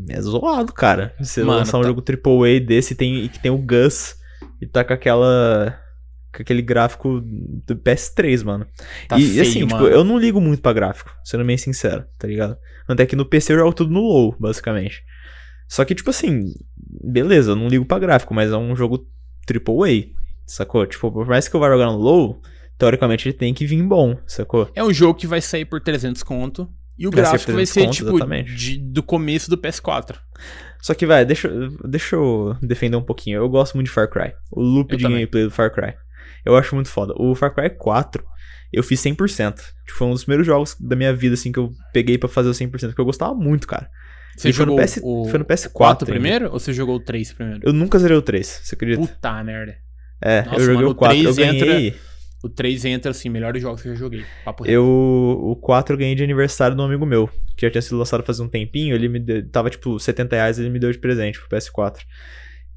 [0.10, 1.14] É zoado, cara.
[1.20, 4.16] Você Mano, lançar um tá- jogo AAA desse e tem, e que tem o Gus
[4.62, 5.78] E tá com aquela.
[6.36, 8.66] Com aquele gráfico do PS3, mano.
[9.08, 9.88] Tá e feio, assim, tipo, mano.
[9.88, 12.58] eu não ligo muito pra gráfico, sendo bem sincero, tá ligado?
[12.88, 15.02] Até que no PC eu jogo tudo no low, basicamente.
[15.68, 16.46] Só que, tipo assim,
[17.04, 19.08] beleza, eu não ligo pra gráfico, mas é um jogo
[19.50, 20.10] AAA,
[20.46, 20.86] sacou?
[20.86, 22.42] Tipo, por mais que eu vá jogar no low,
[22.78, 24.70] teoricamente ele tem que vir bom, sacou?
[24.76, 26.70] É um jogo que vai sair por 300 conto.
[26.98, 30.18] E o Vai ser gráfico vai 300 ser, conto, tipo, de- do começo do PS4.
[30.82, 31.50] Só que, vai, deixa,
[31.88, 33.38] deixa eu defender um pouquinho.
[33.38, 34.34] Eu gosto muito de Far Cry.
[34.52, 35.20] O loop Eu de também.
[35.20, 35.94] gameplay do Far Cry.
[36.46, 37.14] Eu acho muito foda.
[37.18, 38.24] O Far Cry 4,
[38.72, 39.56] eu fiz 100%.
[39.56, 42.50] Tipo, foi um dos primeiros jogos da minha vida, assim, que eu peguei pra fazer
[42.50, 43.90] o 100%, porque eu gostava muito, cara.
[44.38, 46.20] Você E foi no jogou PS o foi no PS4 4 ainda.
[46.20, 47.62] primeiro ou você jogou o 3 primeiro?
[47.64, 49.06] Eu nunca zerei o 3, você acredita?
[49.06, 49.76] Puta merda.
[50.22, 51.96] É, Nossa, eu joguei mano, o o 4, eu 3 ganhei...
[52.44, 54.26] O 3 entra, assim, melhores jogos que eu já joguei.
[54.66, 57.98] Eu, o 4 eu ganhei de aniversário de um amigo meu, que já tinha sido
[57.98, 60.98] lançado faz um tempinho, ele me deu, tava tipo 70 reais, ele me deu de
[60.98, 62.00] presente pro PS4.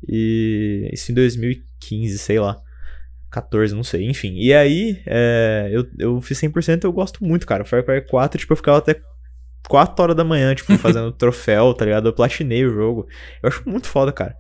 [0.07, 2.61] E isso em 2015, sei lá.
[3.35, 4.35] 14, não sei, enfim.
[4.37, 7.65] E aí, é, eu, eu fiz 100% eu gosto muito, cara.
[7.65, 8.97] Far Cry 4, tipo, eu ficava até
[9.69, 12.09] 4 horas da manhã, tipo, fazendo troféu, tá ligado?
[12.09, 13.07] Eu platinei o jogo.
[13.43, 14.37] Eu acho muito foda, cara.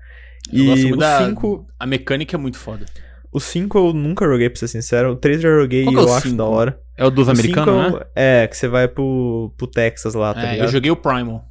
[0.52, 2.84] Eu E muito o da- 5, A mecânica é muito foda.
[3.32, 5.12] o 5 eu nunca joguei, pra ser sincero.
[5.12, 6.36] O 3 eu já joguei Qual e é eu acho 5?
[6.36, 6.80] da hora.
[6.96, 8.04] É o dos americanos, 5 né?
[8.14, 10.66] É, que você vai pro, pro Texas lá, tá É, ligado?
[10.68, 11.44] eu joguei o Primal.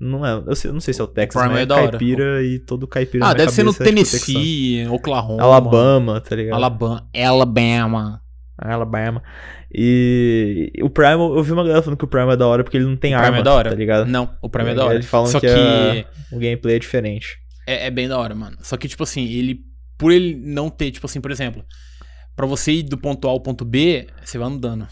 [0.00, 1.90] Não é, eu, não sei se é o Texas, Prime mas é é da hora.
[1.90, 3.84] caipira e todo caipira Ah, deve ser no é, tipo.
[3.84, 5.42] Tennessee, Oklahoma.
[5.42, 6.56] Alabama, tá ligado?
[6.56, 7.08] Alabama.
[7.14, 8.20] Alabama.
[8.58, 9.22] Alabama.
[9.74, 12.76] E o Primal, eu vi uma galera falando que o Primal é da hora porque
[12.76, 13.70] ele não tem O arma, Prime é da hora.
[13.70, 14.06] tá ligado?
[14.06, 14.94] Não, o Prime é da hora.
[14.94, 16.04] eles falam Só que que, a-
[16.36, 17.38] O gameplay é diferente.
[17.66, 18.56] é, é bem da hora, mano.
[18.62, 19.60] Só que, tipo assim, ele.
[19.98, 21.64] Por ele não ter, tipo assim, por exemplo,
[22.34, 24.86] pra você ir do ponto A ao ponto B, você vai andando.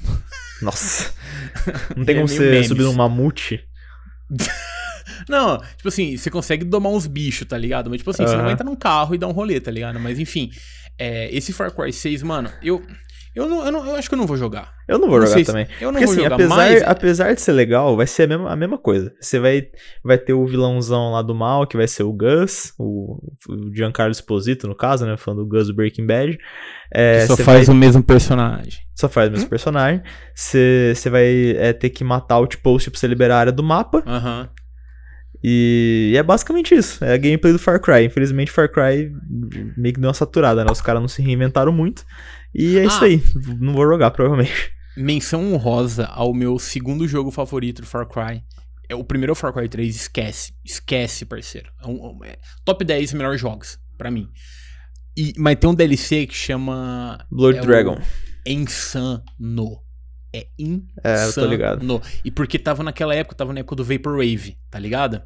[0.63, 1.13] Nossa.
[1.97, 2.69] Não tem É como meio você memes.
[2.69, 3.61] subir num mamute.
[5.29, 7.89] Não, tipo assim, você consegue domar uns bichos, tá ligado?
[7.91, 9.99] Mas, tipo assim, você não vai entrar num carro e dar um rolê, tá ligado?
[10.01, 10.51] Mas, enfim,
[10.99, 12.83] é, esse Far Cry 6, mano, eu.
[13.33, 14.73] Eu, não, eu, não, eu acho que eu não vou jogar.
[14.89, 15.65] Eu não vou Não jogar se- também.
[15.81, 16.83] Eu não Porque vou assim, jogar, apesar, mas.
[16.83, 19.15] apesar de ser legal, vai ser a mesma, a mesma coisa.
[19.21, 19.69] Você vai,
[20.03, 24.11] vai ter o vilãozão lá do mal, que vai ser o Gus, o, o Giancarlo
[24.11, 25.17] Esposito, no caso, né?
[25.17, 26.37] Falando do Gus do Breaking Bad.
[26.93, 28.81] É, só faz vai- o mesmo personagem.
[28.97, 30.03] Só faz o mesmo personagem.
[30.35, 33.63] Você você vai é, ter que matar o Outpost pra você liberar a área do
[33.63, 34.03] mapa.
[34.09, 34.49] Aham.
[35.43, 37.05] E, é basicamente isso.
[37.05, 38.05] É a gameplay do Far Cry.
[38.05, 39.11] Infelizmente, Far Cry
[39.77, 40.71] meio que deu uma saturada, né?
[40.71, 42.05] Os caras não se reinventaram muito.
[42.55, 43.07] E é isso Ah.
[43.07, 43.23] aí.
[43.59, 44.73] Não vou jogar, provavelmente.
[44.97, 48.43] Menção honrosa ao meu segundo jogo favorito do Far Cry.
[48.89, 50.53] É o primeiro é o Far Cry 3, esquece.
[50.65, 51.71] Esquece, parceiro.
[51.83, 54.29] É um- um- é top 10 melhores jogos, pra mim.
[55.17, 57.25] E, mas tem um DLC que chama.
[57.31, 57.99] Blood é Dragon.
[58.45, 59.23] É insano.
[60.33, 60.89] É insano.
[61.03, 62.03] É, eu tô ligado.
[62.25, 65.23] E porque tava naquela época, tava na época do Vaporwave, tá ligado?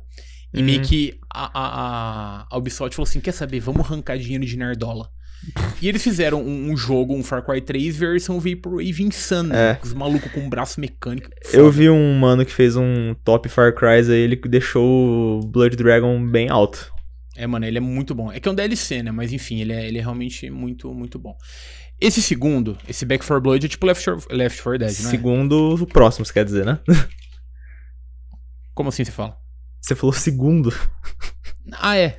[0.53, 0.85] E meio Uhum.
[0.85, 5.09] que a, a, a, Ubisoft falou assim: quer saber, vamos arrancar dinheiro de Nerdola.
[5.83, 9.55] E eles fizeram um, um jogo, um Far Cry 3 versão Vaporwave insano.
[9.55, 9.75] É.
[9.75, 11.29] Com os malucos com um braço mecânico.
[11.53, 11.71] Eu foda.
[11.71, 16.25] vi um mano que fez um top Far Cry aí, ele deixou o Blood Dragon
[16.27, 16.91] bem alto.
[17.37, 18.33] É, mano, ele é muito bom.
[18.33, 19.11] É que é um DLC, né?
[19.11, 21.37] Mas enfim, ele é, ele é realmente muito, muito bom.
[22.01, 25.11] Esse segundo, esse Back 4 Blood é tipo Left 4, Left 4 Dead, não é?
[25.11, 26.79] Segundo o próximo, você quer dizer, né?
[28.75, 29.37] Como assim você fala?
[29.81, 30.73] Você falou segundo.
[31.73, 32.17] Ah, é.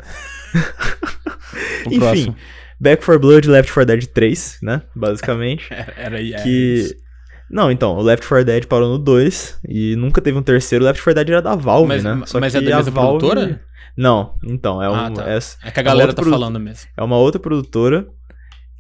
[1.86, 2.36] Enfim, próximo.
[2.80, 4.82] Back 4 Blood, Left 4 Dead 3, né?
[4.96, 5.68] Basicamente.
[5.72, 6.50] Era, era, que.
[6.50, 6.96] isso.
[7.50, 10.84] Não, então, o Left 4 Dead parou no 2 e nunca teve um terceiro.
[10.84, 12.16] O Left 4 Dead era da Valve, Mas- né?
[12.16, 13.62] mas é da mesma produtora?
[13.98, 15.30] Não, então, é, um, Ah, tá.
[15.30, 16.40] é, É que a galera outro tá produto.
[16.40, 16.90] falando mesmo.
[16.98, 18.08] é uma outra produtora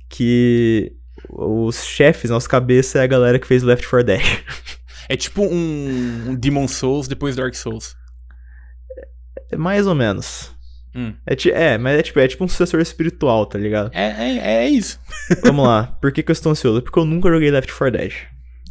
[0.09, 0.93] que
[1.29, 4.21] os chefes, os cabeças é a galera que fez Left 4 Dead.
[5.07, 7.95] É tipo um, um Demon Souls depois Dark Souls.
[9.51, 10.51] É mais ou menos.
[10.95, 11.13] Hum.
[11.27, 13.91] É, é, mas é tipo, é tipo um sucessor espiritual, tá ligado?
[13.93, 14.99] É, é, é isso.
[15.45, 15.95] Vamos lá.
[16.01, 16.81] Por que, que eu estou ansioso?
[16.81, 18.13] Porque eu nunca joguei Left 4 Dead.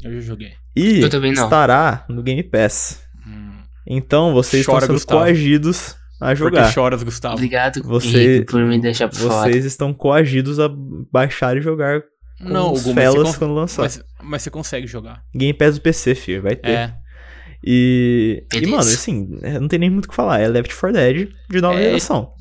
[0.03, 0.55] Eu já joguei.
[0.74, 1.45] E Eu também não.
[1.45, 3.01] estará no Game Pass.
[3.26, 3.53] Hum.
[3.87, 5.20] Então vocês Chora, estão sendo Gustavo.
[5.20, 5.95] coagidos
[6.31, 6.72] a jogar.
[6.72, 7.35] choras, Gustavo?
[7.35, 9.51] Obrigado, Você- Henrique, por me deixar por fora.
[9.53, 10.68] Vocês estão coagidos a
[11.12, 12.03] baixar e jogar
[12.41, 13.83] com Não, os Hugo, felas con- quando lançar.
[13.83, 15.22] mas, mas você consegue jogar.
[15.35, 16.70] Game Pass do PC, filho, vai ter.
[16.70, 16.95] É.
[17.66, 20.41] E, e, mano, assim, é, não tem nem muito o que falar.
[20.41, 22.33] É Left 4 Dead de nova É, geração.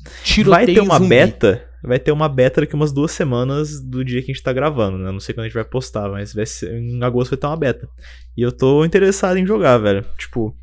[0.44, 1.08] Vai ter uma zumbi.
[1.08, 1.64] beta.
[1.82, 4.98] Vai ter uma beta daqui umas duas semanas do dia que a gente tá gravando,
[4.98, 5.10] né?
[5.12, 7.56] Não sei quando a gente vai postar, mas vai ser, em agosto vai ter uma
[7.56, 7.86] beta.
[8.36, 10.04] E eu tô interessado em jogar, velho.
[10.18, 10.54] Tipo,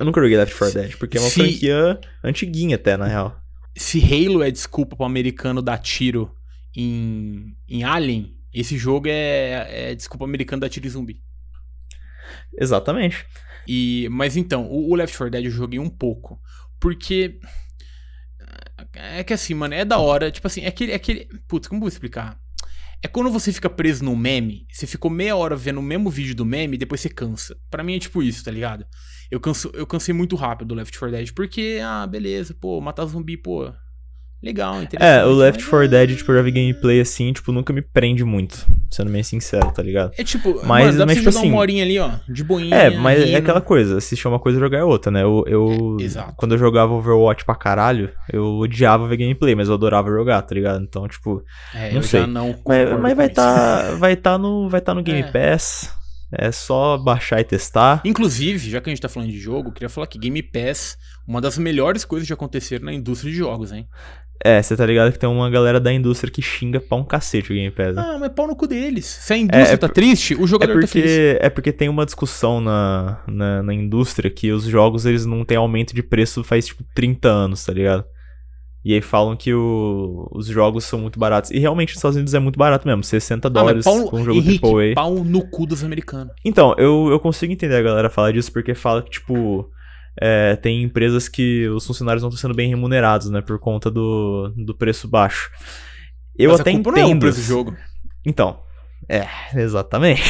[0.00, 3.40] eu nunca joguei Left 4 Dead, porque é uma Se- franquia antiguinha até, na real.
[3.76, 6.34] Se Halo é desculpa pro americano dar tiro
[6.74, 11.22] em, em Alien, esse jogo é, é desculpa americano dar tiro em zumbi.
[12.58, 13.24] Exatamente.
[13.68, 16.40] E, mas então, o, o Left 4 Dead eu joguei um pouco.
[16.80, 17.38] Porque.
[18.94, 20.30] É que assim, mano, é da hora.
[20.30, 20.92] Tipo assim, é aquele.
[20.92, 22.38] É aquele putz, como eu vou explicar?
[23.02, 26.34] É quando você fica preso no meme, você ficou meia hora vendo o mesmo vídeo
[26.34, 27.56] do meme e depois você cansa.
[27.70, 28.84] Pra mim é tipo isso, tá ligado?
[29.30, 33.04] Eu, canso, eu cansei muito rápido do Left 4 Dead, porque, ah, beleza, pô, matar
[33.06, 33.70] zumbi, pô,
[34.42, 35.20] legal, interessante.
[35.20, 37.72] É, o Left mas 4 é- Dead, tipo, eu já vi gameplay assim, tipo, nunca
[37.72, 40.10] me prende muito, sendo bem sincero, tá ligado?
[40.18, 42.74] É tipo, Mas- mas, dá mas, tipo jogar assim- uma horinha ali, ó, de boinha.
[42.74, 43.36] É, mas é rindo.
[43.38, 45.22] aquela coisa, assistir uma coisa e jogar é outra, né?
[45.22, 46.32] Eu, eu É, exato.
[46.36, 50.54] quando eu jogava Overwatch pra caralho, eu odiava ver gameplay, mas eu adorava jogar, tá
[50.56, 50.82] ligado?
[50.82, 51.40] Então, tipo,
[51.72, 52.26] É, não sei.
[52.26, 55.30] não mas, mas vai tá, vai tá no, vai tá no Game É.
[55.30, 55.94] Pass,
[56.32, 58.00] é só baixar e testar.
[58.04, 60.96] Inclusive, já que a gente tá falando de jogo, eu queria falar que Game Pass,
[61.26, 63.88] uma das melhores coisas que aconteceram na indústria de jogos, hein?
[64.42, 67.52] É, você tá ligado que tem uma galera da indústria que xinga pra um cacete
[67.52, 68.02] o Game Pass, né?
[68.02, 69.04] Ah, mas pau no cu deles.
[69.04, 71.10] Se a indústria é tá por- triste, o É jogador tá feliz.
[71.10, 75.44] porque, é porque tem uma discussão na, na, na indústria que os jogos eles não
[75.44, 78.02] têm aumento de preço faz tipo 30 anos, tá ligado?
[78.84, 81.50] E aí falam que o- os jogos são muito baratos.
[81.50, 84.24] E realmente nos Estados Unidos é muito barato mesmo, 60 Ah, dólares pau, com um
[84.24, 84.94] jogo Henrique, AAA.
[84.94, 86.32] pau no cu dos americanos.
[86.44, 89.68] Então, eu, eu consigo entender a galera falar disso porque fala que, tipo,
[90.20, 94.50] é, tem empresas que os funcionários não estão sendo bem remunerados, né, por conta do,
[94.56, 95.50] do preço baixo.
[96.38, 97.20] Eu Mas até culpa não é o entendo.
[97.20, 97.76] preço do jogo.
[98.24, 98.60] Então,
[99.08, 99.26] é,
[99.56, 100.22] exatamente.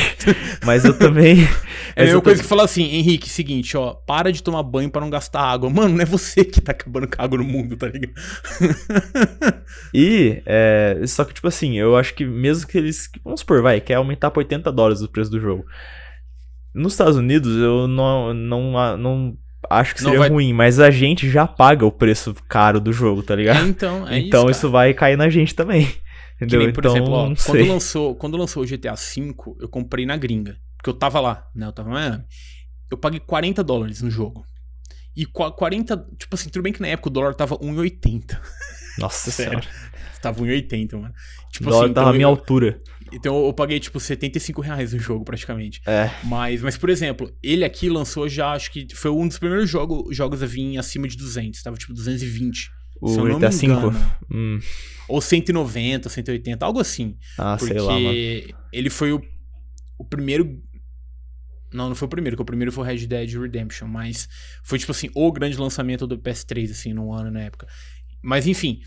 [0.65, 1.37] Mas eu também.
[1.97, 5.01] É a mesma coisa que fala assim, Henrique, seguinte, ó, para de tomar banho pra
[5.01, 5.69] não gastar água.
[5.69, 8.13] Mano, não é você que tá acabando com a água no mundo, tá ligado?
[9.93, 13.09] E, é, só que, tipo assim, eu acho que mesmo que eles.
[13.25, 15.65] Vamos supor, vai, quer aumentar pra 80 dólares o preço do jogo.
[16.75, 19.37] Nos Estados Unidos, eu não, não, não
[19.69, 23.23] acho que seria vai- ruim, mas a gente já paga o preço caro do jogo,
[23.25, 23.67] tá É, ligado?
[23.69, 25.89] então, é então isso, isso, vai cair na gente também.
[26.41, 26.65] Que Entendeu?
[26.67, 30.17] nem, por então, exemplo, ó, quando lançou, quando lançou o GTA V, eu comprei na
[30.17, 30.57] gringa.
[30.79, 31.67] Porque eu tava lá, né?
[31.67, 32.25] Eu tava em Miami.
[32.91, 34.45] Eu paguei 40 dólares no jogo.
[35.15, 38.41] E qua- 40, tipo assim, tudo bem que na época o dólar tava 1,80.
[38.99, 39.63] Nossa Sério.
[39.63, 39.69] senhora.
[40.23, 41.15] Tava 1,80, mano.
[41.53, 42.81] Tipo O dólar assim, tava então à minha eu, altura.
[43.13, 45.81] então eu paguei, tipo, 75 reais no jogo, praticamente.
[45.87, 46.11] É.
[46.25, 50.09] Mas, mas, por exemplo, ele aqui lançou já, acho que foi um dos primeiros jogo,
[50.13, 51.63] jogos a vir acima de 200.
[51.63, 52.71] Tava, tipo, 220.
[53.01, 53.67] O GTA me V.
[53.67, 54.13] engano.
[54.31, 54.59] Hum.
[55.09, 57.17] Ou 190, 180, algo assim.
[57.39, 58.15] Ah, Porque sei lá, mano.
[58.73, 59.21] ele foi o,
[59.99, 60.61] o primeiro.
[61.73, 64.29] Não, não foi o primeiro, que o primeiro foi o Red Dead Redemption, mas
[64.63, 67.67] foi tipo assim, o grande lançamento do PS3, assim, no ano na época.
[68.23, 68.81] Mas enfim.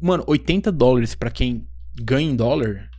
[0.00, 1.66] Mano, 80 dólares pra quem
[2.02, 2.90] ganha em dólar.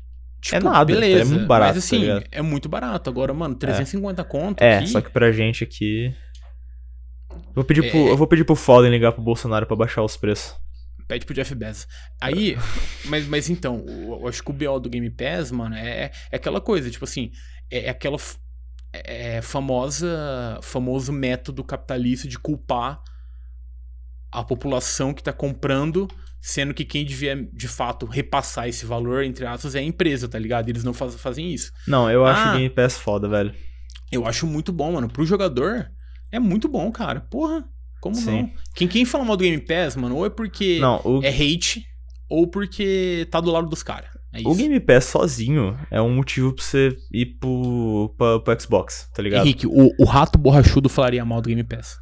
[0.41, 1.21] Tipo, É nada, beleza.
[1.21, 2.23] é muito barato, Mas tá assim, ligado?
[2.31, 3.09] é muito barato.
[3.09, 4.61] Agora, mano, 350 conto.
[4.61, 6.13] É, aqui, só que pra gente aqui.
[7.57, 7.89] Vou pedir É.
[7.89, 10.55] pro, eu vou pedir pro Foden ligar pro Bolsonaro pra baixar os preços.
[11.07, 11.87] Pede pro Jeff Bezos.
[12.21, 12.55] Aí,
[13.05, 16.61] mas, mas então, eu acho que o BO do Game Pass, mano, é, é aquela
[16.61, 17.31] coisa, tipo assim,
[17.71, 18.37] é, é aquela f-
[18.93, 23.01] é, é famosa, famoso método capitalista de culpar
[24.31, 26.07] a população que tá comprando,
[26.39, 30.37] sendo que quem devia, de fato, repassar esse valor, entre aspas, é a empresa, tá
[30.37, 30.69] ligado?
[30.69, 31.71] Eles não faz, fazem isso.
[31.87, 32.49] Não, eu acho Ah.
[32.51, 33.53] o Game Pass foda, velho.
[34.11, 35.07] Eu acho muito bom, mano.
[35.09, 35.89] Pro jogador,
[36.31, 37.21] é muito bom, cara.
[37.21, 37.63] Porra,
[38.01, 38.41] como Sim.
[38.43, 38.51] não?
[38.75, 41.83] Quem, quem fala mal do Game Pass, mano, ou é porque Não, o, é hate
[42.29, 44.09] ou porque tá do lado dos caras.
[44.33, 49.09] É o Game Pass sozinho é um motivo pra você ir pro, pra- pro Xbox,
[49.15, 49.43] tá ligado?
[49.45, 51.97] Henrique, o, o rato borrachudo falaria mal do Game Pass.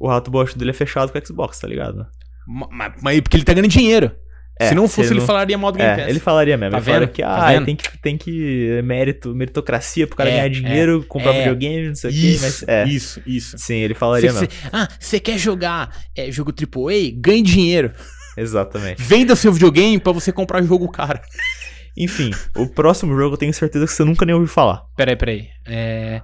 [0.00, 2.06] O rato bosta dele é fechado com o Xbox, tá ligado?
[2.46, 4.10] Ma- ma- Mas porque ele tá ganhando dinheiro.
[4.58, 6.08] É, se não fosse, ele ele não- falaria mal do Game É, Pass.
[6.08, 6.70] ele falaria mesmo.
[6.70, 7.14] Tá ele falaria vendo?
[7.14, 7.64] que, Tá ah, vendo?
[7.66, 8.80] tem que, tem que.
[8.84, 11.38] Mérito, meritocracia pro cara É, ganhar dinheiro, comprar é.
[11.40, 12.64] videogame, não sei o quê, Isso, mas.
[12.66, 12.84] É.
[12.86, 13.58] isso, isso.
[13.58, 14.50] Sim, ele falaria Cê- mesmo.
[14.54, 17.12] cê- ah, você quer jogar é, jogo AAA?
[17.16, 17.92] Ganhe dinheiro.
[18.36, 19.02] Exatamente.
[19.02, 21.20] Venda seu videogame pra você comprar jogo cara.
[21.98, 24.82] Enfim, o próximo jogo eu tenho certeza que você nunca nem ouviu falar.
[24.96, 25.48] Peraí, peraí.
[25.66, 26.20] É...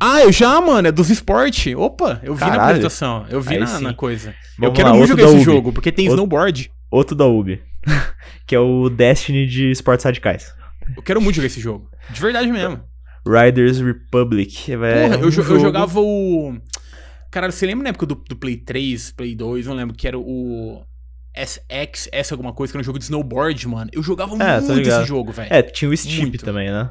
[0.00, 1.74] Ah, eu já, mano, é dos esportes.
[1.76, 2.62] Opa, eu vi na Caralho.
[2.64, 3.26] apresentação.
[3.28, 4.30] Eu vi na, na coisa.
[4.30, 6.70] eu Vamos quero lá, muito jogar esse jogo, porque tem Outro- snowboard.
[6.94, 7.62] Outro da Ubi.
[8.46, 10.54] que é o Destiny de esportes radicais.
[10.96, 11.90] Eu quero muito jogar esse jogo.
[12.10, 12.82] De verdade mesmo.
[13.26, 14.72] Riders Republic.
[14.72, 16.56] É Porra, um eu, jo- eu jogo- jogava o.
[17.30, 20.18] Caralho, você lembra na época do, do Play 3, Play 2, não lembro, que era
[20.18, 20.84] o.
[21.36, 23.90] SX, S alguma coisa, que era um jogo de snowboard, mano.
[23.92, 25.52] Eu jogava É, tô muito esse jogo, velho.
[25.52, 26.44] É, tinha o Steep Muito.
[26.44, 26.90] também, né?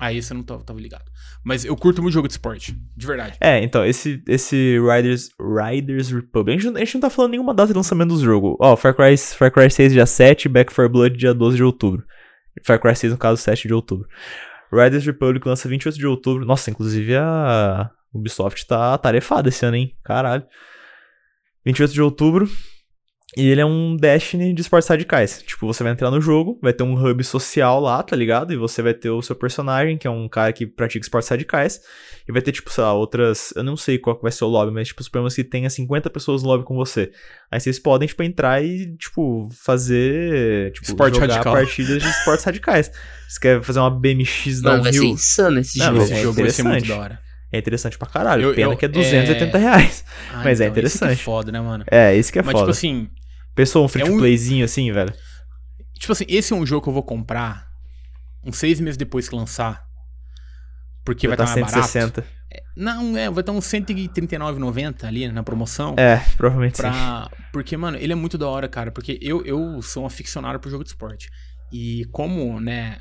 [0.00, 1.04] Aí eu não tava, tava ligado.
[1.44, 2.74] Mas eu curto muito jogo de esporte.
[2.96, 3.36] De verdade.
[3.38, 6.58] É, então, esse, esse Riders, Riders Republic.
[6.58, 8.56] A gente, a gente não tá falando nenhuma data de lançamento do jogo.
[8.58, 12.02] Ó, Far Cry, Far Cry 6 dia 7, Back 4 Blood dia 12 de outubro.
[12.64, 14.08] Far Cry 6, no caso, 7 de outubro.
[14.72, 16.46] Riders Republic lança 28 de outubro.
[16.46, 19.94] Nossa, inclusive a Ubisoft tá tarefada esse ano, hein?
[20.02, 20.44] Caralho.
[21.66, 22.48] 28 de outubro.
[23.36, 25.40] E ele é um Destiny de esportes radicais.
[25.46, 28.52] Tipo, você vai entrar no jogo, vai ter um hub social lá, tá ligado?
[28.52, 31.80] E você vai ter o seu personagem, que é um cara que pratica esportes radicais.
[32.28, 33.52] E vai ter, tipo, sei lá, outras.
[33.54, 36.10] Eu não sei qual que vai ser o lobby, mas, tipo, suponhamos que tenha 50
[36.10, 37.12] pessoas no lobby com você.
[37.52, 40.72] Aí vocês podem, tipo, entrar e, tipo, fazer.
[40.72, 41.52] Tipo, Esporte jogar radical.
[41.54, 42.90] partidas de esportes radicais.
[43.28, 45.98] Você quer fazer uma BMX Mano, vai ser insano esse Não, jogo.
[45.98, 46.96] vai Esse É jogo vai ser muito interessante.
[46.98, 47.20] da hora.
[47.52, 48.42] É interessante pra caralho.
[48.42, 50.04] Eu- Pena eu- que é 280 reais.
[50.32, 51.12] Ah, Mas é então, que interessante.
[51.12, 51.84] é foda, né, mano?
[51.90, 52.64] É, isso que é Mas, foda.
[52.64, 53.08] tipo assim,
[53.54, 55.12] Pensou um free é to um- playzinho assim, velho?
[55.94, 57.68] tipo assim, esse é um jogo que eu vou comprar
[58.42, 59.84] uns seis meses depois que lançar.
[61.04, 61.88] Porque vai tá estar mais barato.
[61.90, 62.24] 160.
[62.76, 65.94] Não, é, vai estar uns 139,90 ali na promoção.
[65.98, 66.82] É, provavelmente sim.
[66.82, 67.30] Pra...
[67.52, 68.90] Porque, mano, ele é muito da hora, cara.
[68.90, 71.30] Porque eu, eu sou um aficionado por jogo de esporte.
[71.72, 72.98] E como, né,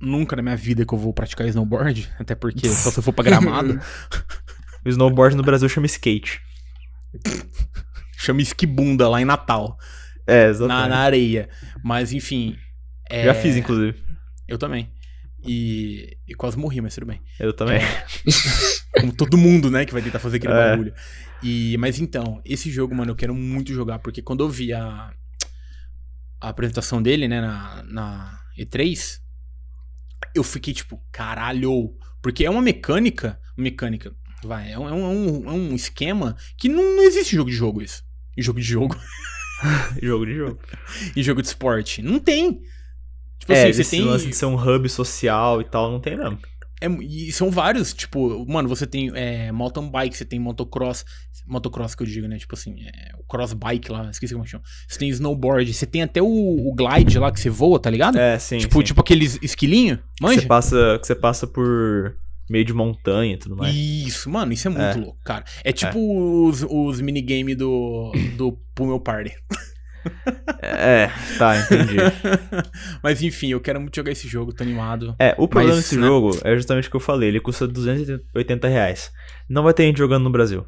[0.00, 3.12] nunca na minha vida que eu vou praticar snowboard, até porque só se eu for
[3.12, 3.80] pra gramado,
[4.84, 6.40] O snowboard no Brasil chama skate.
[8.18, 9.78] chama esquibunda lá em Natal,
[10.26, 10.88] É, na, exatamente.
[10.90, 11.48] na areia.
[11.82, 12.56] Mas, enfim.
[13.08, 14.02] é, Já fiz, inclusive.
[14.46, 14.90] Eu também.
[15.46, 17.20] E, e quase morri, mas tudo bem.
[17.38, 17.80] Eu também.
[19.00, 20.70] Como todo mundo, né, que vai tentar fazer aquele É.
[20.70, 20.92] bagulho.
[21.42, 25.12] E, mas então, esse jogo, mano, eu quero muito jogar, porque quando eu vi a,
[26.40, 29.20] a apresentação dele, né, na, na E3,
[30.34, 31.96] eu fiquei tipo, caralho.
[32.20, 33.40] Porque é uma mecânica.
[33.56, 34.12] Mecânica,
[34.42, 37.80] vai, é um, é um, é um esquema que não, não existe jogo de jogo
[37.82, 38.02] isso.
[38.38, 38.96] Em jogo de jogo.
[40.00, 40.60] jogo de jogo.
[41.16, 42.00] em jogo de esporte.
[42.00, 42.60] Não tem.
[43.40, 44.04] Tipo é, assim, você tem.
[44.04, 46.38] lance de ser um hub social e tal, não tem mesmo.
[46.80, 51.04] É, e são vários, tipo, mano, você tem é, mountain bike, você tem motocross,
[51.44, 52.38] motocross que eu digo, né?
[52.38, 54.62] Tipo assim, é, o cross bike lá, esqueci como chama.
[54.86, 58.16] Você tem snowboard, você tem até o, o glide lá que você voa, tá ligado?
[58.16, 58.58] É, sim.
[58.58, 58.84] tipo, sim.
[58.84, 60.40] tipo aqueles esquilinho, que manja?
[60.40, 62.16] você passa, que você passa por
[62.48, 63.74] meio de montanha e tudo mais.
[63.74, 64.94] Isso, mano, isso é muito É.
[64.94, 65.44] louco, cara.
[65.64, 69.32] É tipo os, os minigame do, do Pummel Party.
[70.62, 71.96] É, tá, entendi.
[73.02, 75.14] Mas enfim, eu quero muito jogar esse jogo, tô animado.
[75.18, 76.06] É, o problema Mas, desse né?
[76.06, 79.10] jogo é justamente o que eu falei, ele custa 280 reais.
[79.48, 80.64] Não vai ter gente jogando no Brasil.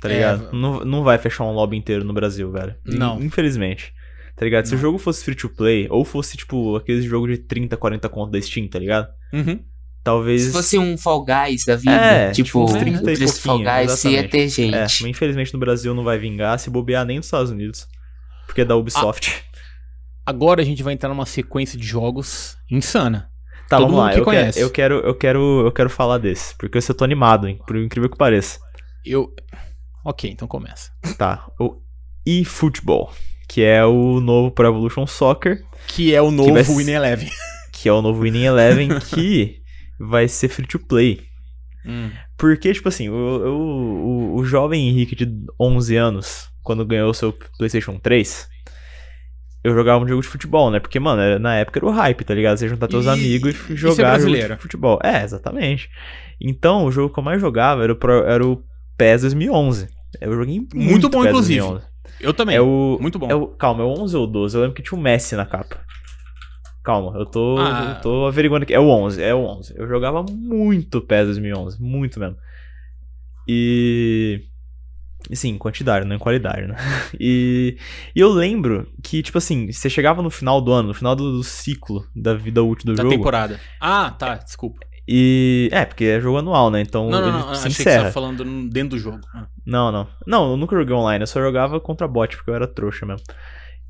[0.00, 0.52] Tá É, ligado?
[0.56, 2.74] Não, não vai fechar um lobby inteiro no Brasil, velho.
[2.86, 3.20] Não.
[3.20, 3.92] Infelizmente.
[4.34, 4.64] Tá ligado?
[4.64, 4.82] Se o Não.
[4.82, 8.40] jogo fosse free to play, ou fosse, tipo, aqueles jogos de 30, 40 conto da
[8.40, 9.08] Steam, tá ligado?
[9.34, 9.60] Uhum.
[10.02, 10.42] Talvez.
[10.44, 13.58] Se fosse um Fall Guys da vida, É, tipo, tipo uns o 30 e Fall
[13.58, 13.68] Guys,
[14.04, 14.28] ia exatamente.
[14.30, 14.72] ter É, gente.
[15.02, 17.86] mas infelizmente no Brasil não vai vingar, se bobear nem nos Estados Unidos.
[18.46, 19.44] Porque é da Ubisoft.
[20.24, 23.30] Agora a gente vai entrar numa sequência de jogos insana.
[23.68, 24.12] Tá, Todo vamos mundo lá.
[24.14, 24.60] que Eu quero, conhece.
[24.60, 26.56] eu, quero, eu, quero, eu quero falar desse.
[26.56, 27.58] Porque eu tô animado, hein?
[27.66, 28.58] Por incrível que pareça.
[29.04, 29.32] Eu.
[30.04, 30.90] Ok, então começa.
[31.16, 31.46] Tá.
[31.60, 31.80] O
[32.26, 33.12] eFootball.
[33.48, 35.64] Que é o novo Pro Evolution Soccer.
[35.86, 37.30] Que é o novo vai Winning Eleven.
[37.72, 38.88] Que é o novo Winning Eleven.
[38.98, 39.59] que
[40.00, 41.20] vai ser free to play.
[41.86, 42.10] Hum.
[42.36, 45.26] Porque, tipo assim, o, o, o, jovem Henrique de
[45.58, 48.48] 11 anos, quando ganhou o seu PlayStation 3,
[49.62, 50.80] eu jogava um jogo de futebol, né?
[50.80, 52.56] Porque, mano, na época era o hype, tá ligado?
[52.58, 54.56] Você juntar teus E- amigos e é jogar jogo brasileiro.
[54.56, 54.98] de futebol.
[55.02, 55.88] É, exatamente.
[56.40, 58.62] Então, o jogo que eu mais jogava era o, Pro- era o
[58.96, 59.88] PES 2011.
[60.20, 61.60] Eu joguei muito, Muito bom, PES inclusive.
[61.60, 61.90] 2011.
[62.20, 62.56] Eu também.
[62.56, 63.26] É o, Muito bom.
[63.30, 64.54] é o, calma, é o 11 ou o 12?
[64.56, 65.80] Eu lembro que tinha o Messi na capa.
[66.82, 67.94] Calma, eu tô, Ah.
[67.96, 68.72] eu tô averiguando aqui.
[68.74, 69.74] É o 11, é o 11.
[69.76, 72.36] Eu jogava muito PES 2011, muito mesmo.
[73.48, 74.42] E.
[75.28, 76.76] e Sim, quantidade, não em qualidade, né?
[77.18, 77.76] E,
[78.14, 81.32] e eu lembro que, tipo assim, você chegava no final do ano, no final do,
[81.32, 83.14] do ciclo da vida útil do da jogo.
[83.14, 83.60] temporada.
[83.80, 84.80] Ah, tá, desculpa.
[85.06, 85.68] E.
[85.72, 86.80] É, porque é jogo anual, né?
[86.80, 87.54] Então Não, não, não.
[87.54, 88.02] se Achei que você encerra.
[88.04, 89.20] tava falando dentro do jogo.
[89.34, 89.46] Ah.
[89.66, 90.08] Não, não.
[90.26, 93.24] Não, eu nunca joguei online, eu só jogava contra bot, porque eu era trouxa mesmo.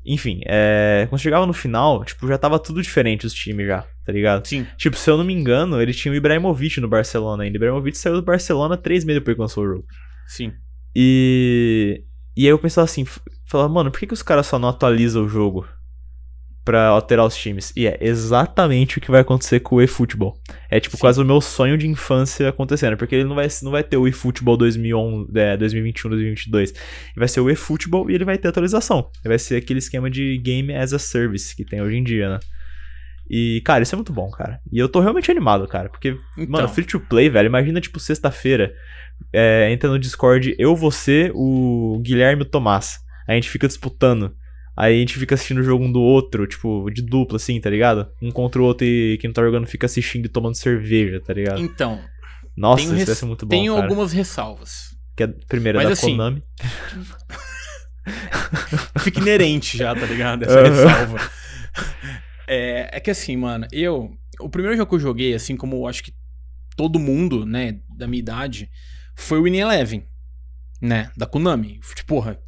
[0.05, 1.05] Enfim, é...
[1.09, 4.47] quando chegava no final, tipo, já tava tudo diferente os times já, tá ligado?
[4.47, 4.65] Sim.
[4.77, 7.55] Tipo, se eu não me engano, ele tinha o Ibrahimovic no Barcelona ainda.
[7.55, 9.85] O Ibrahimovic saiu do Barcelona três meses depois que lançou o jogo.
[10.27, 10.53] Sim.
[10.95, 12.03] E...
[12.35, 13.05] E aí eu pensava assim,
[13.45, 15.67] falava, mano, por que, que os caras só não atualizam o jogo
[16.63, 17.73] pra alterar os times?
[17.75, 20.37] E é exatamente o que vai acontecer com o eFootball.
[20.69, 21.01] É tipo Sim.
[21.01, 24.07] quase o meu sonho de infância acontecendo, porque ele não vai, não vai ter o
[24.07, 26.71] eFootball 2011, é, 2021, 2022.
[26.71, 26.79] Ele
[27.17, 29.09] vai ser o eFootball e ele vai ter atualização.
[29.23, 32.39] Vai ser aquele esquema de Game as a Service que tem hoje em dia, né?
[33.33, 34.59] E, cara, isso é muito bom, cara.
[34.69, 35.87] E eu tô realmente animado, cara.
[35.87, 36.47] Porque, Então.
[36.49, 37.47] mano, free to play, velho.
[37.47, 38.73] Imagina, tipo, sexta-feira.
[39.31, 42.99] É, entra no Discord, eu, você, o Guilherme e o Tomás.
[43.25, 44.35] A gente fica disputando.
[44.75, 47.69] Aí a gente fica assistindo o jogo um do outro, tipo, de dupla, assim, tá
[47.69, 48.09] ligado?
[48.21, 51.33] Um contra o outro e quem não tá jogando fica assistindo e tomando cerveja, tá
[51.33, 51.59] ligado?
[51.61, 52.01] Então,
[52.55, 53.85] Nossa, isso res- vai ser muito bom, tenho cara.
[53.87, 54.95] algumas ressalvas.
[55.15, 56.43] Que é a primeira Mas da assim, Konami.
[58.99, 60.43] Fica inerente já, tá ligado?
[60.43, 60.69] Essa Aham.
[60.69, 61.17] ressalva.
[62.47, 64.15] É, é que assim, mano, eu.
[64.39, 66.13] O primeiro jogo que eu joguei, assim como acho que
[66.75, 68.69] todo mundo, né, da minha idade,
[69.15, 70.07] foi o Winning Eleven,
[70.81, 71.79] né, da Konami.
[71.95, 72.39] Tipo, Porra,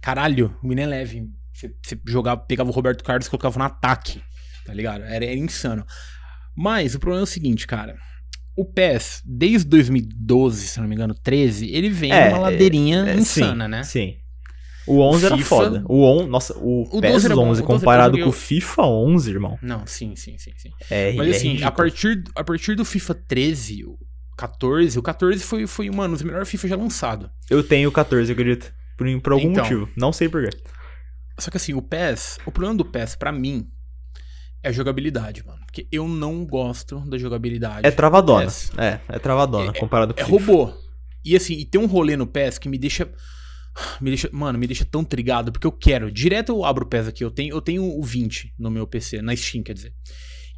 [0.00, 1.30] caralho, o é leve.
[1.62, 4.20] Você, você jogava, pegava o Roberto Carlos e colocava no ataque,
[4.66, 5.02] tá ligado?
[5.04, 5.84] Era, era insano.
[6.56, 7.96] Mas o problema é o seguinte, cara.
[8.56, 13.14] O PES, desde 2012, se não me engano, 13, ele vem É, numa ladeirinha É,
[13.16, 13.82] insana, sim, né?
[13.82, 14.16] Sim.
[14.86, 15.84] O 11 era FIFA foda.
[15.88, 18.32] O 11, nossa, o, O PES 12 era bom, 11 o 12 comparado com o
[18.32, 19.58] FIFA 11, irmão.
[19.62, 20.70] Não, sim, sim, sim, sim.
[20.90, 21.76] É, Mas é assim, a ridículo.
[21.76, 23.96] partir, a partir do FIFA 13, o
[24.36, 27.30] 14, o 14 foi, foi mano, os melhores FIFA já lançado.
[27.48, 28.74] Eu tenho o 14, eu acredito.
[28.98, 29.62] Por, por algum Então.
[29.62, 29.88] motivo.
[29.96, 30.50] Não sei porquê.
[31.38, 33.68] Só que assim, o PES, o problema do PES pra mim
[34.62, 35.60] é a jogabilidade, mano.
[35.66, 37.86] Porque eu não gosto da jogabilidade.
[37.86, 38.46] É travadona.
[38.78, 40.36] É, é travadona É- comparado com É FIFA.
[40.52, 40.74] robô.
[41.24, 43.08] E assim, e tem um rolê no PES que me deixa.
[44.00, 46.12] Me deixa, mano, me deixa tão trigado, porque eu quero.
[46.12, 49.22] Direto eu abro o PES aqui, eu tenho, eu tenho o 20 no meu PC,
[49.22, 49.94] na Steam, quer dizer.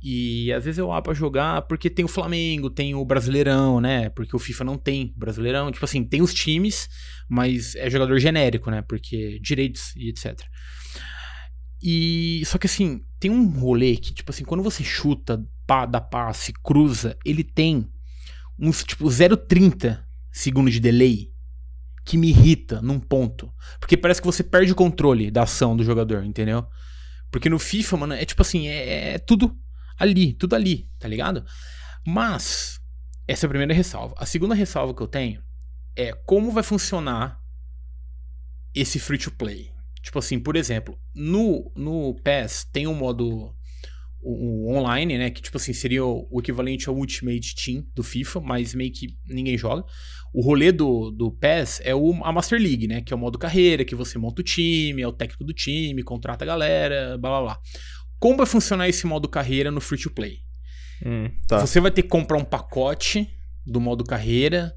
[0.02, 4.10] E às vezes eu abro pra jogar porque tem o Flamengo, tem o Brasileirão, né?
[4.10, 5.70] Porque o FIFA não tem Brasileirão.
[5.70, 6.88] Tipo assim, tem os times,
[7.28, 8.82] mas é jogador genérico, né?
[8.82, 10.38] Porque direitos e etc.
[11.86, 16.00] E só que assim, tem um rolê que, tipo assim, quando você chuta, pá, dá
[16.00, 17.92] passe, cruza, ele tem
[18.58, 21.30] uns tipo 0,30 segundos de delay
[22.02, 23.52] que me irrita num ponto.
[23.78, 26.66] Porque parece que você perde o controle da ação do jogador, entendeu?
[27.30, 29.54] Porque no FIFA, mano, é tipo assim, é, é tudo
[29.98, 31.44] ali, tudo ali, tá ligado?
[32.06, 32.80] Mas,
[33.28, 34.14] essa é a primeira ressalva.
[34.16, 35.42] A segunda ressalva que eu tenho
[35.94, 37.38] é como vai funcionar
[38.74, 39.73] esse free to play.
[40.04, 43.54] Tipo assim, por exemplo, no, no PES tem um modo
[44.20, 45.30] o, o online, né?
[45.30, 49.16] Que tipo assim, seria o, o equivalente ao Ultimate Team do FIFA, mas meio que
[49.26, 49.82] ninguém joga.
[50.30, 53.00] O rolê do, do PES é o, a Master League, né?
[53.00, 56.02] Que é o modo carreira, que você monta o time, é o técnico do time,
[56.02, 57.60] contrata a galera, blá blá blá.
[58.18, 60.40] Como vai funcionar esse modo carreira no free to play?
[61.02, 61.60] Hum, tá.
[61.60, 63.26] Você vai ter que comprar um pacote
[63.64, 64.74] do modo carreira.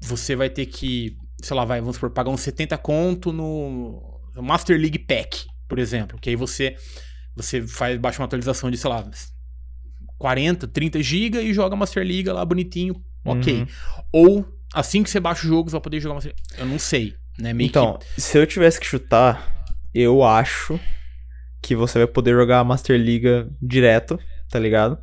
[0.00, 4.78] Você vai ter que, sei lá, vai, vamos supor, pagar uns 70 conto no Master
[4.78, 6.18] League Pack, por exemplo.
[6.20, 6.76] Que aí você,
[7.34, 9.08] você faz, baixa uma atualização de, sei lá,
[10.18, 13.60] 40, 30 GB e joga Master League lá bonitinho, ok.
[13.60, 13.66] Uhum.
[14.12, 17.14] Ou assim que você baixa o jogo, você vai poder jogar Master Eu não sei,
[17.38, 17.52] né?
[17.52, 20.78] Meio Então, se eu tivesse que chutar, eu acho
[21.62, 24.18] que você vai poder jogar a Master Liga direto,
[24.48, 24.98] tá ligado?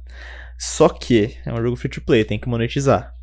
[0.58, 3.14] Só que é um jogo free to play, tem que monetizar.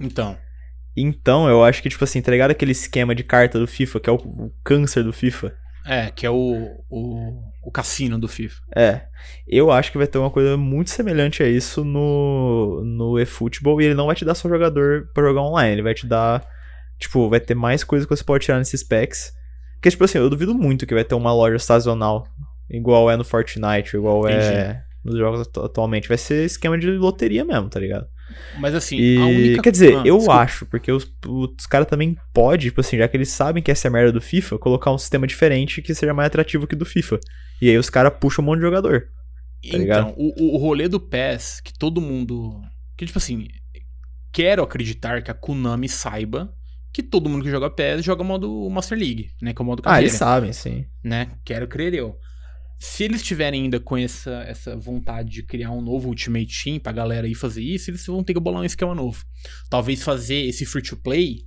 [0.00, 0.06] que.
[0.06, 0.51] Então.
[0.96, 4.10] Então, eu acho que, tipo assim, tá ligado aquele esquema de carta do FIFA, que
[4.10, 5.54] é o, o câncer do FIFA?
[5.84, 8.60] É, que é o, o, o cassino do FIFA.
[8.76, 9.02] É.
[9.48, 13.86] Eu acho que vai ter uma coisa muito semelhante a isso no, no eFootball e
[13.86, 16.46] ele não vai te dar só jogador pra jogar online, ele vai te dar.
[16.98, 19.32] Tipo, vai ter mais coisa que você pode tirar nesses packs.
[19.74, 22.28] Porque, tipo assim, eu duvido muito que vai ter uma loja sazonal,
[22.70, 24.38] igual é no Fortnite, igual é
[25.04, 26.06] nos jogos atu- atualmente.
[26.06, 28.06] Vai ser esquema de loteria mesmo, tá ligado?
[28.58, 30.40] Mas assim, E, a única quer dizer, Ah, eu desculpa.
[30.40, 33.86] acho, porque os, os caras também podem, tipo assim, já que eles sabem que essa
[33.86, 36.78] é a merda do FIFA, colocar um sistema diferente que seja mais atrativo que o
[36.78, 37.18] do FIFA.
[37.60, 39.08] E aí os caras puxam um monte de jogador.
[39.70, 39.78] tá?
[39.78, 42.60] Então, o, o rolê do PES, que todo mundo.
[42.96, 43.46] Que, tipo assim,
[44.32, 46.52] quero acreditar que a Konami saiba
[46.92, 49.54] que todo mundo que joga PES joga modo Master League, né?
[49.54, 50.02] Que é o modo Ah, carreira.
[50.08, 50.84] eles sabem, sim.
[51.02, 51.28] né?
[51.44, 52.16] Quero crer eu.
[52.84, 56.90] Se eles tiverem ainda com essa, essa vontade de criar um novo Ultimate Team pra
[56.90, 59.24] galera ir fazer isso, eles vão ter que bolar um esquema novo.
[59.70, 61.44] Talvez fazer esse free to play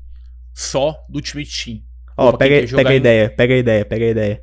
[0.54, 1.82] só do Ultimate Team.
[2.18, 4.42] Ó, pega, pega a em- ideia, pega a ideia, pega a ideia.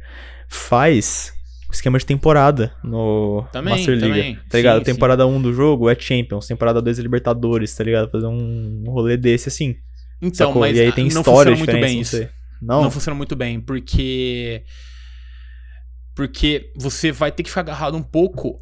[0.50, 1.32] Faz
[1.66, 4.08] o esquema de temporada no Também, Master League.
[4.08, 4.38] também.
[4.50, 4.80] Tá ligado?
[4.80, 4.92] Sim, sim.
[4.92, 8.10] temporada 1 do jogo é Champions, temporada 2 é Libertadores, tá ligado?
[8.10, 9.76] Fazer um rolê desse assim.
[10.20, 10.60] Então, sacou?
[10.60, 12.28] mas e aí tem não histórias funciona muito bem isso.
[12.60, 12.82] Não?
[12.82, 14.62] Não funciona muito bem, porque.
[16.14, 18.60] Porque você vai ter que ficar agarrado um pouco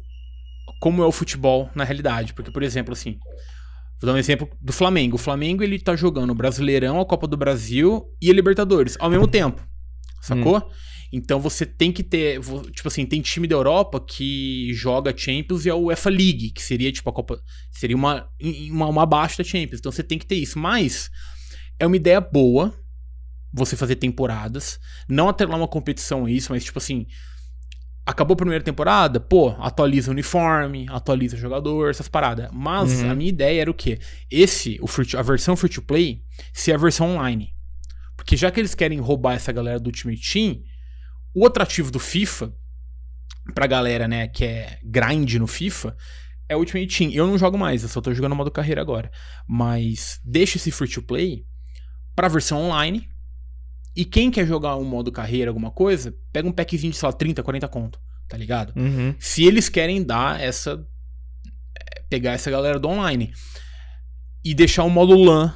[0.79, 2.33] como é o futebol na realidade.
[2.33, 3.17] Porque, por exemplo, assim.
[4.01, 5.15] Vou dar um exemplo do Flamengo.
[5.15, 9.11] O Flamengo ele tá jogando o Brasileirão, a Copa do Brasil e a Libertadores ao
[9.11, 9.61] mesmo tempo.
[10.21, 10.71] Sacou?
[11.11, 12.39] Então você tem que ter.
[12.71, 16.63] Tipo assim, tem time da Europa que joga Champions e é o UEFA League, que
[16.63, 17.39] seria tipo a Copa.
[17.69, 18.29] Seria uma,
[18.69, 19.79] uma, uma abaixo da Champions.
[19.79, 20.57] Então você tem que ter isso.
[20.57, 21.09] Mas
[21.77, 22.73] é uma ideia boa
[23.53, 24.79] você fazer temporadas.
[25.09, 27.05] Não atrelar uma competição a isso, mas tipo assim.
[28.11, 32.49] Acabou a primeira temporada, pô, atualiza o uniforme, atualiza o jogador, essas paradas.
[32.51, 33.09] Mas Uhum.
[33.11, 33.99] a minha ideia era o quê?
[34.29, 36.21] Esse, o free to- a versão free to play,
[36.53, 37.53] ser a versão online.
[38.17, 40.61] Porque já que eles querem roubar essa galera do Ultimate Team,
[41.33, 42.53] o atrativo do FIFA,
[43.55, 45.95] pra galera, né, que é grind no FIFA,
[46.49, 47.11] é o Ultimate Team.
[47.11, 49.09] Eu não jogo mais, eu só tô jogando modo carreira agora.
[49.47, 51.45] Mas deixa esse free to play
[52.15, 53.07] pra versão online.
[53.95, 57.13] E quem quer jogar um modo carreira, alguma coisa, pega um packzinho de, sei lá,
[57.13, 58.73] 30, 40 conto, tá ligado?
[58.75, 59.13] Uhum.
[59.19, 60.81] Se eles querem dar essa.
[61.77, 63.33] é, pegar essa galera do online.
[64.43, 65.53] E deixar o modo LAN,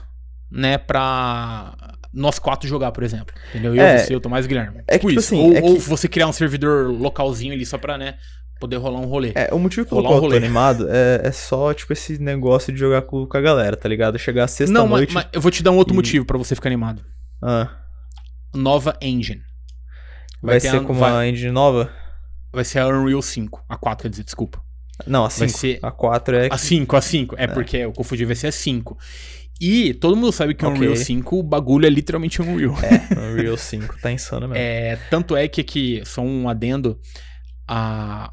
[0.51, 1.75] né, pra.
[2.13, 3.33] nós quatro jogar, por exemplo.
[3.49, 3.75] Entendeu?
[3.75, 3.97] Eu, É.
[3.97, 4.81] você, o Tomás e Guilherme.
[4.87, 5.33] É Tipo que, tipo isso.
[5.35, 8.15] assim, ou, é ou que- você criar um servidor localzinho ali só pra, né,
[8.59, 9.31] poder rolar um rolê.
[9.35, 12.17] É, o motivo pelo Rolar qual um eu tô animado é, é só, tipo, esse
[12.19, 14.17] negócio de jogar com, com a galera, tá ligado?
[14.19, 15.13] Chegar Não, mas, sexta-noite.
[15.13, 17.03] mas eu vou te dar um outro e- motivo pra você ficar animado.
[17.41, 17.69] Ah,
[18.55, 19.41] Nova engine.
[20.41, 21.91] vai, ter ser a- como vai- uma engine nova?
[22.53, 23.63] Vai ser a Unreal 5.
[23.67, 24.63] A 4, quer dizer, desculpa.
[25.05, 25.59] Não, a Vai 5.
[25.59, 26.47] ser- A 4 é.
[26.51, 27.35] A 5, a 5.
[27.37, 28.97] É, porque eu confundi, vai ser a 5.
[29.59, 30.79] E todo mundo sabe que o Ok.
[30.79, 32.75] Unreal 5, o bagulho é literalmente Unreal.
[32.81, 34.55] É, Unreal 5 tá insano mesmo.
[34.63, 36.99] É, tanto é que aqui, só um adendo,
[37.67, 38.29] a,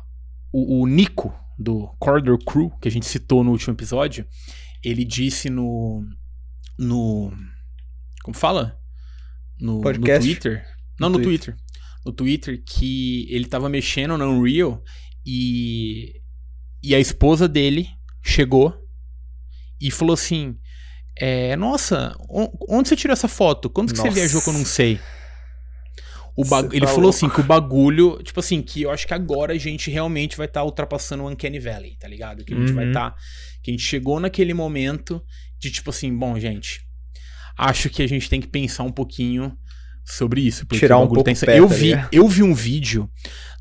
[0.53, 4.27] o, o Nico, do Corridor Crew, que a gente citou no último episódio,
[4.85, 6.05] ele disse no.
[6.79, 7.33] no.
[8.23, 8.79] Como fala?
[9.62, 10.28] No, no Podcast?
[10.28, 10.64] Twitter.
[11.00, 11.56] Não, No no Twitter.
[12.04, 14.82] No Twitter, que ele tava mexendo no Unreal
[15.24, 16.20] e.
[16.84, 17.88] E a esposa dele
[18.24, 18.74] chegou
[19.80, 20.56] e falou assim:
[21.16, 23.70] é, Nossa, on- onde você tirou essa foto?
[23.70, 24.98] Quando que você viajou que eu não sei?
[26.36, 27.16] O Cê ele tá falou louco.
[27.16, 30.46] assim que o bagulho, tipo assim, que eu acho que agora a gente realmente vai
[30.46, 32.42] estar ultrapassando o Uncanny Valley, tá ligado?
[32.44, 32.90] Que a gente vai Uhum.
[32.90, 33.14] estar.
[33.62, 35.22] que a gente chegou naquele momento
[35.60, 36.80] de tipo assim, bom, gente,
[37.57, 39.57] acho que a gente tem que pensar um pouquinho
[40.05, 40.66] sobre isso.
[40.66, 42.09] porque Tirar um pouco tá o insa- pé, eu vi, ligado?
[42.12, 43.09] eu vi um vídeo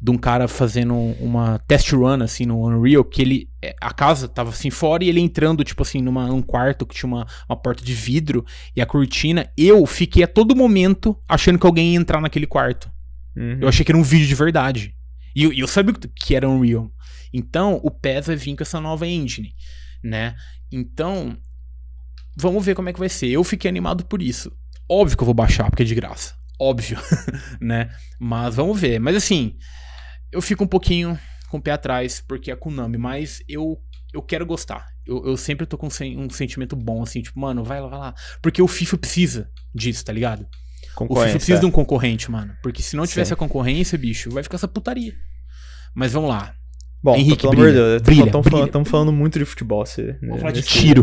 [0.02, 4.28] de um cara fazendo uma test run assim no Unreal que ele é, a casa
[4.28, 7.56] tava assim fora e ele entrando tipo assim numa, num quarto que tinha uma, uma
[7.56, 8.44] porta de vidro
[8.76, 9.52] e a cortina.
[9.56, 12.90] Eu fiquei a todo momento achando que alguém ia entrar naquele quarto.
[13.36, 13.60] Uhum.
[13.62, 14.96] Eu achei que era um vídeo de verdade.
[15.36, 16.92] E eu, eu sabia que era Unreal.
[17.32, 19.54] Então, o PES vai vir com essa nova engine,
[20.04, 20.36] né?
[20.72, 21.38] Então,
[22.42, 23.28] vamos ver como é que vai ser.
[23.28, 24.52] Eu fiquei animado por isso.
[24.90, 26.36] Óbvio que eu vou baixar, porque é de graça.
[26.60, 26.98] Óbvio,
[27.62, 27.90] né?
[28.20, 29.00] Mas vamos ver.
[29.00, 29.58] Mas assim,
[30.32, 31.18] eu fico um pouquinho
[31.50, 33.78] com o pé atrás, porque é Konami, mas eu
[34.14, 34.86] eu quero gostar.
[35.06, 38.16] Eu, eu sempre tô com um sentimento bom, assim, tipo, mano, vai lá, vai lá.
[38.42, 40.46] Porque o FIFA precisa disso, tá ligado?
[40.98, 42.54] O FIFA precisa de um concorrente, mano.
[42.62, 43.34] Porque se não tivesse Sim.
[43.34, 45.14] a concorrência, bicho, vai ficar essa putaria.
[45.96, 46.54] Mas vamos lá.
[47.04, 48.86] Bom, Henrique, pelo amor de brilha, Deus, brilha, estamos brilha.
[48.86, 49.86] falando, muito de futebol.
[49.86, 51.02] Se, Vamos falar de tiro.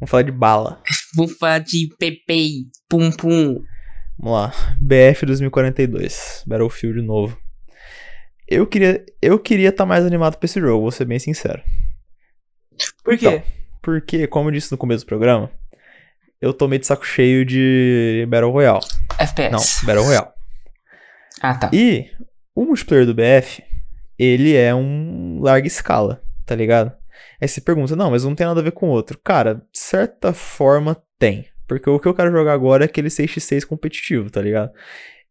[0.00, 0.82] Vamos falar de bala.
[1.14, 3.62] Vou falar de Pepe, Pum Pum.
[4.18, 4.52] Vamos lá.
[4.80, 6.42] BF 2042.
[6.46, 7.38] Battlefield novo.
[8.48, 11.62] Eu queria eu queria estar mais animado pra esse jogo, vou ser bem sincero.
[13.04, 13.26] Por quê?
[13.28, 13.42] Então,
[13.80, 15.50] porque, como eu disse no começo do programa,
[16.40, 18.84] eu tô meio de saco cheio de Battle Royale.
[19.18, 19.52] FPS.
[19.52, 20.28] Não, Battle Royale.
[21.40, 21.70] Ah, tá.
[21.72, 22.10] E
[22.54, 23.62] o multiplayer do BF,
[24.22, 26.92] ele é um larga escala, tá ligado?
[27.40, 29.18] Aí você pergunta, não, mas não tem nada a ver com o outro.
[29.24, 31.46] Cara, de certa forma tem.
[31.66, 34.72] Porque o que eu quero jogar agora é aquele 6x6 competitivo, tá ligado?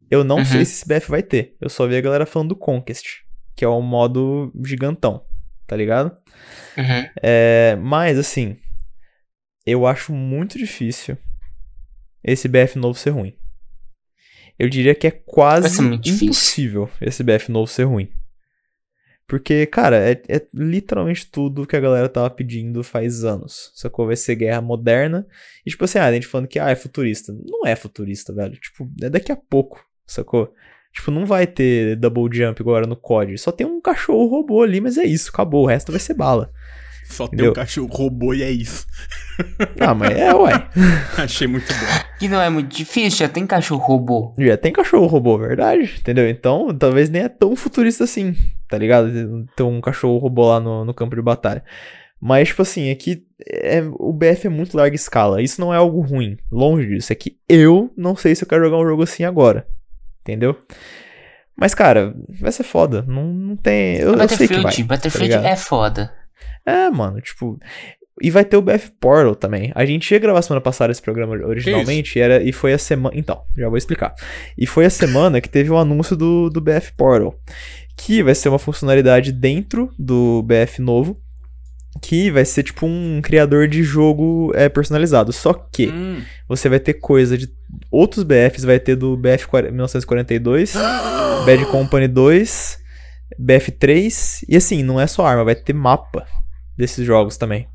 [0.10, 0.46] Eu não Uhum.
[0.46, 1.56] sei se esse BF vai ter.
[1.62, 3.20] Eu só vi a galera falando do Conquest,
[3.56, 5.24] que é o modo gigantão,
[5.68, 6.12] tá ligado?
[6.78, 7.10] Uhum.
[7.22, 8.58] É, mas, assim,
[9.66, 11.16] eu acho muito difícil
[12.24, 13.36] esse BF novo ser ruim.
[14.58, 15.68] Eu diria que é quase
[16.26, 18.10] impossível esse BF novo ser ruim.
[19.30, 23.72] Porque, cara, é, é literalmente tudo que a galera tava pedindo faz anos.
[23.76, 24.08] Sacou?
[24.08, 25.28] Vai ser guerra moderna.
[25.64, 27.32] E, tipo assim, ah, a gente falando que ah, é futurista.
[27.46, 28.56] Não é futurista, velho.
[28.56, 30.52] Tipo, é daqui a pouco, sacou?
[30.92, 33.38] Tipo, não vai ter double jump agora no COD.
[33.38, 35.66] Só tem um cachorro robô ali, mas é isso, acabou.
[35.66, 36.52] O resto vai ser bala.
[37.10, 37.52] Só tem Entendeu?
[37.52, 38.86] um cachorro robô e é isso.
[39.80, 40.52] Ah, mas é, ué.
[41.18, 42.04] Achei muito bom.
[42.20, 44.34] Que não é muito difícil, já tem cachorro robô.
[44.38, 45.96] Já tem cachorro robô, verdade?
[45.98, 46.30] Entendeu?
[46.30, 48.36] Então, talvez nem é tão futurista assim,
[48.68, 49.48] tá ligado?
[49.56, 51.64] Ter um cachorro robô lá no, no campo de batalha.
[52.20, 55.42] Mas, tipo assim, aqui é, o BF é muito larga escala.
[55.42, 56.38] Isso não é algo ruim.
[56.52, 57.14] Longe disso.
[57.14, 59.66] É que eu não sei se eu quero jogar um jogo assim agora.
[60.22, 60.58] Entendeu?
[61.56, 63.04] Mas, cara, vai ser foda.
[63.08, 63.98] Não, não tem.
[63.98, 64.64] Eu, eu sei que vai.
[64.64, 65.46] Battlefield, tá Battlefield ligado?
[65.46, 66.19] é foda.
[66.66, 67.60] É, mano, tipo.
[68.22, 69.72] E vai ter o BF Portal também.
[69.74, 73.16] A gente ia gravar semana passada esse programa originalmente e, era, e foi a semana.
[73.18, 74.14] Então, já vou explicar.
[74.58, 77.34] E foi a semana que teve o anúncio do, do BF Portal.
[77.96, 81.18] Que vai ser uma funcionalidade dentro do BF novo.
[82.02, 85.32] Que vai ser tipo um criador de jogo é, personalizado.
[85.32, 86.22] Só que Hum.
[86.48, 87.48] você vai ter coisa de
[87.90, 90.74] outros BFs, vai ter do BF 40 1942,
[91.46, 92.80] Bad Company 2,
[93.40, 96.26] BF3, e assim, não é só arma, vai ter mapa
[96.78, 97.68] desses jogos também.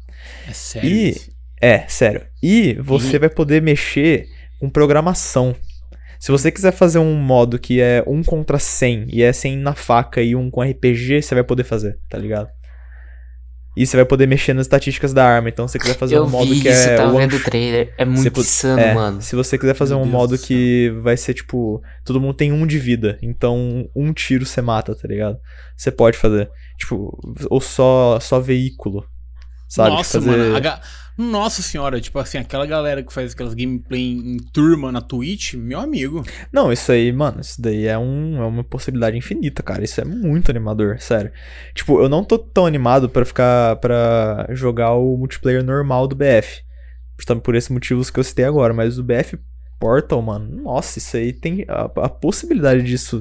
[0.49, 0.89] É sério.
[0.91, 1.17] E-?
[1.61, 2.27] É, sério.
[2.43, 4.27] E você E- vai poder mexer
[4.59, 5.55] com programação.
[6.19, 9.75] Se você quiser fazer um modo que é um contra 100 e é 100 na
[9.75, 12.49] faca e um com RPG, você vai poder fazer, tá ligado?
[13.77, 15.49] E você vai poder mexer nas estatísticas da arma.
[15.49, 17.37] Então, se você quiser fazer eu um modo vi que isso, é tava one vendo
[17.37, 17.93] o trailer.
[17.99, 19.21] É muito pu- insano, é, mano.
[19.21, 21.83] Se você quiser fazer Meu um Deus modo do que vai ser tipo.
[22.05, 23.19] Todo mundo tem um de vida.
[23.21, 25.39] Então, um tiro você mata, tá ligado?
[25.77, 26.49] Você pode fazer.
[26.79, 27.19] Tipo,
[27.51, 29.05] ou só, só veículo.
[29.69, 29.91] Sabe?
[29.91, 30.61] Nossa, fazer- mano.
[30.61, 30.81] ga-
[31.17, 35.79] Nossa senhora, tipo assim, aquela galera que faz aquelas gameplay em turma na Twitch, meu
[35.79, 36.25] amigo.
[36.53, 39.85] Não, isso aí, mano, isso daí é, um, é uma possibilidade infinita, cara.
[39.85, 41.31] Isso é muito animador, sério.
[41.73, 43.77] Tipo, eu não tô tão animado pra ficar.
[43.77, 46.63] para jogar o multiplayer normal do BF.
[47.45, 48.75] Por esses motivos que eu citei agora.
[48.75, 49.39] Mas o BF
[49.79, 51.65] Portal, mano, nossa, isso aí tem.
[51.69, 53.21] A, a possibilidade disso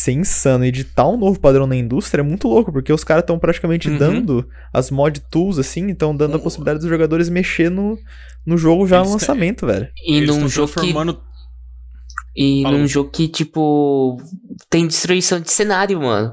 [0.00, 3.22] ser insano e ditar um novo padrão na indústria é muito louco, porque os caras
[3.24, 3.98] estão praticamente Uhum.
[3.98, 7.98] dando as mod tools, assim, então dando a possibilidade dos jogadores mexer no,
[8.46, 9.88] no jogo já Eles no lançamento, velho.
[10.06, 11.20] E Eles num jogo que transformando
[12.36, 12.78] E Fala.
[12.78, 14.16] num jogo que, tipo,
[14.70, 16.32] tem destruição de cenário, mano.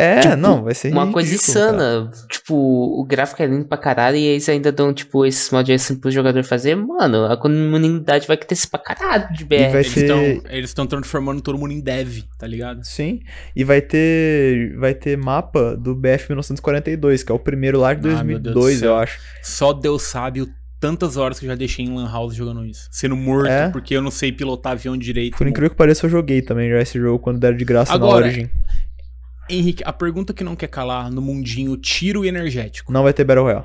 [0.00, 1.66] É, Tipo, não, vai ser Uma coisa ridículo, cara.
[1.76, 2.10] insana.
[2.28, 5.94] Tipo, o gráfico é lindo pra caralho e eles ainda dão, tipo, esses mods assim
[5.96, 6.74] pro jogador fazer.
[6.74, 9.54] Mano, a comunidade vai crescer pra caralho de BR.
[9.54, 12.84] E vai Eles ter- estão eles transformando todo mundo em dev, tá ligado?
[12.84, 13.20] Sim,
[13.54, 18.08] e vai ter vai ter mapa do BF 1942, que é o primeiro lá de
[18.08, 18.88] Ah, meu Deus do 2002, céu.
[18.90, 19.18] eu acho.
[19.42, 20.48] Só Deus sabe o
[20.80, 22.88] tantas horas que eu já deixei em Lan House jogando isso.
[22.90, 23.68] Sendo morto, É?
[23.68, 25.36] porque eu não sei pilotar avião direito.
[25.36, 28.20] Por incrível que pareça, eu joguei também já esse jogo quando deram de graça Agora,
[28.20, 28.48] na Origin.
[29.50, 32.92] Henrique, a pergunta que não quer calar no mundinho tiro e energético.
[32.92, 33.64] Não vai ter Battle Royale.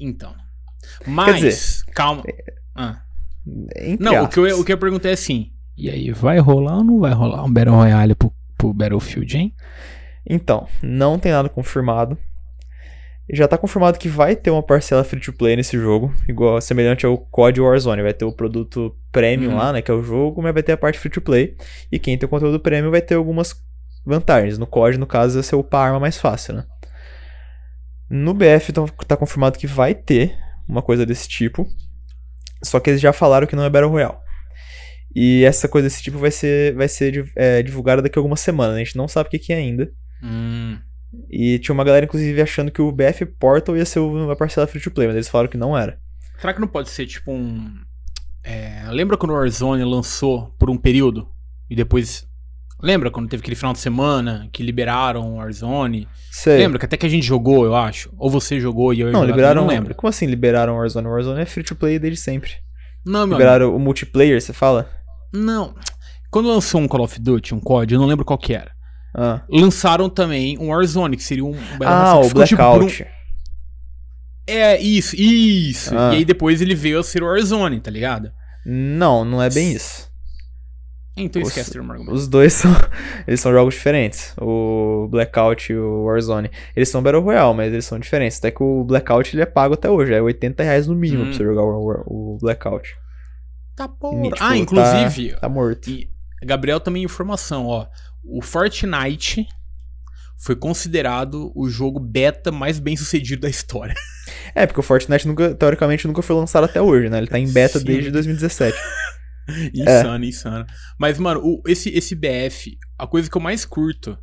[0.00, 0.34] Então.
[1.06, 2.22] Mas, dizer, calma.
[2.74, 3.02] Ah.
[3.76, 5.50] Entre Não, o que, eu, o que eu perguntei é assim.
[5.76, 9.54] E aí, vai rolar ou não vai rolar um Battle Royale pro, pro Battlefield, hein?
[10.28, 12.16] Então, não tem nada confirmado.
[13.32, 17.06] Já tá confirmado que vai ter uma parcela free to play nesse jogo, igual semelhante
[17.06, 18.02] ao COD Warzone.
[18.02, 19.56] Vai ter o produto premium Uhum.
[19.56, 21.56] lá, né, que é o jogo, mas vai ter a parte free to play.
[21.90, 23.54] E quem tem o conteúdo premium vai ter algumas
[24.04, 24.58] vantagens.
[24.58, 26.64] No COD, no caso, vai ser upar a arma mais fácil, né?
[28.10, 28.72] No BF
[29.06, 30.36] tá confirmado que vai ter
[30.68, 31.66] uma coisa desse tipo.
[32.62, 34.18] Só que eles já falaram que não é Battle Royale.
[35.14, 38.76] E essa coisa desse tipo vai ser, vai ser é, divulgada daqui a algumas semanas.
[38.76, 39.92] A gente não sabe o que, que é ainda.
[40.22, 40.78] Hum.
[41.30, 44.80] E tinha uma galera, inclusive, achando que o BF Portal ia ser uma parcela free
[44.80, 45.98] to play, mas eles falaram que não era.
[46.38, 47.80] Será que não pode ser tipo um.
[48.42, 51.28] é, lembra quando o Warzone lançou por um período?
[51.68, 52.26] E depois.
[52.82, 56.08] Lembra quando teve aquele final de semana que liberaram o Warzone?
[56.30, 56.58] Sei.
[56.58, 58.12] Lembra que até que a gente jogou, eu acho.
[58.18, 59.62] Ou você jogou e eu Não, liberaram.
[59.62, 59.94] Não lembro.
[59.94, 61.06] Como assim liberaram o Warzone?
[61.06, 62.50] O Warzone é free to play desde sempre.
[63.04, 63.34] Não, meu amigo.
[63.34, 64.90] liberaram o multiplayer, você fala?
[65.32, 65.74] Não.
[66.30, 68.72] Quando lançou um Call of Duty, um COD, eu não lembro qual que era.
[69.14, 71.54] Ah, Lançaram também um Warzone, que seria um.
[71.84, 73.06] Ah o por um- Blackout.
[74.46, 75.96] É, isso, isso.
[75.96, 76.12] Ah.
[76.12, 78.32] E aí depois ele veio a ser o Warzone, tá ligado?
[78.66, 80.10] Não, não é bem isso.
[81.16, 82.12] Então Os- esquece o argumento.
[82.14, 82.70] Os dois são,
[83.26, 84.34] eles são jogos diferentes.
[84.40, 86.50] O Blackout e o Warzone.
[86.74, 88.38] Eles são Battle Royale, mas eles são diferentes.
[88.38, 90.12] Até que o Blackout ele é pago até hoje.
[90.14, 91.26] É 80 reais no mínimo Hum.
[91.26, 92.94] pra você jogar o, o Blackout.
[93.76, 94.22] Tá porra.
[94.24, 95.88] tipo, ah, inclusive, Tá, tá morto.
[95.90, 96.10] E
[96.44, 97.86] Gabriel também informação, ó.
[98.24, 99.46] O Fortnite
[100.38, 103.94] foi considerado o jogo beta mais bem sucedido da história.
[104.54, 107.18] É, porque o Fortnite nunca, teoricamente nunca foi lançado até hoje, né?
[107.18, 107.84] Ele tá em beta Sim.
[107.84, 108.76] desde 2017.
[109.74, 110.66] insano, insano.
[110.98, 114.16] Mas, mano, o- esse, esse BF, a coisa que eu mais curto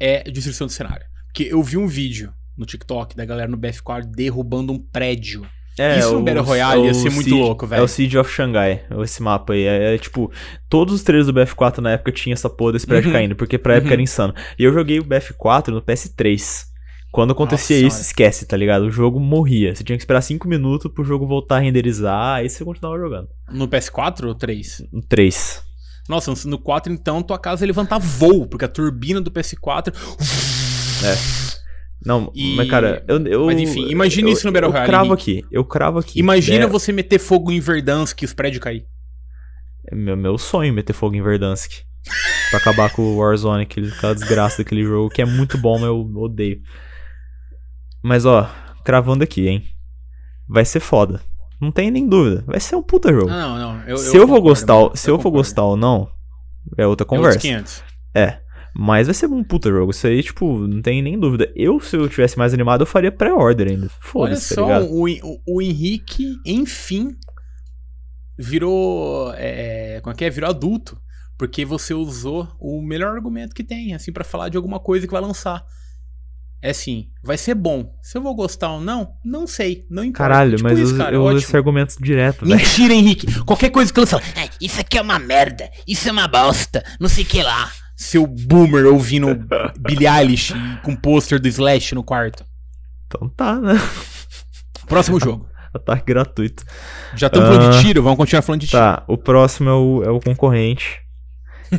[0.00, 1.04] é destruição do cenário.
[1.26, 5.46] Porque eu vi um vídeo no TikTok da galera no BF4 derrubando um prédio.
[5.78, 7.82] É, Isso no Battle Royale é ia ser muito Siege- louco, É velho.
[7.84, 9.64] o Siege of Shanghai, esse mapa aí.
[9.64, 10.32] É, é, tipo,
[10.70, 13.12] todos os trailers do BF4 na época tinha essa porra desse prédio Uhum.
[13.12, 13.92] caindo, porque pra época Uhum.
[13.92, 14.34] era insano.
[14.58, 16.65] E eu joguei o BF4 no PS3.
[17.16, 18.82] Quando acontecia Nossa isso, esquece, tá ligado?
[18.82, 19.74] O jogo morria.
[19.74, 23.28] Você tinha que esperar 5 minutos pro jogo voltar a renderizar, aí você continuava jogando.
[23.50, 24.82] No PS4 ou 3?
[24.92, 25.62] No 3.
[26.10, 29.94] Nossa, no 4 então tua casa ia levantar voo, porque a turbina do PS4
[32.04, 33.18] Não, E- mas cara, eu.
[33.26, 35.38] eu Mas enfim, imagina eu- isso no Battle Eu Royale, cravo Henrique.
[35.38, 36.18] aqui, eu cravo aqui.
[36.20, 38.84] Imagina É- você meter fogo em Verdansk e os prédios cair.
[39.90, 41.72] É meu, meu sonho meter fogo em Verdansk.
[42.50, 45.88] pra acabar com o Warzone, aquele, aquela desgraça daquele jogo, que é muito bom, mas
[45.88, 46.60] eu odeio.
[48.02, 48.50] Mas ó,
[48.84, 49.64] cravando aqui, hein?
[50.48, 51.20] Vai ser foda.
[51.60, 52.44] Não tem nem dúvida.
[52.46, 53.28] Vai ser um puta jogo.
[53.28, 53.82] Não, não.
[53.84, 55.38] Eu, se eu, vou concordo, gostar, mano, se eu, for concordo.
[55.38, 56.08] gostar ou não,
[56.76, 57.38] é outra É conversa.
[57.38, 57.82] 500.
[58.14, 58.40] É.
[58.78, 59.90] Mas vai ser um puta jogo.
[59.90, 61.50] Isso aí, tipo, não tem nem dúvida.
[61.56, 63.86] Eu, se eu tivesse mais animado, eu faria pré-order ainda.
[63.86, 67.16] Olha Foda-se, tá só, o, o, o Henrique, enfim,
[68.38, 69.32] virou.
[69.34, 70.30] É, como é que é?
[70.30, 71.00] Virou adulto.
[71.38, 75.12] Porque você usou o melhor argumento que tem, assim, pra falar de alguma coisa que
[75.12, 75.64] vai lançar.
[76.66, 77.94] É assim, vai ser bom.
[78.02, 79.86] Se eu vou gostar ou não, não sei.
[79.88, 80.18] Não importa.
[80.30, 81.38] Caralho, Tipo mas isso, eu, cara, eu uso ótimo.
[81.46, 82.44] esse argumento direto.
[82.44, 83.40] Mentira, Henrique.
[83.44, 84.20] Qualquer coisa que lança.
[84.34, 87.70] "Ai, Isso aqui é uma merda, isso é uma bosta, não sei o que lá.
[87.96, 89.28] Seu boomer ouvindo
[89.78, 90.52] Billie Eilish
[90.82, 92.44] com pôster do Slash no quarto.
[93.06, 93.80] Então tá, né?
[94.88, 95.48] Próximo jogo.
[95.72, 96.64] Ataque gratuito.
[97.14, 98.78] Já estamos falando de Ah, tiro, vamos continuar falando de tiro.
[98.82, 100.98] Tá, o próximo é o, é o concorrente,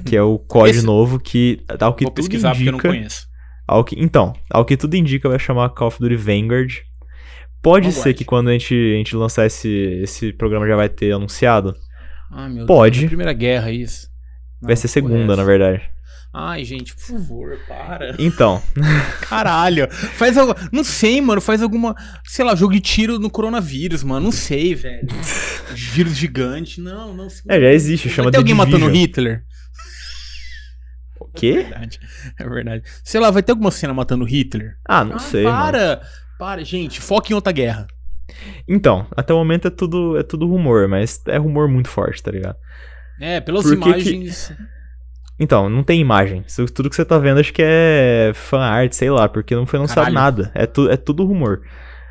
[0.06, 2.88] que é o COD novo, que ao que Vou tudo pesquisar porque eu não indica...
[2.90, 3.27] conheço.
[3.68, 6.74] Ao que, então, ao que tudo indica vai chamar Call of Duty Vanguard.
[7.62, 9.68] Pode ser que quando a gente, a gente lançar esse,
[10.02, 11.76] esse programa já vai ter anunciado.
[12.50, 13.00] Meu Pode.
[13.00, 13.06] Deus.
[13.06, 14.08] é Primeira Guerra, isso.
[14.62, 15.82] Vai Não, ser porra, segunda, é na verdade.
[16.34, 18.16] Ai, gente, por favor, para.
[18.20, 18.62] Então,
[19.22, 19.90] Caralho.
[19.92, 20.54] Faz algo.
[20.72, 21.42] Não sei, mano.
[21.42, 21.96] Faz alguma.
[22.26, 24.26] Sei lá, jogo de tiro no coronavírus, mano.
[24.26, 25.08] Não sei, velho.
[25.74, 26.80] Vírus gigante.
[26.80, 27.28] Não, não.
[27.50, 28.88] é, já existe, chama Vai ter alguém matando.
[28.90, 29.44] Hitler?
[31.38, 31.54] O É quê?
[31.64, 32.00] verdade.
[32.40, 32.84] É verdade.
[33.04, 34.76] Sei lá, vai ter alguma cena matando Hitler?
[34.88, 35.56] Ah, não Ah, sei, mano.
[35.58, 36.02] Para!
[36.40, 37.00] Para, gente.
[37.02, 37.88] Foca em outra guerra.
[38.68, 42.30] Então, até o momento é tudo, é tudo rumor, mas é rumor muito forte, tá
[42.32, 42.58] ligado?
[43.20, 44.54] É, pelas Por que que- imagens.
[45.40, 46.44] Então, não tem imagem.
[46.74, 49.80] Tudo que você tá vendo acho que é fan art, sei lá, porque não foi
[49.80, 50.16] lançado Caralho.
[50.16, 50.52] nada.
[50.54, 51.62] É, tu, é tudo rumor.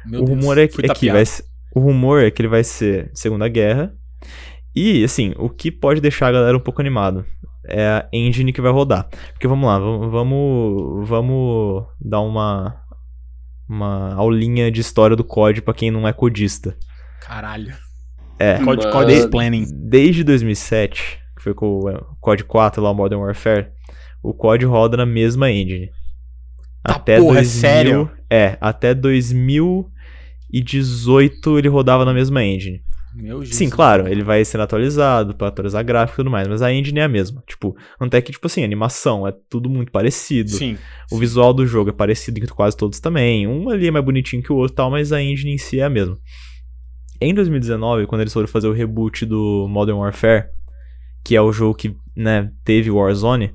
[0.05, 1.45] Meu o Deus, rumor é que, é que vai ser,
[1.75, 3.93] o rumor é que ele vai ser Segunda Guerra.
[4.75, 7.25] E, assim, o que pode deixar a galera um pouco animado
[7.69, 9.09] é a engine que vai rodar.
[9.33, 12.83] Porque vamos lá, vamos, vamos, dar uma
[13.69, 16.77] uma aulinha de história do COD pra quem não é codista.
[17.21, 17.75] Caralho.
[18.39, 18.93] É, Code, Mano.
[18.93, 19.67] code explaining.
[19.73, 21.91] desde 2007, que foi com o
[22.21, 23.69] COD 4 lá, o Modern Warfare,
[24.23, 25.91] o COD roda na mesma engine.
[26.85, 28.11] Tá até porra, é 2000, sério?
[28.31, 32.85] É, até 2018 ele rodava na mesma engine.
[33.17, 33.57] Meu Jesus.
[33.57, 37.01] Sim, claro, ele vai sendo atualizado pra atualizar gráfico e tudo mais, mas a engine
[37.01, 37.43] é a mesma.
[37.47, 40.51] Tipo, até que, tipo assim, animação é tudo muito parecido.
[40.51, 40.77] Sim.
[41.11, 43.47] O visual do jogo é parecido com quase todos também.
[43.47, 45.81] Um ali é mais bonitinho que o outro e tal, mas a engine em si
[45.81, 46.19] é a mesma.
[47.19, 50.51] Em 2019, quando eles foram fazer o reboot do Modern Warfare,
[51.25, 53.55] que é o jogo que, né, teve Warzone,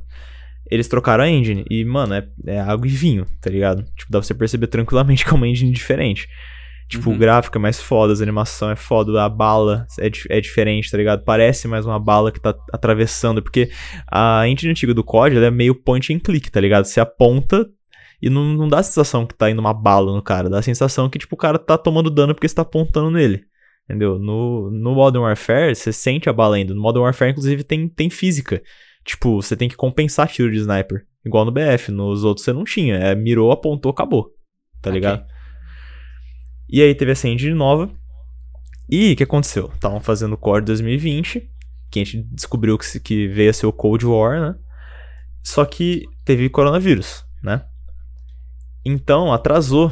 [0.72, 1.64] eles trocaram a engine.
[1.70, 3.84] E, mano, é, é água e vinho, tá ligado?
[3.96, 6.28] Tipo, dá pra você perceber tranquilamente que é uma engine diferente.
[6.92, 7.16] Tipo, Uhum.
[7.16, 10.92] o gráfico é mais foda, as animações é foda, a bala é, di- é diferente,
[10.92, 11.24] tá ligado?
[11.24, 13.70] Parece mais uma bala que tá atravessando, porque
[14.12, 16.84] a engine antiga do COD, ela é meio point and click, tá ligado?
[16.84, 17.66] Você aponta
[18.22, 20.62] e não, não dá a sensação que tá indo uma bala no cara, dá a
[20.62, 23.44] sensação que, tipo, o cara tá tomando dano porque você tá apontando nele.
[23.90, 24.20] Entendeu?
[24.20, 26.76] No, no Modern Warfare, você sente a bala indo.
[26.76, 28.62] No Modern Warfare, inclusive, tem, tem física.
[29.04, 31.04] Tipo, você tem que compensar tiro de sniper.
[31.26, 31.92] Igual no BF.
[31.92, 32.96] Nos outros você não tinha.
[32.96, 34.30] É, mirou, apontou, acabou.
[34.82, 34.94] Tá Ok.
[34.94, 35.26] ligado?
[36.72, 37.90] E aí teve essa engine nova.
[38.90, 39.70] E o que aconteceu?
[39.74, 41.50] Estavam fazendo o Core 2020,
[41.90, 44.56] que a gente descobriu que, que veio a ser o Cold War, né?
[45.44, 47.64] Só que teve coronavírus, né?
[48.86, 49.92] Então atrasou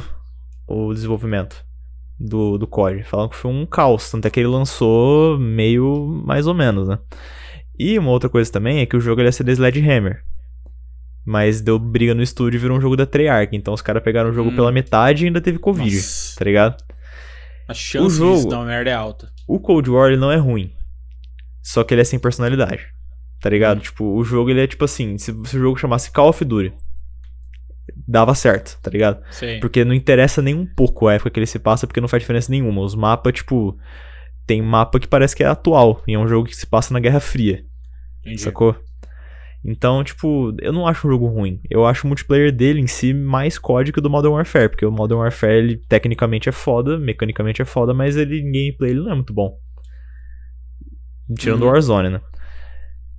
[0.66, 1.64] o desenvolvimento
[2.18, 3.02] do, do COD.
[3.04, 6.98] Falam que foi um caos, tanto é que ele lançou meio mais ou menos, né?
[7.78, 10.22] E uma outra coisa também é que o jogo ia ser da Sledgehammer.
[11.24, 13.54] Mas deu briga no estúdio e virou um jogo da Treyarch.
[13.56, 14.54] Então os caras pegaram o jogo Hum.
[14.54, 16.19] pela metade e ainda teve Covid, Nossa.
[16.34, 16.76] Tá ligado?
[17.68, 19.30] A chance jogo- disso dar uma merda é alta.
[19.46, 20.72] O Cold War ele não é ruim.
[21.62, 22.86] Só que ele é sem personalidade.
[23.40, 23.78] Tá ligado?
[23.78, 23.82] Hum.
[23.82, 26.72] Tipo, o jogo ele é tipo assim, se, se o jogo chamasse Call of Duty,
[28.06, 29.22] dava certo, tá ligado?
[29.30, 29.60] Sei.
[29.60, 32.22] Porque não interessa nem um pouco a época que ele se passa, porque não faz
[32.22, 32.82] diferença nenhuma.
[32.82, 33.78] Os mapas, tipo,
[34.46, 37.00] tem mapa que parece que é atual, e é um jogo que se passa na
[37.00, 37.64] Guerra Fria,
[38.20, 38.40] Entendi.
[38.42, 38.76] sacou?
[39.64, 41.60] Então, tipo, eu não acho um jogo ruim.
[41.68, 45.20] Eu acho o multiplayer dele em si mais código do Modern Warfare, porque o Modern
[45.20, 49.14] Warfare, ele tecnicamente é foda, mecanicamente é foda, mas ele em gameplay ele não é
[49.14, 49.58] muito bom.
[51.38, 51.72] Tirando o Uhum.
[51.72, 52.20] Warzone, né?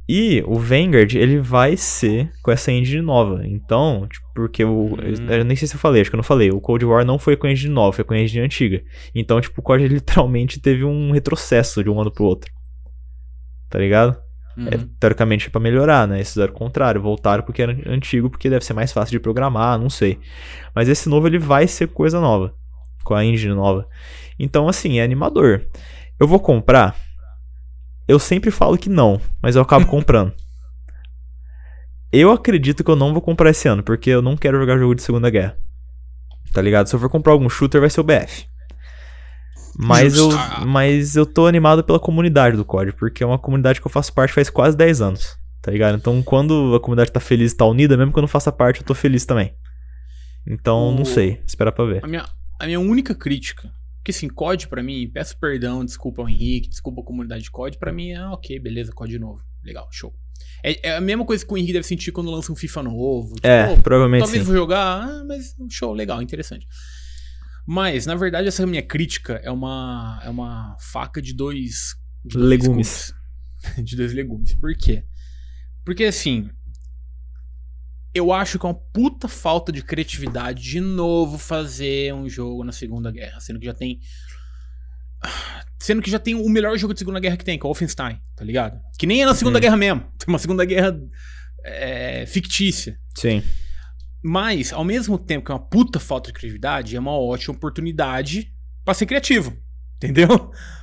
[0.10, 3.48] E o Vanguard, ele vai ser com essa engine nova.
[3.48, 4.96] Então, tipo, porque o.
[4.96, 4.98] Hum.
[5.30, 6.50] Eu, nem sei se eu falei, acho que eu não falei.
[6.50, 8.82] O Cold War não foi com a engine nova, foi com a engine antiga.
[9.16, 12.52] Então, tipo, o COD literalmente teve um retrocesso de um ano pro outro.
[13.70, 14.18] Tá ligado?
[14.58, 14.68] Uhum.
[14.68, 16.18] É, teoricamente é pra melhorar, né?
[16.18, 19.80] Eles fizeram o contrário, voltaram porque era antigo, porque deve ser mais fácil de programar,
[19.80, 20.20] não sei.
[20.76, 22.54] Mas esse novo ele vai ser coisa nova,
[23.04, 23.88] com a engine nova.
[24.38, 25.66] Então, assim, é animador.
[26.20, 26.96] Eu vou comprar?
[28.08, 30.34] Eu sempre falo que não, mas eu acabo comprando.
[32.12, 34.96] Eu acredito que eu não vou comprar esse ano, porque eu não quero jogar jogo
[34.96, 35.58] de Segunda Guerra.
[36.52, 36.88] Tá ligado?
[36.88, 38.51] Se eu for comprar algum shooter, vai ser o BF.
[39.82, 40.30] Mas eu,
[40.68, 44.14] mas eu tô animado pela comunidade do COD, porque é uma comunidade que eu faço
[44.14, 45.98] parte faz quase 10 anos, tá ligado?
[45.98, 48.82] Então quando a comunidade tá feliz e tá unida, mesmo que eu não faça parte,
[48.82, 49.54] eu tô feliz também.
[50.48, 52.04] Então, O- não sei, espera pra ver.
[52.04, 52.26] A minha,
[52.60, 57.02] a minha única crítica, porque assim, COD pra mim, peço perdão, desculpa ao Henrique, desculpa
[57.02, 59.42] a comunidade de COD, pra mim é ok, beleza, COD novo.
[59.64, 60.14] Legal, show.
[60.64, 63.36] É, é a mesma coisa que o Henrique deve sentir quando lança um FIFA novo.
[63.36, 64.48] Tipo, É, "Pô, provavelmente talvez sim.
[64.48, 66.68] vou jogar, ah, mas show, legal, interessante.
[67.66, 72.50] Mas, na verdade, essa minha crítica é uma, é uma faca de dois, de dois
[72.50, 73.14] Legumes.
[73.14, 73.14] gumes.
[73.86, 74.54] de dois legumes.
[74.56, 75.04] Por quê?
[75.86, 76.50] Porque assim,
[78.14, 82.72] eu acho que é uma puta falta de criatividade de novo fazer um jogo na
[82.72, 84.00] Segunda Guerra, sendo que já tem
[85.80, 87.70] sendo que já tem o melhor jogo de Segunda Guerra que tem, que é o
[87.70, 88.80] Wolfenstein, tá ligado?
[88.98, 89.62] Que nem é na Segunda Hum.
[89.62, 91.00] Guerra mesmo, tem uma Segunda Guerra
[91.64, 93.00] é, fictícia.
[93.16, 93.44] Sim.
[94.24, 98.54] Mas, ao mesmo tempo que é uma puta falta de criatividade, é uma ótima oportunidade
[98.86, 99.58] pra ser criativo.
[99.98, 100.28] Entendeu?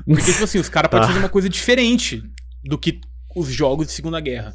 [0.05, 1.09] Porque, tipo assim, os caras podem Tá.
[1.13, 2.23] fazer uma coisa diferente
[2.65, 3.01] do que
[3.37, 4.55] os jogos de Segunda Guerra.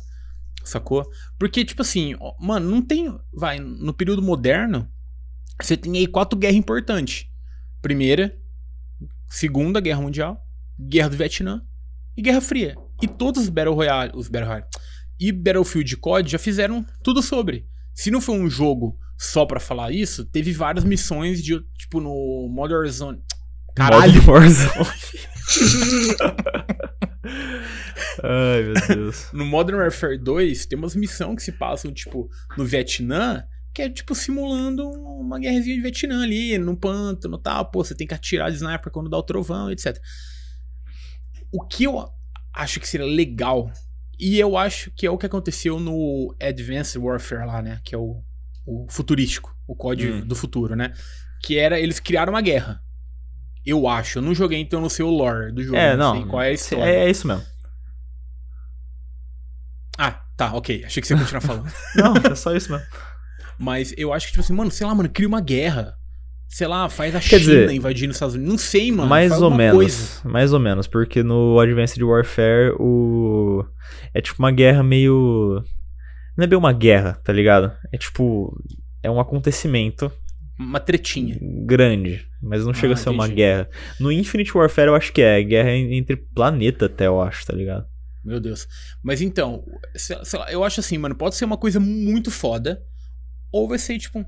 [0.63, 1.05] Sacou?
[1.37, 3.13] Porque, tipo assim, ó, mano, não tem.
[3.33, 4.89] Vai, no período moderno,
[5.61, 7.27] você tem aí quatro guerras importantes:
[7.81, 8.37] Primeira,
[9.29, 10.45] Segunda Guerra Mundial,
[10.79, 11.61] Guerra do Vietnã
[12.15, 12.75] e Guerra Fria.
[13.01, 14.65] E todos os Battle Royale, os Battle Royale
[15.19, 17.67] e Battlefield COD já fizeram tudo sobre.
[17.93, 22.47] Se não foi um jogo só pra falar isso, teve várias missões de, tipo, no
[22.49, 23.21] Modern Warzone.
[23.75, 24.21] Caralho!
[28.23, 29.29] Ai, meu Deus.
[29.33, 33.43] No Modern Warfare 2, tem umas missões que se passam, tipo, no Vietnã,
[33.73, 37.71] que é, tipo, simulando uma guerrazinha de Vietnã ali, no pântano e tal.
[37.71, 39.97] Pô, você tem que atirar de sniper quando dá o trovão, etc.
[41.51, 42.07] O que eu
[42.53, 43.71] acho que seria legal,
[44.19, 47.79] e eu acho que é o que aconteceu no Advanced Warfare lá, né?
[47.83, 48.23] Que é o,
[48.65, 50.21] o futurístico, o código Hum.
[50.27, 50.93] do futuro, né?
[51.41, 52.81] Que era, eles criaram uma guerra.
[53.65, 55.77] Eu acho, eu não joguei, então eu não sei o lore do jogo.
[55.77, 56.21] É, não não.
[56.21, 56.83] sei qual é a história.
[56.83, 57.43] É, é isso mesmo.
[59.97, 60.83] Ah, tá, ok.
[60.85, 61.71] Achei que você ia continuar falando.
[61.95, 62.85] Não, é só isso mesmo.
[63.59, 65.95] Mas eu acho que, tipo assim, mano, sei lá, mano, cria uma guerra.
[66.47, 68.51] Sei lá, faz a Quer China dizer, invadindo os Estados Unidos.
[68.51, 69.09] Não sei, mano.
[69.09, 69.75] mais ou menos.
[69.75, 70.21] coisa.
[70.29, 73.65] Mais ou menos, porque no Advanced Warfare o.
[74.13, 75.63] É tipo uma guerra meio.
[76.37, 77.71] Não é bem uma guerra, tá ligado?
[77.91, 78.55] É tipo.
[79.01, 80.11] É um acontecimento
[80.57, 81.37] Uma tretinha.
[81.65, 83.67] grande, mas não chega Ah, a ser uma guerra.
[83.99, 85.41] No Infinite Warfare eu acho que é.
[85.43, 87.85] Guerra en- entre planeta até, eu acho, tá ligado?
[88.23, 88.67] Meu Deus.
[89.03, 89.65] Mas então,
[89.95, 92.81] sei lá, eu acho assim, mano, pode ser uma coisa muito foda.
[93.51, 94.25] Ou vai ser, tipo,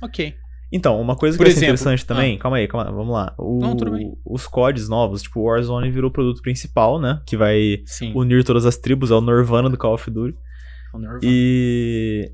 [0.00, 0.34] ok.
[0.72, 3.32] Então, uma coisa Por que exemplo, interessante também, calma aí, calma vamos lá.
[3.38, 4.12] O- Não, tudo bem.
[4.24, 7.20] Os CODs novos, tipo, o Warzone virou o produto principal, né?
[7.26, 8.12] Que vai Sim.
[8.14, 10.36] unir todas as tribos, é o Nirvana do Call of Duty.
[10.92, 11.20] O Nirvana.
[11.22, 12.32] E.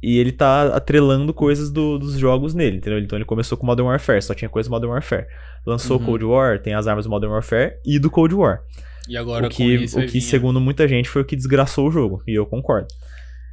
[0.00, 3.00] E ele tá atrelando coisas do- dos jogos nele, entendeu?
[3.00, 5.26] Então ele começou com Modern Warfare, só tinha coisa do Modern Warfare.
[5.66, 6.04] Lançou Uhum.
[6.04, 8.60] Cold War, tem as armas do Modern Warfare e do Cold War.
[9.08, 12.22] E agora o que, o que segundo muita gente, foi o que desgraçou o jogo.
[12.28, 12.86] E eu concordo.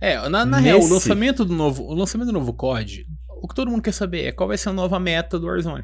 [0.02, 3.08] É, na, na real, o Nesse- lançamento do novo, o lançamento do novo COD,
[3.42, 5.84] o que todo mundo quer saber é qual vai ser a nova meta do Warzone.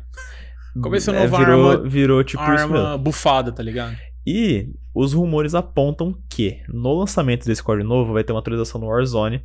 [0.80, 2.41] Qual vai ser a É, nova virou, arma- virou tipo.
[2.41, 3.95] Arma bufada, tá ligado?
[4.26, 8.88] E os rumores apontam que no lançamento desse código novo vai ter uma atualização no
[8.88, 9.44] Warzone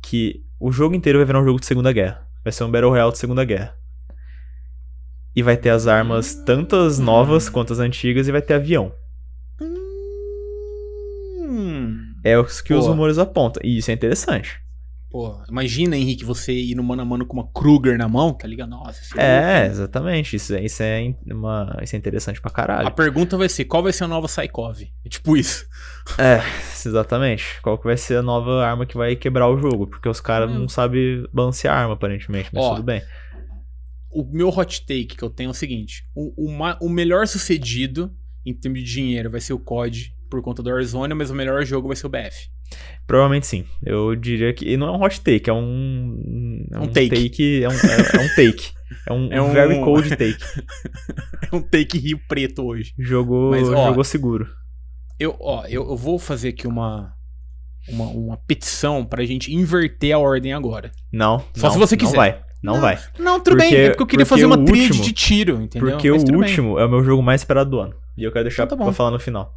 [0.00, 2.26] que o jogo inteiro vai virar um jogo de Segunda Guerra.
[2.44, 3.76] Vai ser um Battle Royale de Segunda Guerra.
[5.34, 8.92] E vai ter as armas tantas novas quanto as antigas e vai ter avião.
[11.40, 11.98] Hum.
[12.24, 12.92] É o que os Pô.
[12.92, 13.60] rumores apontam.
[13.64, 14.61] E isso é interessante.
[15.12, 18.48] Pô, imagina, Henrique, você ir no mano a mano com uma Kruger na mão, tá
[18.48, 18.70] ligado?
[18.70, 20.34] Nossa, isso É, exatamente.
[20.36, 22.90] Isso, é- isso, é, uma, isso é interessante pra A caralho.
[22.92, 24.80] pergunta vai ser: qual vai ser a nova Saikov?
[25.04, 25.66] É tipo isso.
[26.18, 26.40] É,
[26.88, 27.60] exatamente.
[27.62, 29.86] Qual que vai ser a nova arma que vai quebrar o jogo?
[29.86, 30.60] Porque os caras Hum.
[30.60, 33.02] não sabem balancear arma, aparentemente, mas Ó, tudo bem.
[34.10, 38.10] O meu hot take que eu tenho é o seguinte: o, o, o melhor sucedido
[38.46, 41.62] em termos de dinheiro vai ser o COD por conta do Warzone, mas o melhor
[41.66, 42.48] jogo vai ser o BF.
[43.06, 43.66] Provavelmente sim.
[43.84, 44.66] Eu diria que.
[44.66, 46.64] E não é um hot take, é um.
[46.72, 47.62] É Um take.
[47.62, 48.72] é, um, é, é um take.
[49.08, 50.36] É um, É um- very cold take.
[51.52, 52.92] É um take Rio Preto hoje.
[52.98, 54.46] Jogou, Mas, ó, jogou seguro.
[55.18, 57.12] Eu, ó, eu, eu vou fazer aqui uma,
[57.88, 60.90] uma, uma petição pra gente inverter a ordem agora.
[61.12, 61.40] Não.
[61.54, 62.16] Só não, se você Não quiser.
[62.16, 62.40] vai.
[62.62, 62.98] Não, vai.
[63.18, 63.74] Não, tudo Porque- bem.
[63.84, 65.90] É porque eu queria porque fazer uma tríade último- de tiro, entendeu?
[65.90, 66.48] Porque Mas o tudo bem.
[66.48, 67.94] último é o meu jogo mais esperado do ano.
[68.16, 69.54] E eu quero deixar Então tá pra falar no final.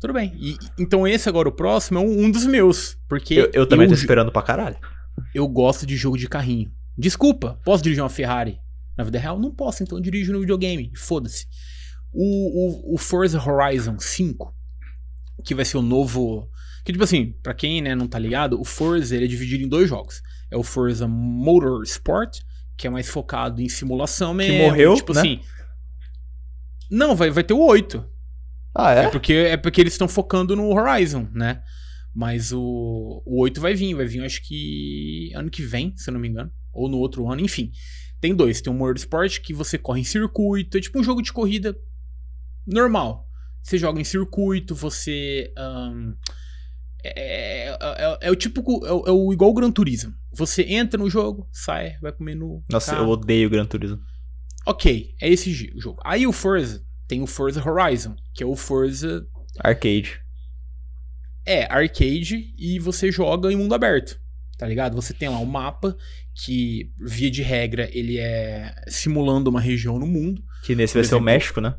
[0.00, 0.32] Tudo bem.
[0.36, 2.96] E, então esse agora, o próximo, é um, um dos meus.
[3.08, 4.76] Porque Eu, eu também tô eu, esperando pra caralho.
[5.34, 6.72] eu gosto de jogo de carrinho.
[6.96, 8.58] Desculpa, posso dirigir uma Ferrari
[8.96, 9.38] na vida real?
[9.38, 10.92] Não posso, então eu dirijo no videogame.
[10.96, 11.46] Foda-se.
[12.12, 14.54] O, o, o Forza Horizon 5,
[15.44, 16.48] que vai ser o novo.
[16.84, 19.68] Que, tipo assim, pra quem né, não tá ligado, o Forza ele é dividido em
[19.68, 20.20] dois jogos.
[20.50, 22.40] É o Forza Motorsport,
[22.76, 24.58] que é mais focado em simulação mesmo.
[24.58, 25.20] morreu, tipo né?
[25.20, 25.40] assim.
[26.90, 28.04] Não, vai, vai ter o 8.
[28.74, 31.62] Ah, É porque, é porque eles estão focando no Horizon, né?
[32.14, 36.14] Mas o, o 8 vai vir, vai vir acho que ano que vem, se eu
[36.14, 36.50] não me engano.
[36.72, 37.70] Ou no outro ano, enfim.
[38.20, 41.32] Tem dois, tem o Motorsport que você corre em circuito, é tipo um jogo de
[41.32, 41.76] corrida
[42.66, 43.28] normal.
[43.62, 45.52] Você joga em circuito, você.
[45.56, 46.14] ahn,
[47.04, 48.60] é, é- é- é o tipo.
[48.86, 50.12] É, o- é o igual o Gran Turismo.
[50.32, 52.62] Você entra no jogo, sai, vai comer no.
[52.70, 53.04] Nossa, carro.
[53.06, 53.98] eu odeio Gran Turismo.
[54.66, 56.00] Ok, é esse jogo.
[56.04, 59.22] Aí o Forza tem o Forza Horizon, que é o Forza
[59.60, 60.18] Arcade.
[61.44, 64.18] É, arcade e você joga em mundo aberto.
[64.56, 64.94] Tá ligado?
[64.94, 65.94] Você tem lá um mapa
[66.34, 70.42] que, via de regra, ele é simulando uma região no mundo.
[70.64, 71.74] Que nesse Por vai ser o México, né?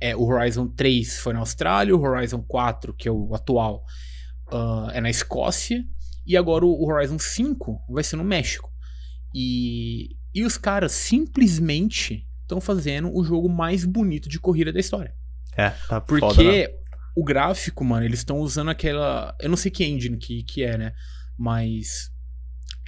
[0.00, 3.84] É, o Horizon 3 foi na Austrália, o Horizon 4, que é o atual,
[4.50, 5.84] ah, é na Escócia.
[6.26, 8.70] E agora o Horizon 5 vai ser no México.
[9.34, 15.14] E, e os caras simplesmente estão fazendo o jogo mais bonito de corrida da história.
[15.56, 16.66] É, tá Porque foda, né?
[17.16, 19.34] o gráfico, mano, eles estão usando aquela.
[19.40, 20.92] Eu não sei que engine que, que é, né?
[21.38, 22.10] Mas.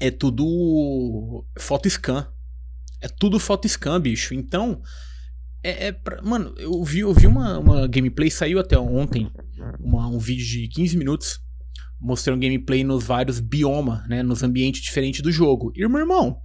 [0.01, 1.44] É tudo.
[1.59, 2.26] Foto scan.
[3.01, 4.34] É tudo foto scan, bicho.
[4.34, 4.82] Então.
[5.64, 9.30] É, é pra- Mano, eu vi, eu vi uma, uma gameplay, saiu até ontem.
[9.78, 11.40] uma- um vídeo de 15 minutos.
[12.01, 14.24] Mostrando gameplay nos vários biomas, né?
[14.24, 15.72] Nos ambientes diferentes do jogo.
[15.76, 16.40] E, meu irmão.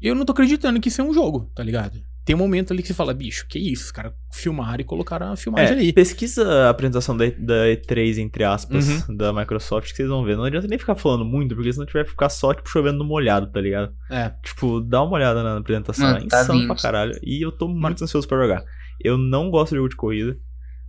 [0.00, 2.00] Eu não tô acreditando que isso é um jogo, tá ligado?
[2.24, 3.86] Tem um momento ali que você fala, bicho, que isso?
[3.86, 5.92] Os caras filmaram e colocaram a filmagem É, ali.
[5.92, 9.16] pesquisa a apresentação da, da E3, entre aspas, Uhum.
[9.16, 10.36] da Microsoft, que vocês vão ver.
[10.36, 12.98] Não adianta nem ficar falando muito, porque senão a gente vai ficar só, tipo, chovendo
[12.98, 13.92] no molhado, tá ligado?
[14.08, 14.30] É.
[14.42, 16.72] Tipo, dá uma olhada na apresentação, Mano, é tá insano lindo.
[16.74, 17.18] pra caralho.
[17.24, 18.62] E eu tô muito ansioso pra jogar.
[19.00, 20.36] Eu não gosto de jogo de corrida,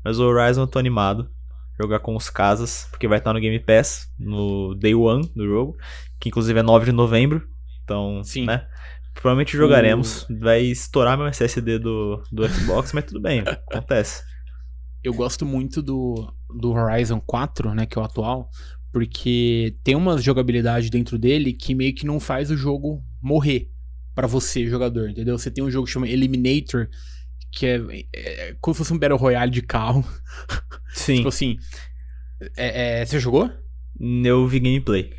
[0.05, 1.29] mas o Horizon eu tô animado.
[1.81, 5.75] Jogar com os casas, porque vai estar no Game Pass, no Day One do jogo,
[6.19, 7.41] que inclusive é 9 de novembro.
[7.83, 8.45] Então, Sim.
[8.45, 8.67] né?
[9.13, 10.25] Provavelmente jogaremos.
[10.39, 14.23] Vai estourar meu SSD do, do Xbox, mas tudo bem, acontece.
[15.03, 18.49] Eu gosto muito do, do Horizon 4, né, que é o atual,
[18.91, 23.69] porque tem uma jogabilidade dentro dele que meio que não faz o jogo morrer
[24.15, 25.37] pra você, jogador, entendeu?
[25.37, 26.87] Você tem um jogo que chama Eliminator,
[27.51, 27.81] que é,
[28.13, 30.05] é como se fosse um Battle Royale de carro.
[30.93, 31.57] Sim, Tipo assim,
[32.55, 33.49] é, é, você jogou?
[33.99, 35.13] eu vi gameplay.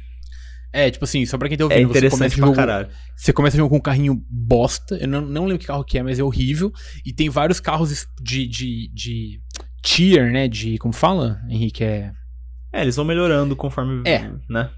[0.75, 2.89] É, tipo assim, só pra quem tá É ouvindo, você começa jogo, caralho.
[3.17, 4.97] Você começa o jogo com um carrinho bosta.
[4.97, 6.73] Eu não, não lembro que carro que é, mas é horrível.
[7.07, 9.41] E tem vários carros de, de, de
[9.81, 10.49] tier, né?
[10.49, 10.77] De.
[10.79, 11.85] Como fala, Henrique?
[11.85, 12.11] É.
[12.73, 14.03] É, eles vão melhorando conforme.
[14.05, 14.29] É.
[14.51, 14.69] Né?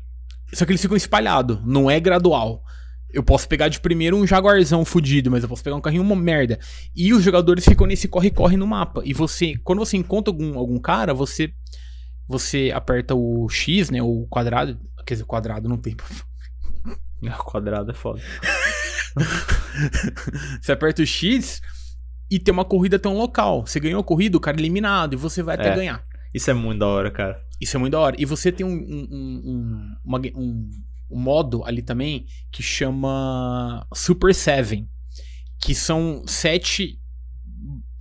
[0.52, 2.62] Só que eles ficam espalhados, não é gradual.
[3.10, 6.14] Eu posso pegar de primeiro um jaguarzão fudido, mas eu posso pegar um carrinho uma
[6.14, 6.59] merda.
[6.94, 9.01] E os jogadores ficam nesse corre-corre no mapa.
[9.02, 11.51] E você, quando você encontra algum, algum cara, você
[12.28, 14.02] você aperta o X, né?
[14.02, 14.78] O quadrado.
[15.06, 15.96] Quer dizer, quadrado não tem.
[17.44, 18.20] Quadrado é foda.
[20.60, 21.60] Você aperta o X
[22.30, 23.66] e tem uma corrida tão local.
[23.66, 25.74] Você ganhou a corrida, o cara é eliminado e você vai até É.
[25.76, 26.04] ganhar.
[26.34, 27.40] Isso é muito da hora, cara.
[27.60, 28.16] Isso é muito da hora.
[28.18, 30.70] E você tem um, um, um, um, uma- um-
[31.10, 34.88] um modo ali também que chama Super Seven.
[35.60, 37.00] Que são sete.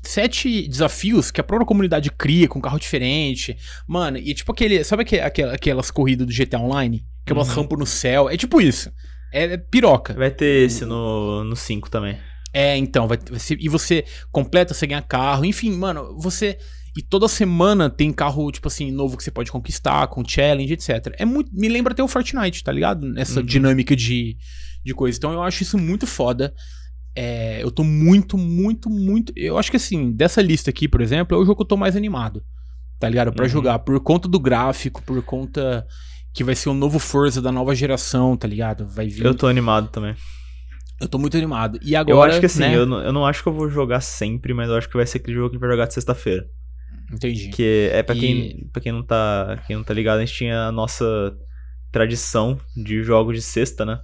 [0.05, 3.57] Sete desafios que a própria comunidade cria com carro diferente.
[3.87, 4.83] Mano, e tipo aquele.
[4.83, 7.03] Sabe aquele, aquela- aquelas corridas do GTA Online?
[7.25, 7.55] Que é umas Uhum.
[7.55, 8.29] rampas no céu.
[8.29, 8.91] É tipo isso.
[9.33, 10.13] É, é piroca.
[10.13, 12.17] Vai ter esse no, no 5 também.
[12.53, 16.57] É, então, vai, vai ser- e você completa, você ganha carro, enfim, mano, você.
[16.97, 21.13] E toda semana tem carro, tipo assim, novo que você pode conquistar, com challenge, etc.
[21.17, 21.51] É muito.
[21.53, 23.17] Me lembra até o Fortnite, tá ligado?
[23.19, 23.45] Essa Uhum.
[23.45, 24.37] dinâmica de,
[24.85, 25.17] de coisa.
[25.17, 26.53] Então eu acho isso muito foda.
[27.15, 29.31] É, eu tô muito, muito, muito.
[29.35, 31.77] Eu acho que assim, dessa lista aqui, por exemplo, é o jogo que eu tô
[31.77, 32.43] mais animado.
[32.99, 33.31] Tá ligado?
[33.33, 33.49] Pra Uhum.
[33.49, 33.79] jogar.
[33.79, 35.85] Por conta do gráfico, por conta
[36.33, 38.85] que vai ser o novo Forza da nova geração, tá ligado?
[38.87, 39.23] Vai vir.
[39.25, 40.15] Eu tô animado também.
[40.99, 41.77] Eu tô muito animado.
[41.81, 42.17] E agora.
[42.17, 42.75] eu acho que assim, né?
[42.75, 45.05] eu, não, eu não acho que eu vou jogar sempre, mas eu acho que vai
[45.05, 46.45] ser aquele jogo que a gente vai jogar de sexta-feira.
[47.13, 47.49] Entendi.
[47.49, 49.61] Que é pra E- quem, pra quem não tá.
[49.67, 51.05] Quem não tá ligado, a gente tinha a nossa
[51.91, 53.99] tradição de jogos de sexta, né?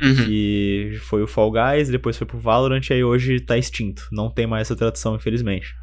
[0.00, 0.14] Uhum.
[0.26, 4.06] Que foi o Fall Guys, depois foi pro Valorant, e aí hoje tá extinto.
[4.12, 5.74] Não tem mais essa tradição, infelizmente.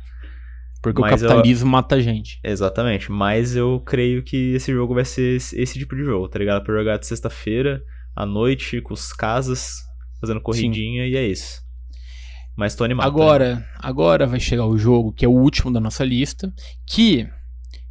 [0.82, 2.40] Porque Mas o eu- capitalismo mata a gente.
[2.44, 6.38] Exatamente, mas eu creio que esse jogo vai ser esse, esse tipo de jogo, tá
[6.40, 6.64] ligado?
[6.64, 7.82] Pra jogar de sexta-feira,
[8.16, 9.78] à noite, com os casas,
[10.22, 11.62] fazendo corridinha, e é isso.
[12.56, 13.04] Mas tô animado.
[13.06, 13.10] né?
[13.10, 16.54] Agora, agora vai chegar o jogo que é o último da nossa lista,
[16.88, 17.28] que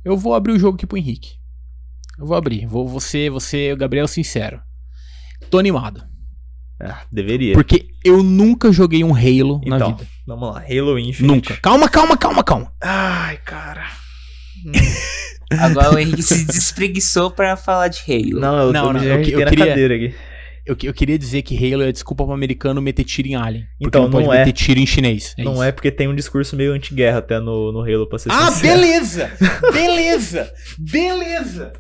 [0.05, 1.33] eu vou abrir o jogo aqui pro Henrique.
[2.19, 4.63] Eu vou abrir, vou você, você, Gabriel sincero.
[5.51, 6.03] Tô animado,
[6.81, 7.55] Ah, deveria.
[7.55, 10.07] porque eu nunca joguei um Halo na Então, vida.
[10.27, 11.23] vamos lá, Halo Infinite.
[11.23, 11.57] Nunca.
[11.63, 12.73] Calma, calma, calma, calma.
[12.83, 13.85] Ai, cara.
[15.59, 18.41] Agora o Henrique se despreguiçou pra falar de Halo.
[18.41, 20.15] Não, eu, Não, eu, não, me eu eu na queria- cadeira aqui.
[20.67, 23.67] Eu, eu queria dizer que Halo é desculpa pro americano meter tiro em Alien.
[23.79, 24.39] Então, não não é.
[24.39, 25.35] meter tiro em chinês.
[25.37, 25.63] não isso.
[25.63, 28.81] é porque tem um discurso meio anti-guerra até no, no Halo, pra ser Ah, sincero.
[28.81, 29.31] beleza!
[29.73, 30.53] Beleza!
[30.79, 31.73] Beleza!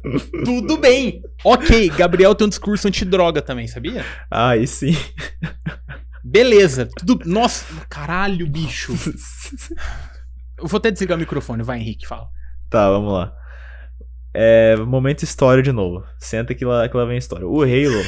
[0.44, 1.22] Tudo bem!
[1.42, 4.04] Ok, Gabriel tem um discurso antidroga também, sabia?
[4.30, 4.94] Ah, aí sim.
[6.22, 7.20] Beleza, tudo.
[7.24, 8.92] Nossa, caralho, bicho.
[10.60, 12.28] Eu vou até desligar o microfone, vai, Henrique, fala.
[12.68, 13.32] Tá, vamos lá.
[14.34, 16.04] É, momento história de novo.
[16.18, 17.46] Senta que lá, que lá vem a história.
[17.46, 18.04] O Halo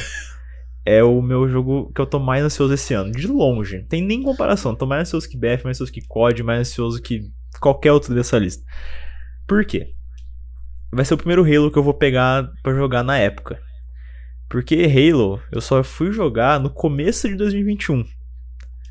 [0.89, 3.11] é o meu jogo que eu tô mais ansioso esse ano.
[3.11, 3.83] De longe.
[3.89, 4.73] Tem nem comparação.
[4.73, 8.39] Tô mais ansioso que BF, mais ansioso que COD, mais ansioso que qualquer outro dessa
[8.39, 8.63] lista.
[9.45, 9.93] Por quê?
[10.91, 13.59] Vai ser o primeiro Halo que eu vou pegar pra jogar na época.
[14.49, 18.05] Porque Halo eu só fui jogar no começo de 2021.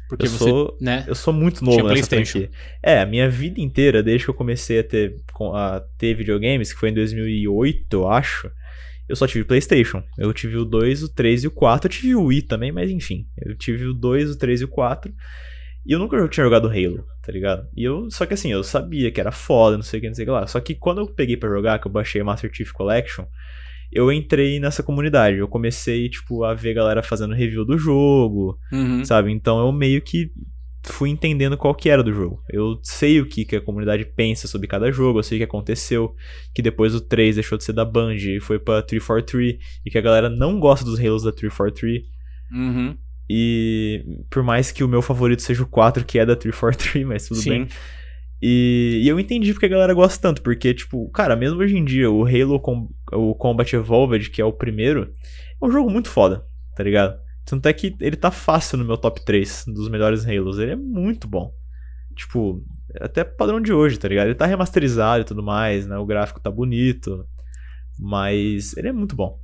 [0.08, 1.04] Porque Eu você, sou- né?
[1.08, 2.50] Eu sou muito novo nessa franquia.
[2.82, 5.16] É, a minha vida inteira, desde que eu comecei a ter,
[5.54, 8.50] a ter videogames, que foi em 2008, eu acho,
[9.08, 10.02] eu só tive PlayStation.
[10.18, 11.86] Eu tive o 2, o 3 e o 4.
[11.88, 13.26] Eu tive o Wii também, mas enfim.
[13.36, 15.12] Eu tive o 2, o 3 e o 4.
[15.84, 17.68] E eu nunca tinha jogado Halo, tá ligado?
[17.76, 20.14] E eu, só que assim, eu sabia que era foda, não sei o que, não
[20.14, 20.46] sei o que lá.
[20.46, 23.24] Só que quando eu peguei pra jogar, que eu baixei Master Chief Collection,
[23.92, 25.38] eu entrei nessa comunidade.
[25.38, 29.04] Eu comecei, tipo, a ver galera fazendo review do jogo, Uhum.
[29.04, 29.30] sabe?
[29.30, 30.28] Então eu meio que
[30.92, 32.42] fui entendendo qual que era do jogo.
[32.50, 35.44] Eu sei o que, que a comunidade pensa sobre cada jogo, eu sei o que
[35.44, 36.14] aconteceu,
[36.54, 39.98] que depois o 3 deixou de ser da Band e foi pra 343, e que
[39.98, 42.02] a galera não gosta dos Halos da 343.
[42.52, 42.96] Uhum.
[43.28, 47.26] E por mais que o meu favorito seja o 4, que é da 343, mas
[47.26, 47.50] tudo Sim.
[47.50, 47.68] bem.
[48.40, 51.84] E, e eu entendi porque a galera gosta tanto, porque, tipo, cara, mesmo hoje em
[51.84, 55.10] dia, o Halo Com- o Combat Evolved, que é o primeiro,
[55.60, 56.44] é um jogo muito foda,
[56.76, 57.18] tá ligado?
[57.46, 60.58] Tanto é que ele tá fácil no meu top 3 dos melhores Halos.
[60.58, 61.54] Ele é muito bom.
[62.14, 62.62] Tipo,
[63.00, 64.26] até padrão de hoje, tá ligado?
[64.26, 65.96] Ele tá remasterizado e tudo mais, né?
[65.96, 67.24] O gráfico tá bonito.
[67.98, 69.38] Mas ele é muito bom.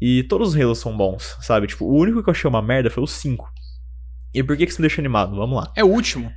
[0.00, 1.66] E todos os Halos são bons, sabe?
[1.66, 3.50] Tipo, o único que eu achei uma merda foi o 5.
[4.32, 5.34] E por que que isso me deixa animado?
[5.34, 5.72] Vamos lá.
[5.74, 6.30] É o último.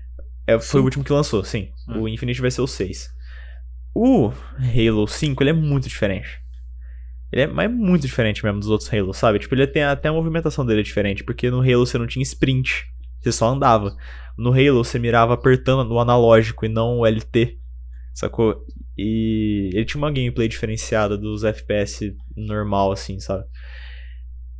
[0.47, 0.79] É, foi Cinco?
[0.79, 1.69] o último que lançou, sim.
[1.87, 1.99] Ah.
[1.99, 3.09] O Infinite vai ser o 6.
[3.93, 6.41] O Halo 5, ele é muito diferente.
[7.31, 9.39] Ele é, é muito diferente mesmo dos outros Halos, sabe?
[9.39, 12.23] Tipo, ele tem até a movimentação dele é diferente, porque no Halo você não tinha
[12.23, 12.85] sprint,
[13.21, 13.95] você só andava.
[14.37, 17.57] No Halo você mirava apertando no analógico e não o LT,
[18.13, 18.65] sacou?
[18.97, 23.45] E ele tinha uma gameplay diferenciada dos FPS normal, assim, sabe?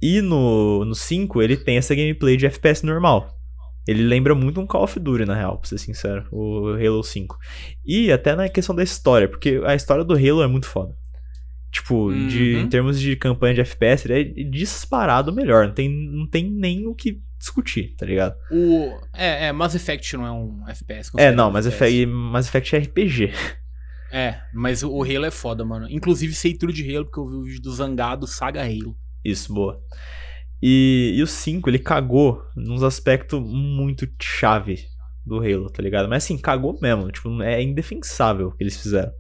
[0.01, 3.35] E no, no 5 ele tem essa gameplay de FPS normal.
[3.87, 7.35] Ele lembra muito um Call of Duty, na real, pra ser sincero, o Halo 5.
[7.85, 10.93] E até na questão da história, porque a história do Halo é muito foda.
[11.71, 12.61] Tipo, de, Uhum.
[12.61, 15.67] em termos de campanha de FPS, ele é disparado melhor.
[15.67, 18.35] Não tem, não tem nem o que discutir, tá ligado?
[18.51, 18.99] O.
[19.13, 21.11] É, é, Mass Effect não é um FPS.
[21.17, 21.93] É, não, um Mass FPS.
[21.95, 23.33] Effect, Mass Effect é RPG.
[24.11, 25.87] É, mas o o Halo é foda, mano.
[25.89, 28.97] Inclusive sei tudo de Halo porque eu vi o vídeo do Zangado Saga Halo.
[29.23, 29.79] Isso, boa.
[30.61, 34.85] E, e o 5, ele cagou nos aspectos muito chave
[35.25, 36.09] do Halo, tá ligado?
[36.09, 37.11] Mas assim, cagou mesmo.
[37.11, 39.11] Tipo, é indefensável o que eles fizeram.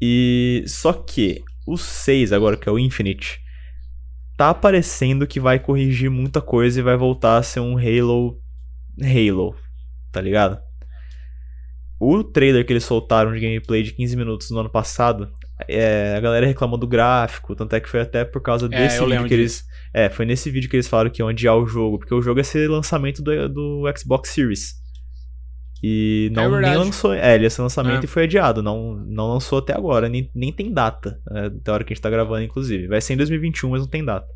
[0.00, 3.40] E só que o 6, agora que é o Infinite,
[4.36, 8.40] tá parecendo que vai corrigir muita coisa e vai voltar a ser um Halo
[9.00, 9.56] Halo,
[10.12, 10.58] tá ligado?
[11.98, 15.32] O trailer que eles soltaram de gameplay de 15 minutos no ano passado,
[15.68, 18.98] é, a galera reclamou do gráfico, tanto é que foi até por causa É, desse
[18.98, 19.64] eu vídeo que eles.
[19.92, 22.40] É, foi nesse vídeo que eles falaram que iam adiar o jogo, porque o jogo
[22.40, 24.74] ia ser lançamento do, do Xbox Series.
[25.86, 26.78] E não nem verdade.
[26.78, 27.12] lançou.
[27.12, 28.04] É, ele ia ser lançamento É.
[28.04, 28.62] e foi adiado.
[28.62, 31.20] Não, não lançou até agora, nem, nem tem data.
[31.30, 32.86] É, da hora que a gente tá gravando, inclusive.
[32.86, 34.26] Vai ser em 2021, mas não tem data.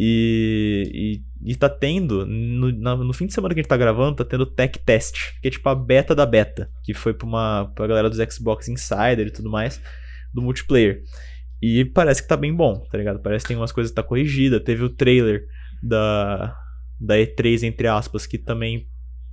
[0.00, 4.16] E, e, e tá tendo, no, no fim de semana que a gente tá gravando,
[4.16, 7.70] tá tendo Tech Test, que é tipo a beta da beta, que foi pra, uma,
[7.74, 9.78] pra galera dos Xbox Insider e tudo mais,
[10.32, 11.02] do multiplayer.
[11.60, 13.20] E parece que tá bem bom, tá ligado?
[13.20, 14.58] Parece que tem umas coisas que tá corrigida.
[14.58, 15.44] Teve o trailer
[15.82, 16.56] da,
[16.98, 18.88] da E3, entre aspas, que também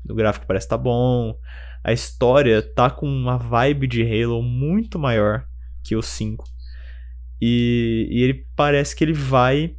[0.10, 1.38] o gráfico parece tá bom.
[1.84, 5.46] A história tá com uma vibe de Halo muito maior
[5.84, 6.44] que o 5.
[7.42, 9.76] E, e ele parece que ele vai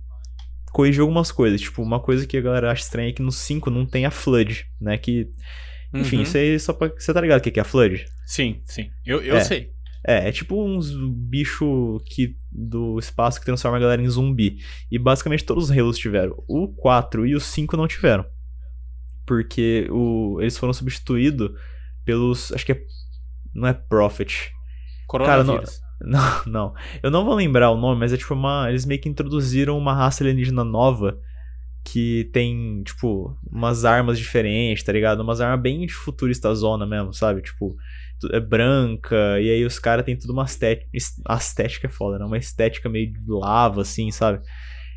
[0.72, 1.60] corrigir algumas coisas.
[1.60, 4.10] Tipo, uma coisa que a galera acha estranha é que no 5 não tem a
[4.10, 4.96] Flood, né?
[4.98, 5.28] Que,
[5.94, 6.22] enfim, Uhum.
[6.22, 6.88] isso aí só pra.
[6.88, 8.04] Você tá ligado o que que é a Flood?
[8.26, 8.90] Sim, sim.
[9.06, 9.44] Eu, eu É.
[9.44, 9.70] sei.
[10.04, 10.90] É, é tipo uns
[11.30, 14.56] bicho que do espaço que transforma a galera em zumbi.
[14.90, 16.42] E basicamente todos os Halos tiveram.
[16.48, 18.24] O 4 e o 5 não tiveram.
[19.26, 21.50] Porque o, eles foram substituídos
[22.04, 22.52] pelos.
[22.52, 22.82] Acho que é.
[23.54, 24.52] Não é Prophet.
[25.06, 25.80] Coronavírus.
[26.04, 26.74] Não, não.
[27.00, 28.68] Eu não vou lembrar o nome, mas é tipo uma.
[28.68, 31.16] Eles meio que introduziram uma raça alienígena nova
[31.84, 35.20] que tem, tipo, umas armas diferentes, tá ligado?
[35.20, 37.42] Umas armas bem de futurista zona mesmo, sabe?
[37.42, 37.76] Tipo,
[38.30, 40.88] é branca, e aí os caras tem tudo uma estética.
[41.26, 42.24] A estética é foda, né?
[42.24, 44.40] Uma estética meio de lava, assim, sabe?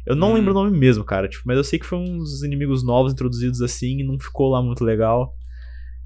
[0.06, 0.34] Eu não Hum.
[0.36, 1.28] lembro o nome mesmo, cara.
[1.28, 4.62] Tipo, mas eu sei que foi uns inimigos novos introduzidos assim e não ficou lá
[4.62, 5.34] muito legal.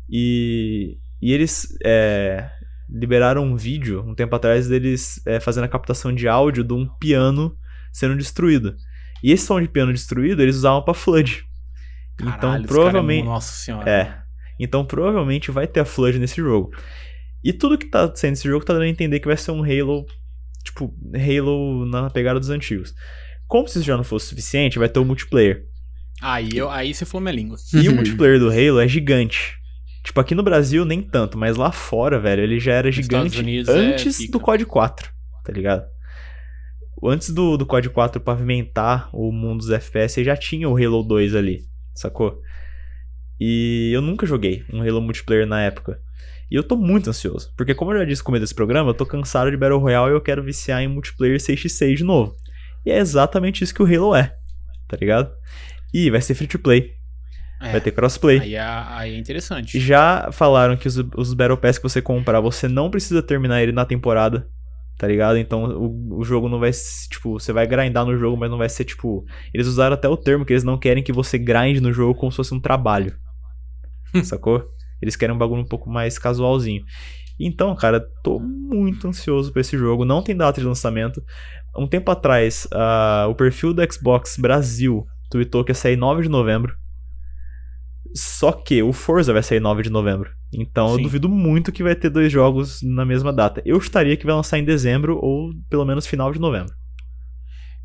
[0.10, 2.50] E, e eles é,
[2.90, 6.88] liberaram um vídeo um tempo atrás deles é, fazendo a captação de áudio de um
[7.00, 7.56] piano
[7.92, 8.76] sendo destruído.
[9.24, 11.44] E esse som de piano destruído eles usavam pra Flood.
[12.18, 13.24] Caralho, então esse cara é provavelmente.
[13.26, 13.90] mu- Nossa senhora.
[13.90, 14.18] É.
[14.60, 16.72] Então provavelmente vai ter a Flood nesse jogo.
[17.44, 19.64] E tudo que tá sendo nesse jogo tá dando a entender que vai ser um
[19.64, 20.06] Halo.
[20.64, 22.94] Tipo, Halo na pegada dos antigos.
[23.50, 25.66] Como se isso já não fosse suficiente, vai ter o multiplayer.
[26.22, 27.58] Aí, eu, aí você falou minha língua.
[27.74, 29.58] E o multiplayer do Halo é gigante.
[30.04, 33.68] Tipo, aqui no Brasil nem tanto, mas lá fora, velho, ele já era gigante Unidos
[33.68, 34.32] é antes pica.
[34.32, 35.12] do COD 4,
[35.44, 35.84] tá ligado?
[37.04, 41.34] Antes do, do COD 4 pavimentar o mundo dos FPS, já tinha o Halo 2
[41.34, 41.62] ali,
[41.96, 42.40] sacou?
[43.40, 46.00] E eu nunca joguei um Halo multiplayer na época.
[46.52, 48.94] E eu tô muito ansioso, porque como eu já disse no começo desse programa, eu
[48.94, 52.36] tô cansado de Battle Royale e eu quero viciar em multiplayer 6x6 de novo.
[52.86, 54.36] E é exatamente isso que o Halo é,
[54.88, 55.32] tá ligado?
[55.94, 57.00] E vai ser free to play.
[57.62, 57.74] É.
[57.74, 58.40] Vai ter crossplay.
[58.40, 59.80] Aí é, aí é interessante.
[59.80, 63.74] Já falaram que os, os Battle Pass que você comprar, você não precisa terminar ele
[63.74, 64.48] na temporada,
[64.98, 65.38] tá ligado?
[65.38, 66.72] Então o, o jogo não vai,
[67.10, 69.26] tipo, você vai grindar no jogo, mas não vai ser, tipo...
[69.54, 72.32] Eles usaram até o termo que eles não querem que você grinde no jogo como
[72.32, 73.14] se fosse um trabalho.
[74.24, 74.66] sacou?
[75.02, 76.84] Eles querem um bagulho um pouco mais casualzinho.
[77.38, 80.04] Então, cara, tô muito ansioso pra esse jogo.
[80.04, 81.24] Não tem data de lançamento.
[81.78, 86.30] Um tempo atrás, ah, o perfil do Xbox Brasil tweetou que ia sair 9 de
[86.30, 86.76] novembro.
[88.16, 90.32] Só que o Forza vai sair 9 de novembro.
[90.52, 91.04] Então eu Sim.
[91.04, 93.62] duvido muito que vai ter dois jogos na mesma data.
[93.64, 96.74] Eu estaria que vai lançar em dezembro ou pelo menos final de novembro.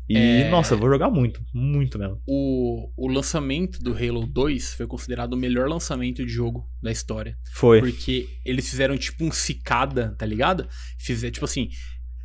[0.07, 0.49] E, É.
[0.49, 2.21] nossa, eu vou jogar muito, muito mesmo.
[2.27, 7.35] O, o lançamento do Halo 2 foi considerado o melhor lançamento de jogo da história.
[7.53, 7.79] Foi.
[7.79, 10.67] Porque eles fizeram tipo um cicada, tá ligado?
[10.99, 11.69] Fizer, tipo assim,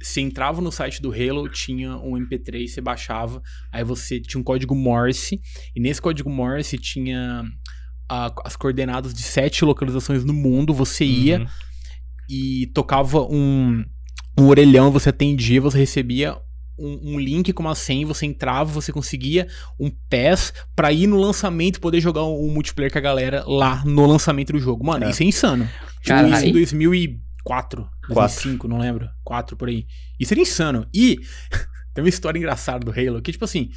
[0.03, 4.45] você entrava no site do Halo, tinha um MP3, você baixava, aí você tinha um
[4.45, 5.41] código Morse,
[5.75, 7.45] e nesse código Morse tinha
[8.09, 11.47] a- as coordenadas de sete localizações no mundo, você ia Uhum.
[12.29, 13.85] e tocava um,
[14.39, 16.37] um orelhão, você atendia, você recebia
[16.79, 19.47] um, um link com uma senha, você entrava, você conseguia
[19.79, 23.85] um pass pra ir no lançamento e poder jogar o, multiplayer com a galera lá
[23.85, 24.83] no lançamento do jogo.
[24.87, 25.11] Mano, É.
[25.11, 25.69] isso é insano.
[26.03, 26.53] Tipo, isso em
[27.45, 29.09] 2004, 2005, não lembro.
[29.25, 29.87] 4 por aí.
[30.19, 30.87] Isso era insano.
[30.95, 31.19] E
[31.95, 33.71] tem uma história engraçada do Halo, que tipo assim,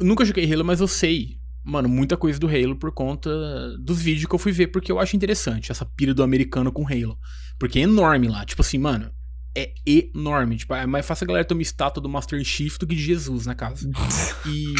[0.00, 3.30] eu nunca joguei Halo, mas eu sei, mano, muita coisa do Halo por conta
[3.78, 6.86] dos vídeos que eu fui ver, porque eu acho interessante essa pira do americano com
[6.86, 7.18] Halo.
[7.58, 9.10] Porque é enorme lá, tipo assim, mano,
[9.56, 10.56] é enorme.
[10.56, 13.02] Tipo, é mais fácil a galera ter uma estátua do Master Chief do que de
[13.02, 13.88] Jesus na casa.
[14.46, 14.74] E,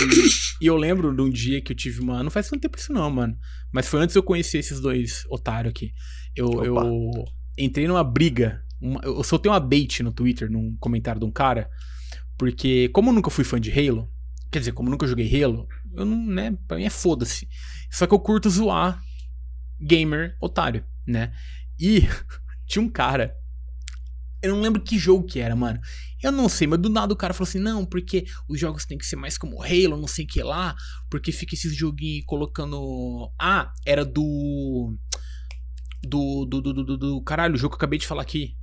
[0.61, 2.23] e eu lembro de um dia que eu tive uma.
[2.23, 3.35] Não faz tanto tempo isso, não, mano.
[3.73, 5.91] Mas foi antes eu conhecer esses dois otários aqui.
[6.37, 6.67] Eu, Opa.
[6.67, 7.25] eu
[7.59, 8.63] entrei numa briga.
[8.81, 11.71] uma- eu soltei uma bait no Twitter, num comentário de um cara.
[12.37, 14.11] Porque, como eu nunca fui fã de Halo,
[14.53, 16.55] quer dizer, como eu nunca joguei Halo, eu não, né?
[16.69, 17.49] Pra mim é foda-se.
[17.91, 19.01] Só que eu curto zoar
[19.81, 21.33] gamer otário, né?
[21.79, 22.01] E
[22.67, 23.35] tinha um cara.
[24.43, 25.81] Eu não lembro que jogo que era, mano.
[26.23, 28.99] Eu não sei, mas do nada o cara falou assim: não, porque os jogos têm
[28.99, 30.75] que ser mais como Halo, não sei o que lá,
[31.11, 33.33] porque fica esses joguinhos colocando.
[33.41, 34.95] Ah, era do.
[36.07, 38.57] Do, do, do, do, do- do- Caralho, o jogo que eu acabei de falar aqui.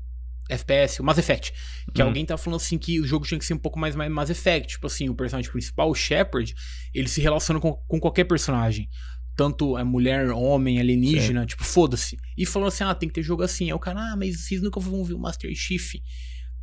[0.50, 1.54] FPS, o Mass Effect.
[1.94, 2.08] Que Hum.
[2.08, 4.30] alguém tá falando assim que o jogo tinha que ser um pouco mais, mais Mass
[4.30, 4.68] Effect.
[4.74, 6.54] Tipo assim, o personagem principal, o Shepard,
[6.94, 8.90] ele se relaciona com, com qualquer personagem.
[9.36, 12.18] Tanto é mulher, homem, alienígena, tipo, foda-se.
[12.38, 13.66] E falou assim: ah, tem que ter jogo assim.
[13.68, 15.94] Aí o cara, ah, mas vocês nunca vão ver o Master Chief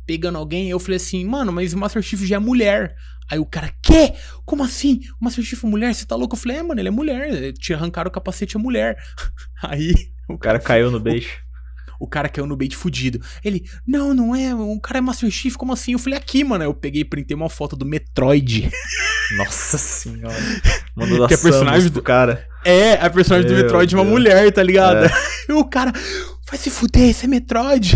[0.05, 0.69] pegando alguém.
[0.69, 2.95] Eu falei assim, mano, mas o Master Chief já é mulher.
[3.31, 4.13] Aí o cara, quê?
[4.45, 5.01] Como assim?
[5.21, 5.93] O Master Chief é mulher?
[5.93, 6.35] Você tá louco?
[6.35, 7.53] Eu falei, é, mano, ele é mulher.
[7.53, 8.97] Te arrancaram o capacete, é mulher.
[9.61, 9.93] Aí
[10.27, 11.27] O cara caiu no bait.
[11.99, 13.19] o cara caiu no bait fudido.
[13.43, 15.91] Ele, não, não é, o cara é Master Chief, como assim?
[15.93, 16.63] Eu falei, aqui, mano.
[16.63, 18.69] Eu peguei e printei uma foto do Metroid.
[19.37, 20.35] Nossa senhora.
[20.95, 22.47] Mandou Que é dar personagem Samus do- cara.
[22.65, 24.13] É, a personagem do Meu Metroid é uma Deus.
[24.13, 25.05] mulher, tá ligado?
[25.05, 25.09] É.
[25.47, 25.93] E o cara,
[26.49, 27.95] vai se fuder, esse é Metroid.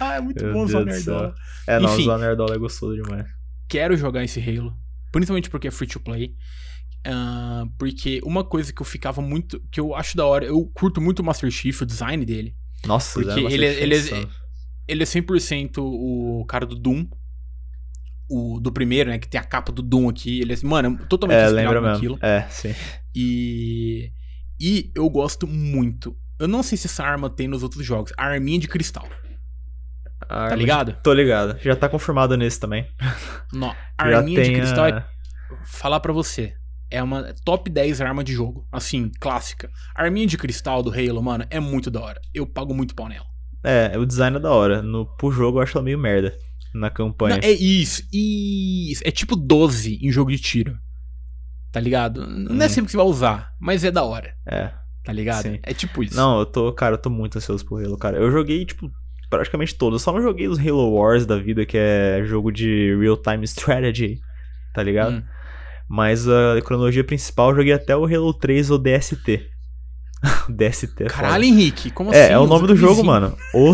[0.00, 1.14] ah, é muito Meu bom Deus do céu.
[1.14, 1.34] nerdola.
[1.66, 2.08] É, não, Enfim.
[2.08, 3.26] o Nerdola é gostoso demais.
[3.68, 4.74] Quero jogar esse Halo.
[5.12, 6.34] Principalmente porque é free to play.
[7.06, 9.60] Ah, porque uma coisa que eu ficava muito.
[9.70, 10.44] que eu acho da hora.
[10.46, 12.54] Eu curto muito o Master Chief, o design dele.
[12.86, 14.30] Nossa, Porque Zé Master ele é- ele é- insano.
[14.86, 17.06] Ele é 100% o cara do Doom.
[18.28, 19.18] O do primeiro, né?
[19.18, 20.40] Que tem a capa do Doom aqui.
[20.40, 22.18] Ele é, mano, é totalmente É, inspirado naquilo.
[22.22, 22.74] É, sim.
[23.14, 24.10] E.
[24.60, 26.16] E eu gosto muito.
[26.38, 28.12] Eu não sei se essa arma tem nos outros jogos.
[28.16, 29.06] A arminha de cristal.
[30.28, 30.96] Tá ligado?
[31.02, 31.58] Tô ligado.
[31.60, 32.86] Já tá confirmado nesse também.
[33.52, 35.04] Não, a arminha de cristal é a...
[35.64, 36.54] falar pra você.
[36.90, 38.66] É uma top 10 arma de jogo.
[38.70, 39.70] Assim, clássica.
[39.94, 42.20] A arminha de cristal do Halo, mano, é muito da hora.
[42.32, 43.26] Eu pago muito pau nela.
[43.64, 44.82] É, o design é da hora.
[44.82, 46.36] No, pro jogo eu acho ela meio merda.
[46.74, 47.36] Na campanha.
[47.36, 49.02] Não, é isso, isso.
[49.04, 50.76] É tipo 12 em jogo de tiro.
[51.72, 52.26] Tá ligado?
[52.26, 52.68] Não é Hum.
[52.68, 54.34] sempre que você vai usar, mas é da hora.
[54.46, 54.70] É.
[55.04, 55.42] Tá ligado?
[55.42, 55.58] Sim.
[55.62, 56.16] É tipo isso.
[56.16, 58.16] Não, eu tô, cara, eu tô muito ansioso pro Halo, cara.
[58.18, 58.90] Eu joguei, tipo,
[59.36, 60.00] praticamente todos.
[60.00, 64.18] Eu só não joguei os Halo Wars da vida, que é jogo de real-time strategy,
[64.72, 65.16] tá ligado?
[65.16, 65.22] Hum.
[65.88, 69.50] Mas a cronologia principal eu joguei até o Halo 3 DST.
[70.48, 71.10] DST é foda.
[71.10, 72.32] Caralho, Henrique, como É, assim?
[72.32, 73.36] é o nome do jogo, mano.
[73.52, 73.72] O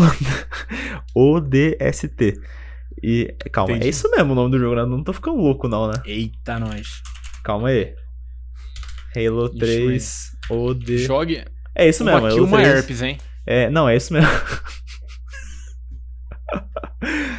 [1.15, 2.39] ODST.
[3.03, 3.87] E calma, Entendi.
[3.87, 4.85] é isso mesmo o nome do jogo, né?
[4.85, 5.93] Não tô ficando louco não, né?
[6.05, 7.01] Eita, nós.
[7.43, 7.95] Calma aí.
[9.15, 10.97] Halo Ixi, 3 OD.
[10.99, 11.43] Jogue
[11.75, 12.69] É isso uma mesmo, Halo uma 3.
[12.75, 13.17] herpes, hein?
[13.45, 14.29] É, não, é isso mesmo.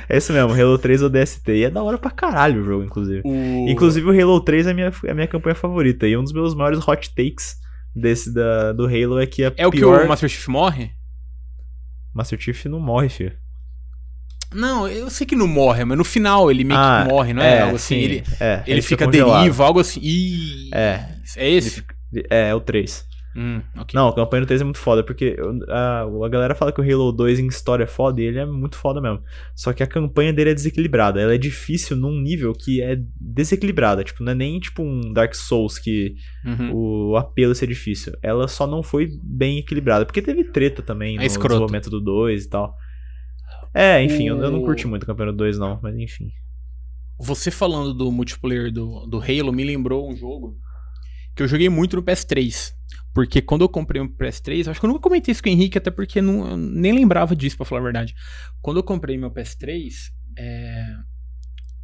[0.09, 1.48] é isso mesmo, Halo 3 ODST.
[1.52, 3.22] E é da hora pra caralho o jogo, inclusive.
[3.24, 3.66] O...
[3.68, 6.06] Inclusive o Halo 3 é a minha, é a minha campanha favorita.
[6.06, 7.56] E um dos meus maiores hot takes
[7.94, 10.05] desse da, do Halo é que a É o que pior...
[10.05, 10.90] o Master Chief morre?
[12.14, 13.32] Master Chief não morre, filho.
[14.55, 17.43] Não, eu sei que não morre, mas no final ele meio Ah, que morre, não
[17.43, 17.62] é?
[17.62, 17.94] algo assim.
[17.94, 19.39] sim, Ele, é, ele fica congelado.
[19.40, 20.01] deriva, algo assim.
[20.02, 21.09] Ih, É.
[21.36, 21.82] É esse?
[22.28, 23.06] É, é o 3.
[23.34, 23.92] Hum, ok.
[23.94, 25.36] Não, a campanha do 3 é muito foda, porque
[25.68, 28.44] a, a galera fala que o Halo 2 em história é foda e ele é
[28.44, 29.22] muito foda mesmo.
[29.54, 31.18] Só que a campanha dele é desequilibrada.
[31.20, 34.04] Ela é difícil num nível que é desequilibrada.
[34.04, 36.14] Tipo, não é nem tipo um Dark Souls que
[36.44, 36.72] Uhum.
[37.12, 38.12] o apelo ser difícil.
[38.22, 40.04] Ela só não foi bem equilibrada.
[40.04, 41.48] Porque teve treta também no É escroto.
[41.48, 42.76] desenvolvimento do 2 e tal.
[43.74, 46.30] É, enfim, eu, eu não O- curti muito a campanha do 2, não, mas enfim.
[47.18, 50.59] Você falando do multiplayer do, do Halo me lembrou um jogo
[51.34, 52.74] que eu joguei muito no PS3.
[53.14, 55.76] Porque quando eu comprei um PS3, acho que eu nunca comentei isso com o Henrique,
[55.76, 58.14] até porque não, eu nem lembrava disso, pra falar a verdade.
[58.62, 59.93] Quando eu comprei meu PS3,
[60.39, 60.86] é,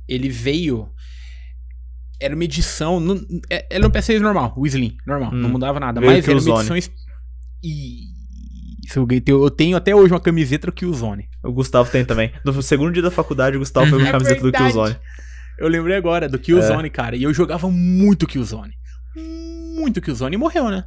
[0.08, 0.88] ele veio.
[2.20, 2.98] Era uma edição.
[2.98, 5.52] não- é- era um PS3 normal, o Slim, normal, não Hum.
[5.52, 6.00] mudava nada.
[6.00, 6.76] Mas era uma edição.
[7.62, 8.18] E.
[8.86, 11.28] Isso, eu tenho até hoje uma camiseta do Killzone.
[11.44, 12.32] O Gustavo tem também.
[12.42, 14.64] No segundo dia da faculdade, o Gustavo foi com a É camiseta do verdade.
[14.72, 14.96] Killzone.
[15.58, 17.14] Eu lembrei agora do Killzone, cara.
[17.16, 18.72] E eu jogava muito Killzone.
[19.76, 20.34] Muito Killzone.
[20.34, 20.84] E morreu, né?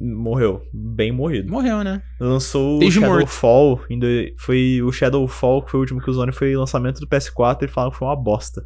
[0.00, 0.62] Morreu.
[0.72, 1.50] Bem morrido.
[1.50, 2.02] Morreu, né?
[2.18, 3.76] Lançou o Shadowfall.
[3.90, 7.64] do- Foi o Shadowfall, que foi o último que o Zone foi lançamento do PS4
[7.64, 8.64] e falaram que foi uma bosta.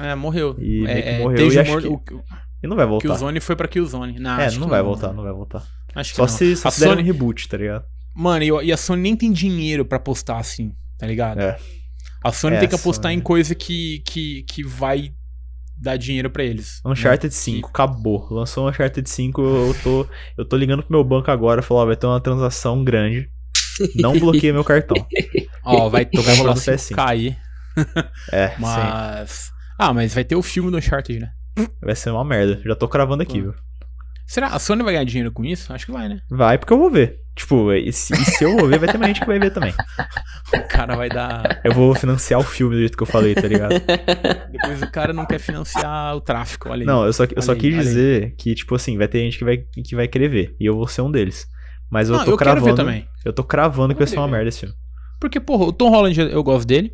[0.00, 0.56] É, morreu.
[0.58, 2.14] E é, é, morreu, desde e mor- que-
[2.62, 3.08] E não vai voltar.
[3.08, 4.18] Killzone foi pra Killzone.
[4.18, 5.62] Não, é, não vai voltar, não vai voltar.
[5.94, 6.28] Acho que Só não.
[6.28, 7.84] se, só A se derem um Sony- reboot, tá ligado?
[8.14, 11.40] Mano, e, a Sony nem tem dinheiro pra apostar assim, tá ligado?
[11.40, 11.58] É.
[12.24, 15.12] A Sony É, tem que apostar Sony- em coisa que, que, que vai
[15.82, 16.80] dar dinheiro pra eles.
[16.84, 16.90] né?
[16.92, 18.28] Uncharted 5, acabou.
[18.30, 20.06] Lançou o Uncharted 5, eu tô,
[20.38, 23.28] eu tô ligando pro meu banco agora, falou, ó, vai ter uma transação grande.
[23.96, 24.96] Não bloqueia meu cartão.
[25.64, 26.94] Ó, vai, Tô vai rolar comprando PS5.
[26.96, 27.36] 5K aí.
[28.30, 28.54] É, sim.
[28.58, 29.50] Mas.
[29.78, 31.30] Ah, mas vai ter o filme do Uncharted, né?
[31.80, 32.60] Vai ser uma merda.
[32.64, 33.54] Já tô cravando aqui, viu?
[34.26, 34.48] Será?
[34.48, 35.72] A Sony vai ganhar dinheiro com isso?
[35.72, 36.20] Acho que vai, né?
[36.30, 37.18] Vai porque eu vou ver.
[37.34, 39.50] Tipo, e se, e se eu vou ver, vai ter mais gente que vai ver
[39.52, 39.72] também.
[40.54, 41.60] O cara vai dar.
[41.64, 43.72] Eu vou financiar o filme do jeito que eu falei, tá ligado?
[44.50, 46.86] Depois o cara não quer financiar o tráfico, olha aí.
[46.86, 49.44] Não, eu só, eu só aí, quis dizer que, tipo assim, vai ter gente que
[49.44, 50.54] vai, que vai querer ver.
[50.60, 51.46] E eu vou ser um deles.
[51.90, 52.66] Mas eu Não, tô eu quero cravando.
[52.66, 53.08] ver também.
[53.24, 54.32] Eu tô cravando Eu que vai ser uma ver.
[54.32, 54.74] merda esse filme.
[55.18, 56.92] Porque, porra, o Tom Holland eu gosto dele.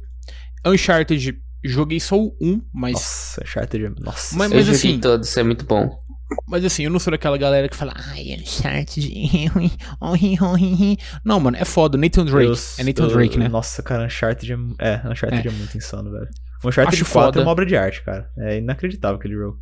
[0.64, 2.92] Uncharted, joguei só o 1, mas.
[2.92, 3.92] Nossa, Uncharted.
[4.00, 4.36] Nossa.
[4.36, 5.98] Mas- eu joguei assim- todos, é muito bom.
[6.46, 9.10] Mas assim, eu não sou daquela galera que fala, ai, Uncharted.
[11.24, 11.96] não, mano, é foda.
[11.98, 12.46] Nathan Drake.
[12.50, 13.48] Eu- é Nathan eu- Drake, né?
[13.48, 15.50] Nossa, cara, Uncharted é, é, Uncharted é.
[15.50, 16.28] muito insano, velho.
[16.64, 17.40] Uncharted Acho 4 foda.
[17.40, 18.30] é uma obra de arte, cara.
[18.38, 19.58] É inacreditável aquele jogo.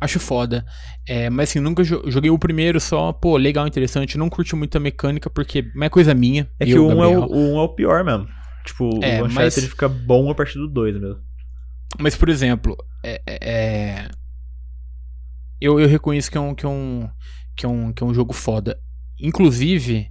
[0.00, 0.64] Acho foda.
[1.08, 4.16] É, mas assim, nunca jo- joguei o primeiro só, pô, legal, interessante.
[4.18, 6.48] Não curti muito a mecânica, porque não é coisa minha.
[6.60, 8.26] É que eu, o 1 é o, 1 é o pior mesmo.
[8.64, 11.18] Tipo, É, o Uncharted mas- ele fica bom a partir do 2 mesmo.
[11.98, 14.08] Mas, por exemplo, é, é- é-
[15.62, 17.08] eu, eu reconheço que é, um, que, é um,
[17.56, 18.78] que, é um, que é um jogo foda.
[19.20, 20.08] Inclusive,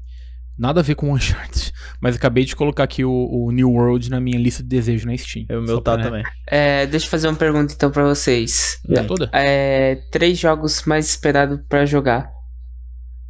[0.57, 4.09] nada a ver com o Uncharted, mas acabei de colocar aqui o, o New World
[4.09, 5.45] na minha lista de desejos na Steam.
[5.49, 6.23] É o meu pra, tá né, também.
[6.47, 8.79] É, deixa eu fazer uma pergunta então pra vocês.
[8.93, 9.29] tá toda?
[9.33, 12.31] É, três jogos mais esperados pra jogar.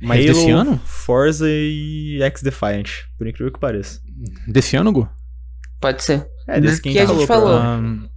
[0.01, 0.77] Mas Halo, desse ano?
[0.83, 2.89] Forza e X-Defiant.
[3.17, 4.01] Por incrível que pareça.
[4.47, 5.07] Desse ano, Gu?
[5.79, 6.27] Pode ser.
[6.47, 7.49] É, desse Que quem a gente falou.
[7.49, 7.57] falou.
[7.57, 8.07] Ahn,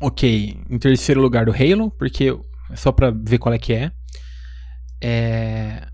[0.00, 2.34] ok, em terceiro lugar do Halo, porque
[2.74, 3.92] só pra ver qual é que é.
[5.02, 5.86] É.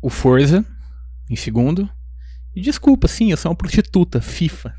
[0.00, 0.64] O Forza,
[1.28, 1.88] em segundo.
[2.54, 4.74] E desculpa, sim, eu sou uma prostituta, FIFA.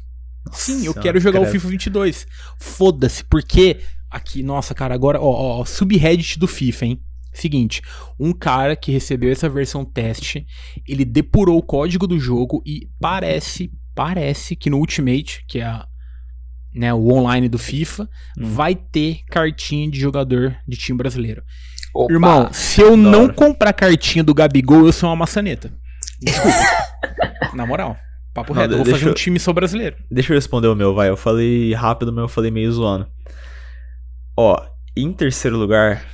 [0.51, 1.53] Sim, eu Nossa, quero jogar o credo.
[1.53, 2.27] FIFA 22.
[2.59, 3.79] Foda-se, porque
[4.09, 7.03] aqui, nossa, cara, agora, ó, ó, ó, subreddit do FIFA, hein?
[7.31, 7.81] Seguinte,
[8.19, 10.47] um cara que recebeu essa versão teste,
[10.87, 15.87] ele depurou o código do jogo e parece, parece que no Ultimate, que é a,
[16.73, 18.03] né, o online do FIFA,
[18.37, 18.53] Hum.
[18.53, 21.43] vai ter cartinha de jogador de time brasileiro.
[21.93, 22.13] Opa.
[22.13, 23.33] Irmão, se eu não hora.
[23.33, 25.71] comprar cartinha do Gabigol, eu sou uma maçaneta.
[27.53, 27.97] Na moral.
[28.33, 29.95] Papo Não, reto, eu vou fazer um time só brasileiro.
[30.11, 31.09] Deixa eu responder o meu, vai.
[31.09, 33.07] Eu falei rápido, mas eu falei meio zoando.
[34.37, 34.55] Ó,
[34.95, 36.05] em terceiro lugar.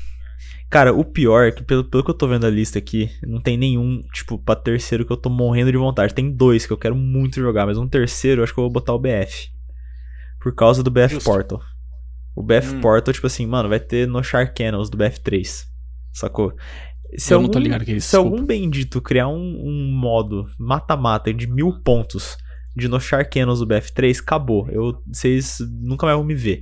[0.69, 3.39] Cara, o pior é que, pelo, pelo que eu tô vendo a lista aqui, não
[3.39, 6.13] tem nenhum, tipo, pra terceiro que eu tô morrendo de vontade.
[6.13, 8.71] Tem dois que eu quero muito jogar, mas um terceiro eu acho que eu vou
[8.71, 9.49] botar o BF.
[10.45, 11.27] Por causa do BF Justo.
[11.27, 11.59] Portal.
[12.35, 12.81] O BF Hum.
[12.81, 15.63] Portal, tipo assim, mano, vai ter no Shark Channels do BF3.
[16.13, 16.53] Sacou?
[17.17, 18.35] Se Eu não tô ligado que é isso, Se desculpa.
[18.35, 19.33] algum bendito criar um,
[19.65, 22.37] um modo mata-mata de mil pontos
[22.75, 24.67] de no Shark Channels do BF3, acabou.
[24.69, 26.61] Eu, vocês nunca mais vão me ver.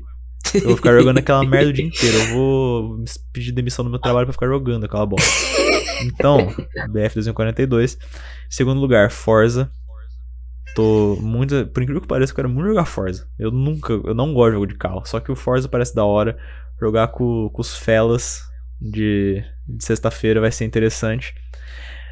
[0.53, 2.17] Eu vou ficar jogando aquela merda o dia inteiro.
[2.19, 3.03] Eu vou
[3.33, 5.29] pedir demissão do meu trabalho pra ficar jogando aquela bosta.
[6.03, 6.47] Então,
[6.89, 7.97] BF 2042.
[8.49, 9.69] Segundo lugar, Forza.
[10.75, 11.67] Tô muito.
[11.67, 13.27] Por incrível que pareça, eu quero muito jogar Forza.
[13.37, 13.93] Eu nunca.
[13.93, 15.05] Eu não gosto de jogo de carro.
[15.05, 16.37] Só que o Forza parece da hora.
[16.81, 18.41] Jogar com, com os felas
[18.81, 21.33] de, de sexta-feira vai ser interessante.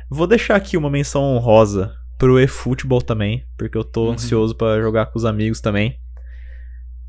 [0.10, 4.12] Vou deixar aqui uma menção honrosa pro eFootball também, porque eu tô Uhum.
[4.14, 5.98] ansioso pra jogar com os amigos também.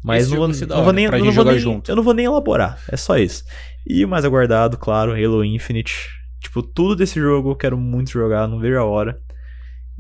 [0.03, 2.97] Mas não vou, não vou nem, não vou nem- eu não vou nem elaborar, é
[2.97, 3.45] só isso.
[3.87, 6.09] E o mais aguardado, claro, Halo Infinite.
[6.41, 9.17] Tipo, tudo desse jogo eu quero muito jogar, não vejo a hora.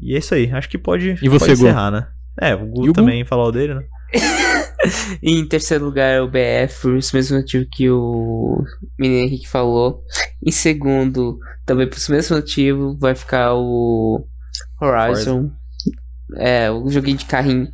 [0.02, 1.66] E é isso aí, acho que pode, E você, pode Gu?
[1.66, 2.06] encerrar, né?
[2.40, 2.92] É, o Gu o Gu?
[2.92, 3.84] também falar o dele, né?
[5.22, 8.64] E em terceiro lugar, o BF, por esse mesmo motivo que o
[8.98, 10.02] menino Henrique falou.
[10.44, 14.26] Em segundo, também por esse mesmo motivo, vai ficar o
[14.80, 15.50] Horizon.
[16.36, 17.68] É, o joguinho de carrinho.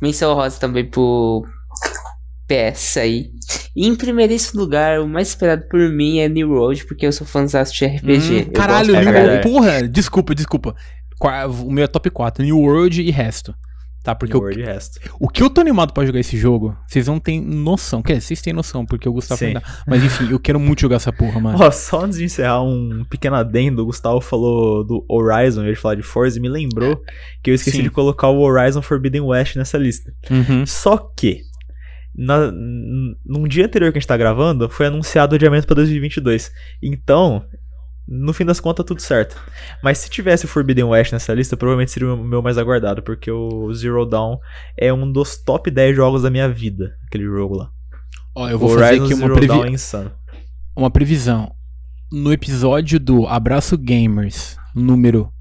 [0.00, 1.44] Menção rosa também pro
[2.46, 3.30] PS aí.
[3.74, 7.26] E em primeiríssimo lugar, o mais esperado por mim é New Road, porque eu sou
[7.26, 8.46] fãzão de RPG.
[8.48, 9.12] Hum, caralho, New.
[9.12, 9.42] World.
[9.42, 10.74] Porra, desculpa, desculpa.
[11.64, 13.54] O meu é top 4, New World e resto.
[14.04, 14.14] Tá?
[14.14, 15.00] Porque Porque o, Word e resto.
[15.18, 18.02] o que eu tô animado pra jogar esse jogo, vocês não têm noção.
[18.02, 19.46] Quer dizer, vocês têm noção, porque o Gustavo Sim.
[19.46, 19.62] ainda.
[19.86, 21.56] Mas enfim, eu quero muito jogar essa porra, mano.
[21.58, 25.80] Ó, só antes de encerrar, um pequeno adendo, o Gustavo falou do Horizon, vez de
[25.80, 27.00] falar de Forza, e me lembrou
[27.42, 27.82] que eu esqueci Sim.
[27.84, 30.12] de colocar o Horizon Forbidden West nessa lista.
[30.30, 30.66] Uhum.
[30.66, 31.40] Só que,
[32.14, 36.52] na, num dia anterior que a gente tá gravando, foi anunciado o adiamento pra 2022.
[36.82, 37.42] Então,
[38.06, 39.40] no fim das contas, tudo certo.
[39.82, 43.30] Mas se tivesse o Forbidden West nessa lista, provavelmente seria o meu mais aguardado, porque
[43.30, 44.38] o Zero Dawn
[44.76, 47.70] é um dos top 10 jogos da minha vida, aquele jogo lá.
[48.34, 50.12] Ó, eu vou fazer Horizon aqui uma, Zero previ- Dawn é insano.
[50.76, 51.54] uma previsão.
[52.12, 55.32] No episódio do Abraço Gamers, número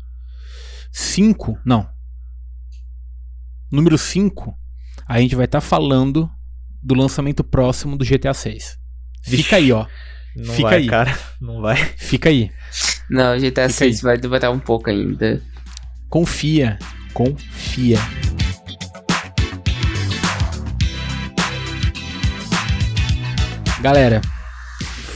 [0.92, 1.88] 5, não.
[3.72, 4.56] Número 5,
[5.08, 6.30] a gente vai estar falando
[6.82, 8.78] do lançamento próximo do GTA 6.
[9.26, 9.44] Vixe.
[9.44, 9.86] Fica aí, ó.
[10.36, 10.88] Não Fica vai, aí.
[10.88, 11.18] cara.
[11.40, 11.76] Não vai.
[11.98, 12.50] Fica aí.
[13.10, 15.42] Não, GTA Fica 6 vai demorar um pouco ainda.
[16.10, 16.80] Confia.
[17.14, 18.00] Confia.
[23.82, 24.22] Galera,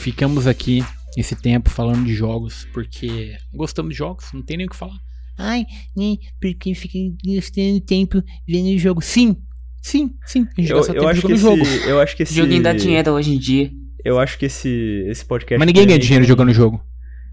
[0.01, 0.83] ficamos aqui
[1.15, 4.97] esse tempo falando de jogos porque gostamos de jogos, não tem nem o que falar.
[5.37, 5.65] Ai,
[5.95, 6.15] né?
[6.41, 9.01] Porque fica gastando tempo vendo jogo.
[9.01, 9.37] Sim,
[9.81, 10.47] sim, sim.
[10.57, 11.89] A gente Eu, gasta eu tempo acho que jogando esse, jogo.
[11.89, 13.71] eu acho que esse Joguinho dá dinheiro hoje em dia.
[14.03, 16.53] Eu acho que esse esse podcast Mas ninguém ele é ganha meio dinheiro que jogando
[16.53, 16.83] jogo.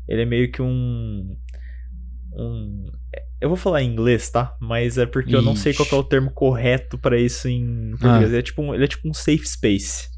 [0.09, 1.36] Ele é meio que um
[2.36, 2.86] um
[3.41, 4.57] eu vou falar em inglês, tá?
[4.59, 8.32] Mas é porque eu não sei qual é o termo correto pra isso em português.
[8.32, 8.39] Ah.
[8.39, 10.09] É tipo um, ele é tipo um safe space.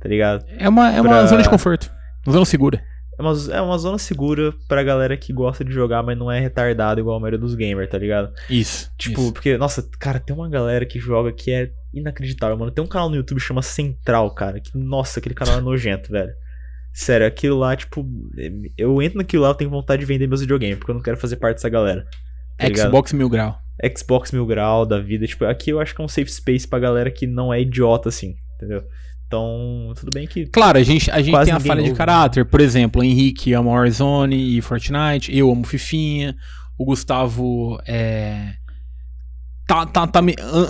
[0.00, 0.44] Tá ligado?
[0.58, 1.90] É uma, é uma Pra- zona de conforto.
[2.26, 2.82] Uma zona segura.
[3.18, 6.40] É uma, é uma zona segura pra galera que gosta de jogar, mas não é
[6.40, 8.32] retardado igual a maioria dos gamers, tá ligado?
[8.50, 8.90] Isso.
[8.98, 9.32] Tipo, isso.
[9.32, 12.70] porque, nossa, cara, tem uma galera que joga que é inacreditável, mano.
[12.70, 14.60] Tem um canal no YouTube que chama Central, cara.
[14.60, 16.32] Que, nossa, aquele canal é nojento, velho.
[16.92, 18.06] Sério, aquilo lá, tipo,
[18.78, 21.16] eu entro naquilo lá, eu tenho vontade de vender meus videogames, porque eu não quero
[21.16, 22.06] fazer parte dessa galera.
[22.56, 22.88] tá ligado?
[22.88, 23.58] Xbox mil grau.
[23.96, 26.78] Xbox mil grau da vida, tipo, aqui eu acho que é um safe space pra
[26.78, 28.84] galera que não é idiota assim, entendeu?
[29.26, 30.46] Então, tudo bem que.
[30.46, 32.44] Claro, a gente, a gente tem a falha de ouve, caráter.
[32.44, 36.36] Por exemplo, o Henrique ama Warzone e Fortnite, eu amo Fifinha,
[36.78, 38.54] o Gustavo é.
[39.66, 40.20] Tá, tá, tá,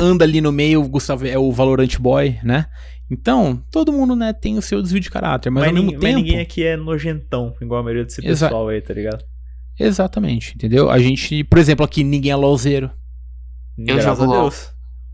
[0.01, 2.67] anda ali no meio, o Gustavo é o Valorant Boy, né?
[3.11, 5.97] Então, todo mundo, né, tem o seu desvio de caráter, mas, Mas, ao mesmo nin-
[5.97, 6.17] mas tempo.
[6.19, 9.25] ninguém aqui é nojentão, igual a maioria desse Exa- pessoal aí, tá ligado?
[9.79, 10.91] Exatamente, entendeu?
[10.91, 12.91] A gente, por exemplo, aqui ninguém é LOLzeiro.
[13.77, 14.53] Eu Graças jogo a LOL.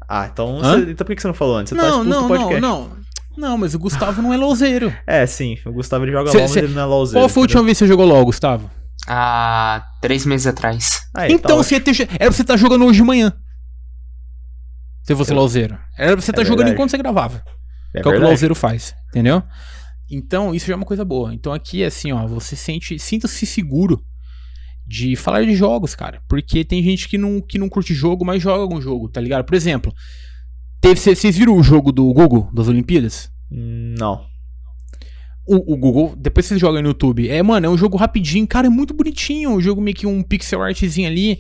[0.09, 1.71] Ah, então, você- então por que você não falou antes?
[1.71, 2.61] Você tá Não, expulso não, do não, podcast.
[2.61, 2.91] não.
[3.37, 4.93] Não, mas o Gustavo não é LOLzeiro.
[5.07, 7.21] É, sim, o Gustavo ele joga Cê- LOL, mas cê- ele não é LOLzeiro.
[7.23, 8.71] Qual foi a última vez que você jogou LOL, Gustavo?
[9.07, 11.01] Há três meses atrás.
[11.15, 13.33] Aí, então, tá você ia ter, era pra você estar jogando hoje de manhã.
[15.13, 15.79] Se fosse Eu- LOLzeiro.
[15.99, 17.37] Era pra você É estar jogando enquanto você gravava.
[17.37, 17.51] ótimo.
[17.93, 18.23] que é o É que o.
[18.23, 19.43] LOLzeiro faz, entendeu?
[20.11, 21.35] Então, isso já é uma coisa boa.
[21.35, 24.01] Então aqui, assim, ó, você sente, sinta-se seguro
[24.87, 26.21] de falar de jogos, cara.
[26.29, 29.45] Porque tem gente que não, que não curte jogo, mas joga algum jogo, tá ligado?
[29.45, 29.93] Por exemplo,
[30.81, 33.31] teve, cê- vocês viram o jogo do Google, das Olimpíadas?
[33.51, 34.25] Não.
[35.47, 37.29] O, o Google, depois vocês jogam no YouTube.
[37.29, 39.51] É, mano, é um jogo rapidinho, cara, é muito bonitinho.
[39.51, 41.39] Um jogo meio que um pixel artzinho ali.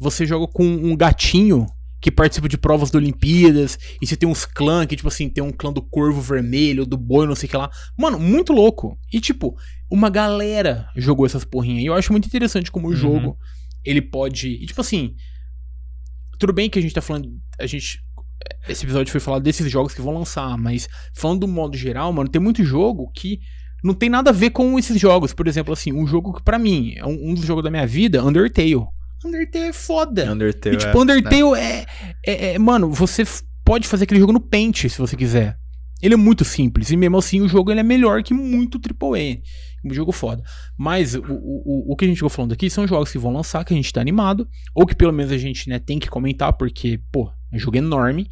[0.00, 1.66] Você joga com um gatinho
[2.02, 3.78] que participa de provas da Olimpíadas.
[4.02, 6.98] E você tem uns clãs que, tipo assim, tem um clã do corvo vermelho, do
[6.98, 7.70] boi, não sei o que lá.
[7.96, 8.98] Mano, muito louco.
[9.12, 9.56] E, tipo,
[9.88, 11.84] uma galera jogou essas porrinhas.
[11.84, 12.96] E eu acho muito interessante como o Uhum.
[12.96, 13.38] jogo,
[13.84, 14.48] ele pode.
[14.48, 15.14] E, tipo assim.
[16.40, 17.30] Tudo bem que a gente tá falando.
[17.58, 18.00] A gente.
[18.68, 22.28] Esse episódio foi falar desses jogos que vão lançar, mas falando do modo geral, mano,
[22.28, 23.38] tem muito jogo que
[23.84, 25.32] não tem nada a ver com esses jogos.
[25.32, 27.86] Por exemplo, assim, um jogo que pra mim é um, um dos jogos da minha
[27.86, 28.86] vida, Undertale.
[29.24, 30.32] Undertale é foda.
[30.32, 30.76] Undertale.
[30.76, 31.86] E, tipo, é, Undertale é,
[32.26, 33.24] é- é- Mano, você
[33.64, 35.56] pode fazer aquele jogo no Paint se você quiser.
[36.02, 36.90] Ele é muito simples.
[36.90, 39.38] E mesmo assim, o jogo ele é melhor que muito AAA.
[39.84, 40.42] Um jogo foda.
[40.76, 43.64] Mas o, o, o- que a gente ficou falando aqui são jogos que vão lançar,
[43.64, 44.48] que a gente tá animado.
[44.74, 47.76] Ou que pelo menos a gente né, tem que comentar, porque, pô, é um jogo
[47.76, 48.28] enorme.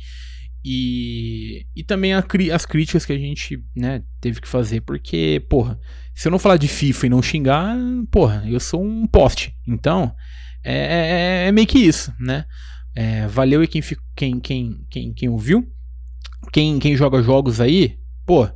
[0.64, 4.80] E, e também a as críticas que a gente né, teve que fazer.
[4.82, 5.78] Porque, porra,
[6.14, 7.76] se eu não falar de FIFA e não xingar,
[8.10, 9.54] porra, eu sou um poste.
[9.66, 10.12] Então,
[10.64, 12.44] é, é- é meio que isso, né?
[12.94, 13.82] É, valeu aí quem,
[14.16, 15.66] quem, quem, quem, quem ouviu.
[16.52, 18.48] Quem, quem joga jogos aí, pô,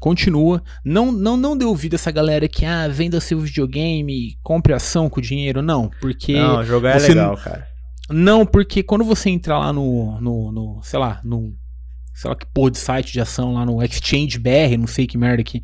[0.00, 0.62] continua.
[0.84, 5.08] Não, não, não dê ouvido a essa galera que, ah, venda seu videogame, compre ação
[5.08, 5.62] com dinheiro.
[5.62, 6.34] Não, porque.
[6.34, 7.66] Não, jogar é legal, cara.
[8.10, 11.52] Não, porque quando você entrar lá no, no, no, sei lá, no,
[12.14, 15.18] sei lá que porra de site de ação lá no Exchange BR, não sei que
[15.18, 15.60] merda que.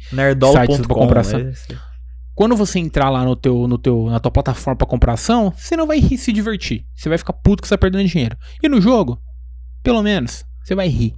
[0.87, 1.41] pra comprar ação.
[1.49, 1.79] esse-
[2.35, 5.77] Quando você entrar lá no teu, no teu, na tua plataforma pra comprar ação, você
[5.77, 6.85] não vai rir, se divertir.
[6.95, 8.37] Você vai ficar puto que você tá perdendo dinheiro.
[8.63, 9.21] E no jogo,
[9.83, 11.15] pelo menos, você vai rir.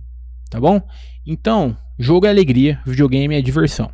[0.51, 0.81] Tá bom?
[1.27, 3.91] Então, jogo é alegria, videogame é diversão.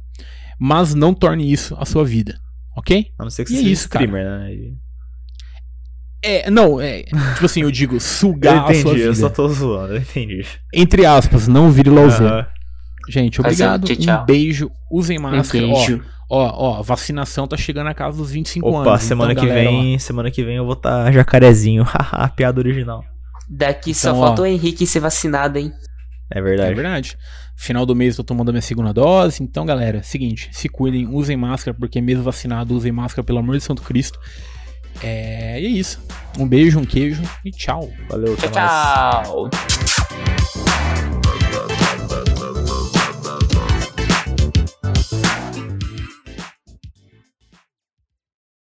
[0.59, 2.39] Mas não torne isso a sua vida.
[2.77, 3.07] Ok?
[3.19, 4.05] A não ser que E você é seja isso, cara.
[4.05, 4.53] streamer, né?
[4.55, 4.75] E-
[6.25, 7.03] É, não, é.
[7.03, 9.07] Tipo assim, eu digo, Eu sugar a sua entendi, vida.
[9.07, 10.45] eu só tô zoando, eu entendi.
[10.73, 12.33] Entre aspas, não vire lauzeiro.
[12.33, 12.47] Aham.
[13.09, 13.87] Gente, Fazer um obrigado.
[13.89, 14.23] tchau, tchau.
[14.23, 14.71] Um beijo.
[14.91, 15.67] Usem máscara.
[15.67, 16.05] Ó, Beijo.
[16.07, 19.03] ó, ó, vacinação tá chegando na casa dos 25 Opa, anos.
[19.03, 21.83] semana então, que galera, ó, vem, semana que vem eu vou estar jacarezinho.
[21.89, 23.05] Haha, piada original.
[23.49, 24.27] Daqui só Então, ó.
[24.27, 25.73] falta o Henrique ser vacinado, hein?
[26.33, 26.75] É É verdade.
[26.75, 27.19] verdade.
[27.57, 29.43] Final do mês eu tô tomando a minha segunda dose.
[29.43, 33.63] Então, galera, seguinte, se cuidem, usem máscara, porque mesmo vacinado, usem máscara, pelo amor de
[33.63, 34.19] Santo Cristo.
[35.03, 36.03] É, e é isso.
[36.39, 37.91] Um beijo, um queijo e tchau.
[38.09, 40.72] Valeu, Tchau, tchau.